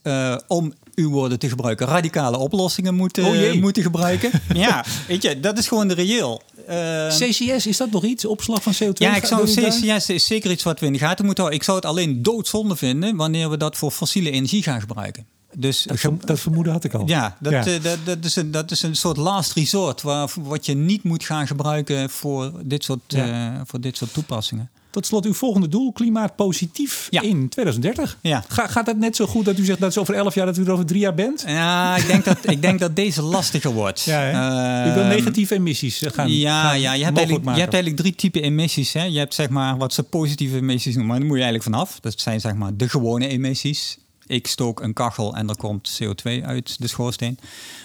om 0.47 0.73
uw 1.01 1.09
woorden 1.09 1.39
te 1.39 1.49
gebruiken, 1.49 1.87
radicale 1.87 2.37
oplossingen 2.37 2.95
moeten, 2.95 3.25
Oh 3.25 3.53
moeten 3.61 3.83
gebruiken. 3.83 4.31
ja, 4.53 4.85
weet 5.07 5.21
je, 5.21 5.39
dat 5.39 5.57
is 5.57 5.67
gewoon 5.67 5.87
de 5.87 5.93
reëel. 5.93 6.41
Eh, 6.67 7.07
CCS, 7.07 7.67
is 7.67 7.77
dat 7.77 7.91
nog 7.91 8.03
iets? 8.03 8.25
Opslag 8.25 8.63
van 8.63 8.73
CO2? 8.73 8.93
ja, 8.93 9.15
ik 9.15 9.25
zou? 9.25 9.45
CCS 9.45 10.09
is 10.09 10.25
zeker 10.25 10.51
iets 10.51 10.63
wat 10.63 10.79
we 10.79 10.85
in 10.85 10.93
de 10.93 10.99
gaten 10.99 11.25
moeten 11.25 11.43
houden. 11.43 11.59
Ik 11.59 11.65
zou 11.65 11.77
het 11.77 11.85
alleen 11.87 12.21
doodzonde 12.23 12.75
vinden 12.75 13.15
wanneer 13.15 13.49
we 13.49 13.57
dat 13.57 13.77
voor 13.77 13.91
fossiele 13.91 14.31
energie 14.31 14.63
gaan 14.63 14.79
gebruiken. 14.79 15.25
Dus 15.55 15.83
Dat, 15.83 15.99
verm- 15.99 16.19
dat 16.25 16.39
vermoeden 16.39 16.73
had 16.73 16.83
ik 16.83 16.93
al. 16.93 17.03
ja, 17.07 17.37
dat, 17.39 17.51
Ja. 17.51 17.65
eh, 17.65 17.83
dat, 17.83 17.97
dat, 18.03 18.25
is 18.25 18.35
een, 18.35 18.51
dat 18.51 18.71
is 18.71 18.81
een 18.81 18.95
soort 18.95 19.17
last 19.17 19.53
resort 19.53 20.01
waar, 20.01 20.29
wat 20.41 20.65
je 20.65 20.73
niet 20.75 21.03
moet 21.03 21.23
gaan 21.23 21.47
gebruiken 21.47 22.09
voor 22.09 22.51
dit 22.63 22.83
soort, 22.83 22.99
Ja. 23.07 23.53
eh, 23.53 23.61
voor 23.65 23.81
dit 23.81 23.97
soort 23.97 24.13
toepassingen. 24.13 24.69
Tot 24.91 25.05
slot 25.05 25.25
uw 25.25 25.33
volgende 25.33 25.67
doel, 25.67 25.91
klimaatpositief 25.91 27.07
Ja. 27.09 27.21
in 27.21 27.49
2030. 27.49 28.17
Ja. 28.21 28.43
Ga, 28.47 28.67
gaat 28.67 28.85
dat 28.85 28.97
net 28.97 29.15
zo 29.15 29.25
goed 29.25 29.45
dat 29.45 29.57
u 29.57 29.65
zegt 29.65 29.79
dat 29.79 29.89
het 29.89 29.97
over 29.97 30.13
11 30.13 30.35
jaar, 30.35 30.45
dat 30.45 30.57
u 30.57 30.63
er 30.63 30.71
over 30.71 30.85
drie 30.85 30.99
jaar 30.99 31.13
bent? 31.13 31.43
Ja, 31.47 31.95
ik 31.95 32.07
denk 32.07 32.25
dat, 32.25 32.37
ik 32.49 32.61
denk 32.61 32.79
dat 32.79 32.95
deze 32.95 33.21
lastiger 33.21 33.71
wordt. 33.71 34.01
Ja, 34.01 34.19
hè? 34.19 34.91
u 34.91 34.93
wil 34.93 35.03
negatieve 35.03 35.55
emissies 35.55 36.01
eh, 36.01 36.11
gaan 36.11 36.31
Ja, 36.31 36.61
gaan 36.61 36.79
ja 36.79 36.93
je, 36.93 37.03
hebt 37.03 37.17
eigenlijk, 37.17 37.45
je 37.55 37.59
hebt 37.61 37.73
eigenlijk 37.73 38.01
drie 38.03 38.15
typen 38.15 38.41
emissies. 38.43 38.93
Hè. 38.93 39.03
Je 39.03 39.17
hebt 39.17 39.33
zeg 39.33 39.49
maar 39.49 39.77
wat 39.77 39.93
ze 39.93 40.03
positieve 40.03 40.55
emissies 40.55 40.93
noemen, 40.95 41.07
maar 41.07 41.17
daar 41.19 41.27
moet 41.27 41.37
je 41.37 41.43
eigenlijk 41.43 41.75
vanaf. 41.75 41.99
Dat 41.99 42.19
zijn 42.19 42.39
zeg 42.39 42.53
maar 42.53 42.71
de 42.75 42.89
gewone 42.89 43.27
emissies. 43.27 43.97
Ik 44.31 44.47
stook 44.47 44.81
een 44.81 44.93
kachel 44.93 45.35
en 45.35 45.49
er 45.49 45.57
komt 45.57 46.01
CO2 46.03 46.43
uit 46.43 46.79
de 46.79 46.87
schoorsteen. 46.87 47.37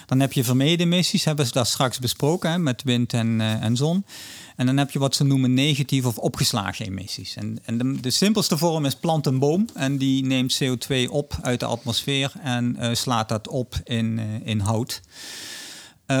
Dan 0.05 0.19
heb 0.19 0.33
je 0.33 0.43
vermeden 0.43 0.85
emissies, 0.85 1.23
hebben 1.25 1.45
ze 1.45 1.51
daar 1.51 1.65
straks 1.65 1.99
besproken 1.99 2.63
met 2.63 2.83
wind 2.83 3.13
en, 3.13 3.41
eh, 3.41 3.63
en 3.63 3.75
zon. 3.75 4.05
En 4.55 4.65
dan 4.65 4.77
heb 4.77 4.91
je 4.91 4.99
wat 4.99 5.15
ze 5.15 5.23
noemen 5.23 5.53
negatieve 5.53 6.07
of 6.07 6.17
opgeslagen 6.17 6.85
emissies. 6.85 7.35
En, 7.35 7.59
en 7.65 7.77
de, 7.77 7.99
de 7.99 8.09
simpelste 8.09 8.57
vorm 8.57 8.85
is 8.85 8.95
plant 8.95 9.25
een 9.25 9.39
boom 9.39 9.67
en 9.73 9.97
die 9.97 10.25
neemt 10.25 10.59
CO2 10.63 11.09
op 11.09 11.37
uit 11.41 11.59
de 11.59 11.65
atmosfeer 11.65 12.31
en 12.41 12.75
eh, 12.75 12.93
slaat 12.93 13.29
dat 13.29 13.47
op 13.47 13.75
in, 13.83 14.19
eh, 14.19 14.47
in 14.47 14.59
hout. 14.59 15.01
Eh, 16.07 16.17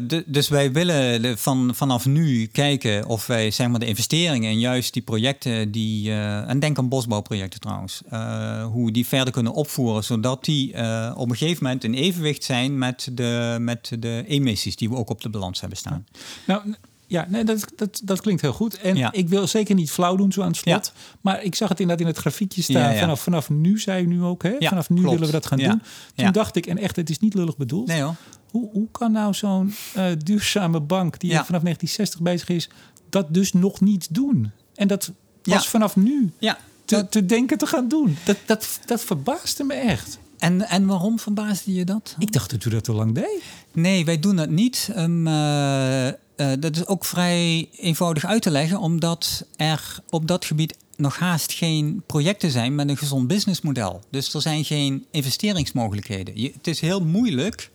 de- 0.00 0.24
dus 0.26 0.48
wij 0.48 0.72
willen 0.72 1.22
de- 1.22 1.36
van, 1.36 1.70
vanaf 1.74 2.06
nu 2.06 2.46
kijken 2.46 3.06
of 3.06 3.26
wij 3.26 3.50
zeg 3.50 3.68
maar, 3.68 3.80
de 3.80 3.86
investeringen 3.86 4.50
en 4.50 4.58
juist 4.58 4.92
die 4.92 5.02
projecten, 5.02 5.70
die, 5.70 6.10
eh, 6.10 6.48
en 6.48 6.58
denk 6.60 6.78
aan 6.78 6.88
bosbouwprojecten 6.88 7.60
trouwens, 7.60 8.00
eh, 8.10 8.64
hoe 8.66 8.84
we 8.86 8.92
die 8.92 9.06
verder 9.06 9.32
kunnen 9.32 9.52
opvoeren, 9.52 10.04
zodat 10.04 10.44
die 10.44 10.68
op 11.14 11.30
een 11.30 11.36
gegeven 11.36 11.62
moment 11.64 11.84
in 11.84 11.94
evenwicht 11.94 12.44
zijn 12.44 12.78
met 12.78 13.08
de, 13.12 13.56
met 13.60 13.90
de 13.98 14.24
emissies 14.26 14.76
die 14.76 14.88
we 14.88 14.96
ook 14.96 15.10
op 15.10 15.20
de 15.20 15.28
balans 15.28 15.60
hebben 15.60 15.78
staan. 15.78 16.06
Nou, 16.46 16.74
ja, 17.06 17.26
nee, 17.28 17.44
dat, 17.44 17.66
dat, 17.76 18.00
dat 18.04 18.20
klinkt 18.20 18.42
heel 18.42 18.52
goed. 18.52 18.80
En 18.80 18.96
Ja. 18.96 19.12
ik 19.12 19.28
wil 19.28 19.46
zeker 19.46 19.74
niet 19.74 19.90
flauw 19.90 20.16
doen 20.16 20.32
zo 20.32 20.40
aan 20.42 20.48
het 20.48 20.56
slot. 20.56 20.92
Maar 21.20 21.42
ik 21.42 21.54
zag 21.54 21.68
het 21.68 21.80
inderdaad 21.80 22.06
in 22.06 22.12
het 22.12 22.20
grafiekje 22.20 22.62
staan. 22.62 22.92
Ja. 22.94 22.98
Vanaf, 23.00 23.20
vanaf 23.20 23.50
nu, 23.50 23.78
zei 23.78 24.02
u 24.02 24.06
nu 24.06 24.22
ook. 24.22 24.42
Hè? 24.42 24.54
Vanaf 24.58 24.88
nu 24.90 24.96
klopt. 24.96 25.10
willen 25.12 25.26
we 25.26 25.32
dat 25.32 25.46
gaan 25.46 25.58
doen. 25.58 25.82
Toen 26.14 26.32
dacht 26.32 26.56
ik, 26.56 26.66
en 26.66 26.78
echt, 26.78 26.96
het 26.96 27.10
is 27.10 27.18
niet 27.18 27.34
lullig 27.34 27.56
bedoeld. 27.56 27.86
Nee 27.86 28.00
hoor. 28.02 28.14
Hoe, 28.50 28.68
hoe 28.72 28.88
kan 28.92 29.12
nou 29.12 29.34
zo'n 29.34 29.74
eh, 29.94 30.04
duurzame 30.24 30.80
bank 30.80 31.20
die 31.20 31.30
Ja. 31.30 31.44
vanaf 31.44 31.62
1960 31.62 32.20
bezig 32.20 32.48
is, 32.48 32.68
dat 33.10 33.34
dus 33.34 33.52
nog 33.52 33.80
niet 33.80 34.06
doen? 34.14 34.50
En 34.74 34.88
dat 34.88 35.12
was 35.42 35.64
Ja. 35.64 35.70
vanaf 35.70 35.96
nu 35.96 36.32
Ja, 36.38 36.58
te, 36.84 37.08
te 37.08 37.26
denken 37.26 37.58
te 37.58 37.66
gaan 37.66 37.88
doen. 37.88 38.16
Dat, 38.24 38.36
dat, 38.46 38.80
dat 38.86 39.04
verbaasde 39.04 39.64
me 39.64 39.74
echt. 39.74 40.18
en, 40.38 40.68
en 40.68 40.86
waarom 40.86 41.18
verbaasde 41.18 41.72
je 41.74 41.84
dat? 41.84 42.14
Ik 42.18 42.32
dacht 42.32 42.50
dat 42.50 42.64
u 42.64 42.70
dat 42.70 42.88
al 42.88 42.94
lang 42.94 43.14
deed. 43.14 43.42
Nee, 43.72 44.04
wij 44.04 44.18
doen 44.20 44.36
dat 44.36 44.48
niet. 44.50 44.90
Um, 44.96 45.26
eh, 45.26 46.08
eh, 46.08 46.14
dat 46.60 46.76
is 46.76 46.86
ook 46.86 47.04
vrij 47.04 47.68
eenvoudig 47.76 48.24
uit 48.24 48.42
te 48.42 48.50
leggen, 48.50 48.78
omdat 48.78 49.44
er 49.56 49.98
op 50.10 50.28
dat 50.28 50.44
gebied 50.44 50.76
nog 50.96 51.18
haast 51.18 51.52
geen 51.52 52.02
projecten 52.06 52.50
zijn 52.50 52.74
met 52.74 52.88
een 52.88 52.96
gezond 52.96 53.26
businessmodel. 53.28 54.00
Dus 54.10 54.34
er 54.34 54.40
zijn 54.42 54.64
geen 54.64 55.06
investeringsmogelijkheden. 55.10 56.40
Je, 56.40 56.52
het 56.56 56.66
is 56.66 56.80
heel 56.80 57.00
moeilijk. 57.04 57.70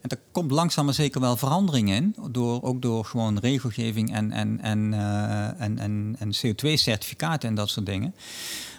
En 0.00 0.08
er 0.08 0.18
komt 0.32 0.50
langzaam 0.50 0.84
maar 0.84 0.94
zeker 0.94 1.20
wel 1.20 1.36
verandering 1.36 1.90
in, 1.90 2.16
door, 2.30 2.62
ook 2.62 2.82
door 2.82 3.04
gewoon 3.04 3.38
regelgeving 3.38 4.14
en, 4.14 4.32
en, 4.32 4.60
en, 4.60 4.94
eh, 4.94 5.60
en, 5.60 5.78
en, 5.78 6.16
en 6.18 6.32
CO2-certificaten 6.34 7.48
en 7.48 7.54
dat 7.54 7.68
soort 7.68 7.86
dingen. 7.86 8.14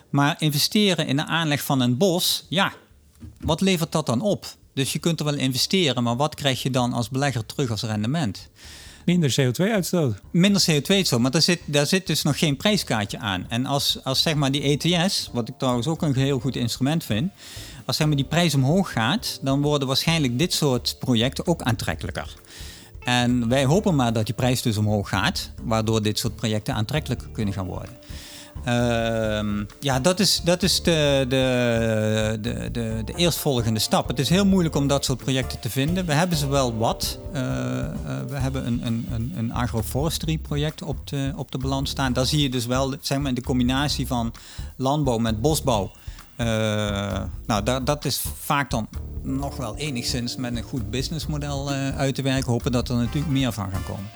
Maar 0.09 0.35
investeren 0.39 1.07
in 1.07 1.15
de 1.15 1.25
aanleg 1.25 1.63
van 1.63 1.79
een 1.79 1.97
bos, 1.97 2.45
ja, 2.49 2.73
wat 3.39 3.61
levert 3.61 3.91
dat 3.91 4.05
dan 4.05 4.21
op? 4.21 4.45
Dus 4.73 4.93
je 4.93 4.99
kunt 4.99 5.19
er 5.19 5.25
wel 5.25 5.35
investeren, 5.35 6.03
maar 6.03 6.15
wat 6.15 6.35
krijg 6.35 6.63
je 6.63 6.69
dan 6.69 6.93
als 6.93 7.09
belegger 7.09 7.45
terug 7.45 7.71
als 7.71 7.83
rendement? 7.83 8.49
Minder 9.05 9.35
CO2-uitstoot. 9.41 10.15
Minder 10.31 10.61
CO2-uitstoot, 10.61 11.19
maar 11.19 11.31
daar 11.31 11.41
zit, 11.41 11.59
daar 11.65 11.85
zit 11.85 12.07
dus 12.07 12.21
nog 12.21 12.39
geen 12.39 12.57
prijskaartje 12.57 13.17
aan. 13.17 13.45
En 13.49 13.65
als, 13.65 13.99
als 14.03 14.21
zeg 14.21 14.35
maar 14.35 14.51
die 14.51 14.61
ETS, 14.61 15.29
wat 15.33 15.47
ik 15.49 15.57
trouwens 15.57 15.87
ook 15.87 16.01
een 16.01 16.15
heel 16.15 16.39
goed 16.39 16.55
instrument 16.55 17.03
vind, 17.03 17.31
als 17.85 17.97
zeg 17.97 18.07
maar 18.07 18.15
die 18.15 18.25
prijs 18.25 18.55
omhoog 18.55 18.91
gaat, 18.91 19.39
dan 19.41 19.61
worden 19.61 19.87
waarschijnlijk 19.87 20.39
dit 20.39 20.53
soort 20.53 20.95
projecten 20.99 21.47
ook 21.47 21.61
aantrekkelijker. 21.61 22.35
En 23.03 23.47
wij 23.47 23.65
hopen 23.65 23.95
maar 23.95 24.13
dat 24.13 24.25
die 24.25 24.35
prijs 24.35 24.61
dus 24.61 24.77
omhoog 24.77 25.09
gaat, 25.09 25.51
waardoor 25.63 26.01
dit 26.01 26.19
soort 26.19 26.35
projecten 26.35 26.73
aantrekkelijker 26.73 27.27
kunnen 27.31 27.53
gaan 27.53 27.65
worden. 27.65 27.97
Ehm, 28.65 29.63
ja, 29.79 29.99
dat 29.99 30.19
is, 30.19 30.41
dat 30.43 30.63
is 30.63 30.81
de, 30.81 31.25
de, 31.29 32.37
de, 32.41 32.69
de, 32.71 33.01
de 33.05 33.13
eerstvolgende 33.15 33.79
stap. 33.79 34.07
Het 34.07 34.19
is 34.19 34.29
heel 34.29 34.45
moeilijk 34.45 34.75
om 34.75 34.87
dat 34.87 35.05
soort 35.05 35.19
projecten 35.19 35.59
te 35.59 35.69
vinden. 35.69 36.05
We 36.05 36.13
hebben 36.13 36.37
ze 36.37 36.47
wel 36.47 36.77
wat. 36.77 37.19
Uh, 37.33 37.41
uh, 37.41 37.85
we 38.27 38.35
hebben 38.35 38.65
een, 38.67 39.05
een, 39.11 39.33
een 39.35 39.53
agroforestry 39.53 40.37
project 40.37 40.81
op 40.81 41.07
de, 41.07 41.33
op 41.35 41.51
de 41.51 41.57
balans 41.57 41.89
staan. 41.89 42.13
Daar 42.13 42.25
zie 42.25 42.41
je 42.41 42.49
dus 42.49 42.65
wel 42.65 42.93
zeg 43.01 43.19
maar, 43.19 43.33
de 43.33 43.43
combinatie 43.43 44.07
van 44.07 44.33
landbouw 44.75 45.17
met 45.17 45.41
bosbouw. 45.41 45.91
Uh, 46.37 46.47
nou, 47.45 47.63
dat, 47.63 47.85
dat 47.85 48.05
is 48.05 48.21
vaak 48.37 48.69
dan 48.69 48.87
nog 49.21 49.57
wel 49.57 49.75
enigszins 49.77 50.35
met 50.35 50.55
een 50.55 50.63
goed 50.63 50.89
businessmodel 50.89 51.69
uit 51.71 52.15
te 52.15 52.21
werken. 52.21 52.51
Hopen 52.51 52.71
dat 52.71 52.89
er 52.89 52.95
natuurlijk 52.95 53.31
meer 53.31 53.51
van 53.51 53.71
gaan 53.71 53.83
komen. 53.83 54.09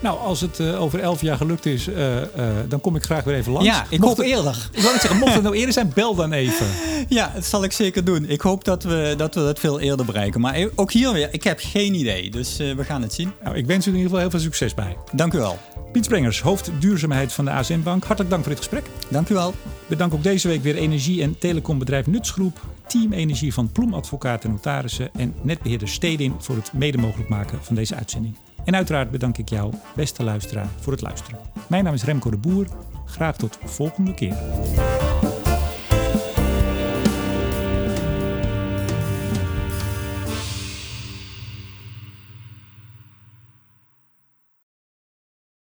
Nou, 0.00 0.18
als 0.18 0.40
het 0.40 0.58
uh, 0.58 0.82
over 0.82 1.00
elf 1.00 1.20
jaar 1.20 1.36
gelukt 1.36 1.66
is, 1.66 1.88
uh, 1.88 2.16
uh, 2.16 2.22
dan 2.68 2.80
kom 2.80 2.96
ik 2.96 3.04
graag 3.04 3.24
weer 3.24 3.34
even 3.34 3.52
langs. 3.52 3.68
Ja, 3.68 3.86
ik 3.88 3.98
mocht 3.98 4.02
hoop 4.02 4.16
het, 4.16 4.26
eerder. 4.26 4.68
Ik 4.72 4.80
zeggen, 4.80 5.16
mocht 5.16 5.34
het 5.34 5.42
nou 5.42 5.56
eerder 5.56 5.72
zijn, 5.72 5.92
bel 5.94 6.14
dan 6.14 6.32
even. 6.32 6.66
Ja, 7.08 7.32
dat 7.34 7.44
zal 7.44 7.64
ik 7.64 7.72
zeker 7.72 8.04
doen. 8.04 8.28
Ik 8.28 8.40
hoop 8.40 8.64
dat 8.64 8.82
we 8.82 9.14
dat, 9.16 9.34
we 9.34 9.40
dat 9.40 9.58
veel 9.58 9.80
eerder 9.80 10.06
bereiken. 10.06 10.40
Maar 10.40 10.66
ook 10.74 10.92
hier 10.92 11.12
weer, 11.12 11.28
ik 11.32 11.42
heb 11.42 11.58
geen 11.62 11.94
idee. 11.94 12.30
Dus 12.30 12.56
we 12.56 12.84
gaan 12.84 13.02
het 13.02 13.12
zien. 13.12 13.32
Nou, 13.44 13.56
ik 13.56 13.66
wens 13.66 13.86
u 13.86 13.90
in 13.90 13.96
ieder 13.96 14.10
geval 14.10 14.20
heel 14.20 14.30
veel 14.30 14.40
succes 14.40 14.74
bij. 14.74 14.96
Dank 15.12 15.32
u 15.32 15.38
wel. 15.38 15.58
Piet 15.92 16.04
Sprengers, 16.04 16.40
hoofd 16.40 16.70
duurzaamheid 16.78 17.32
van 17.32 17.44
de 17.44 17.50
ASM 17.50 17.82
Bank. 17.82 18.04
Hartelijk 18.04 18.30
dank 18.30 18.42
voor 18.42 18.52
dit 18.52 18.60
gesprek. 18.60 18.86
Dank 19.08 19.28
u 19.28 19.34
wel. 19.34 19.54
Bedank 19.86 20.14
ook 20.14 20.22
deze 20.22 20.48
week 20.48 20.62
weer 20.62 20.76
energie- 20.76 21.22
en 21.22 21.38
telecombedrijf 21.38 22.06
Nutsgroep, 22.06 22.60
Team 22.86 23.12
Energie 23.12 23.54
van 23.54 23.72
Ploem 23.72 23.94
Advocaten 23.94 24.48
en 24.48 24.54
Notarissen 24.54 25.10
en 25.16 25.34
netbeheerder 25.42 25.88
Stedin 25.88 26.34
voor 26.38 26.56
het 26.56 26.72
mede 26.72 26.98
mogelijk 26.98 27.28
maken 27.28 27.58
van 27.62 27.74
deze 27.74 27.94
uitzending. 27.94 28.36
En 28.68 28.74
uiteraard 28.74 29.10
bedank 29.10 29.38
ik 29.38 29.48
jou, 29.48 29.72
beste 29.96 30.24
luisteraar, 30.24 30.66
voor 30.80 30.92
het 30.92 31.02
luisteren. 31.02 31.38
Mijn 31.68 31.84
naam 31.84 31.94
is 31.94 32.04
Remco 32.04 32.30
de 32.30 32.36
Boer. 32.36 32.66
Graag 33.06 33.36
tot 33.36 33.58
volgende 33.64 34.14
keer. 34.14 34.36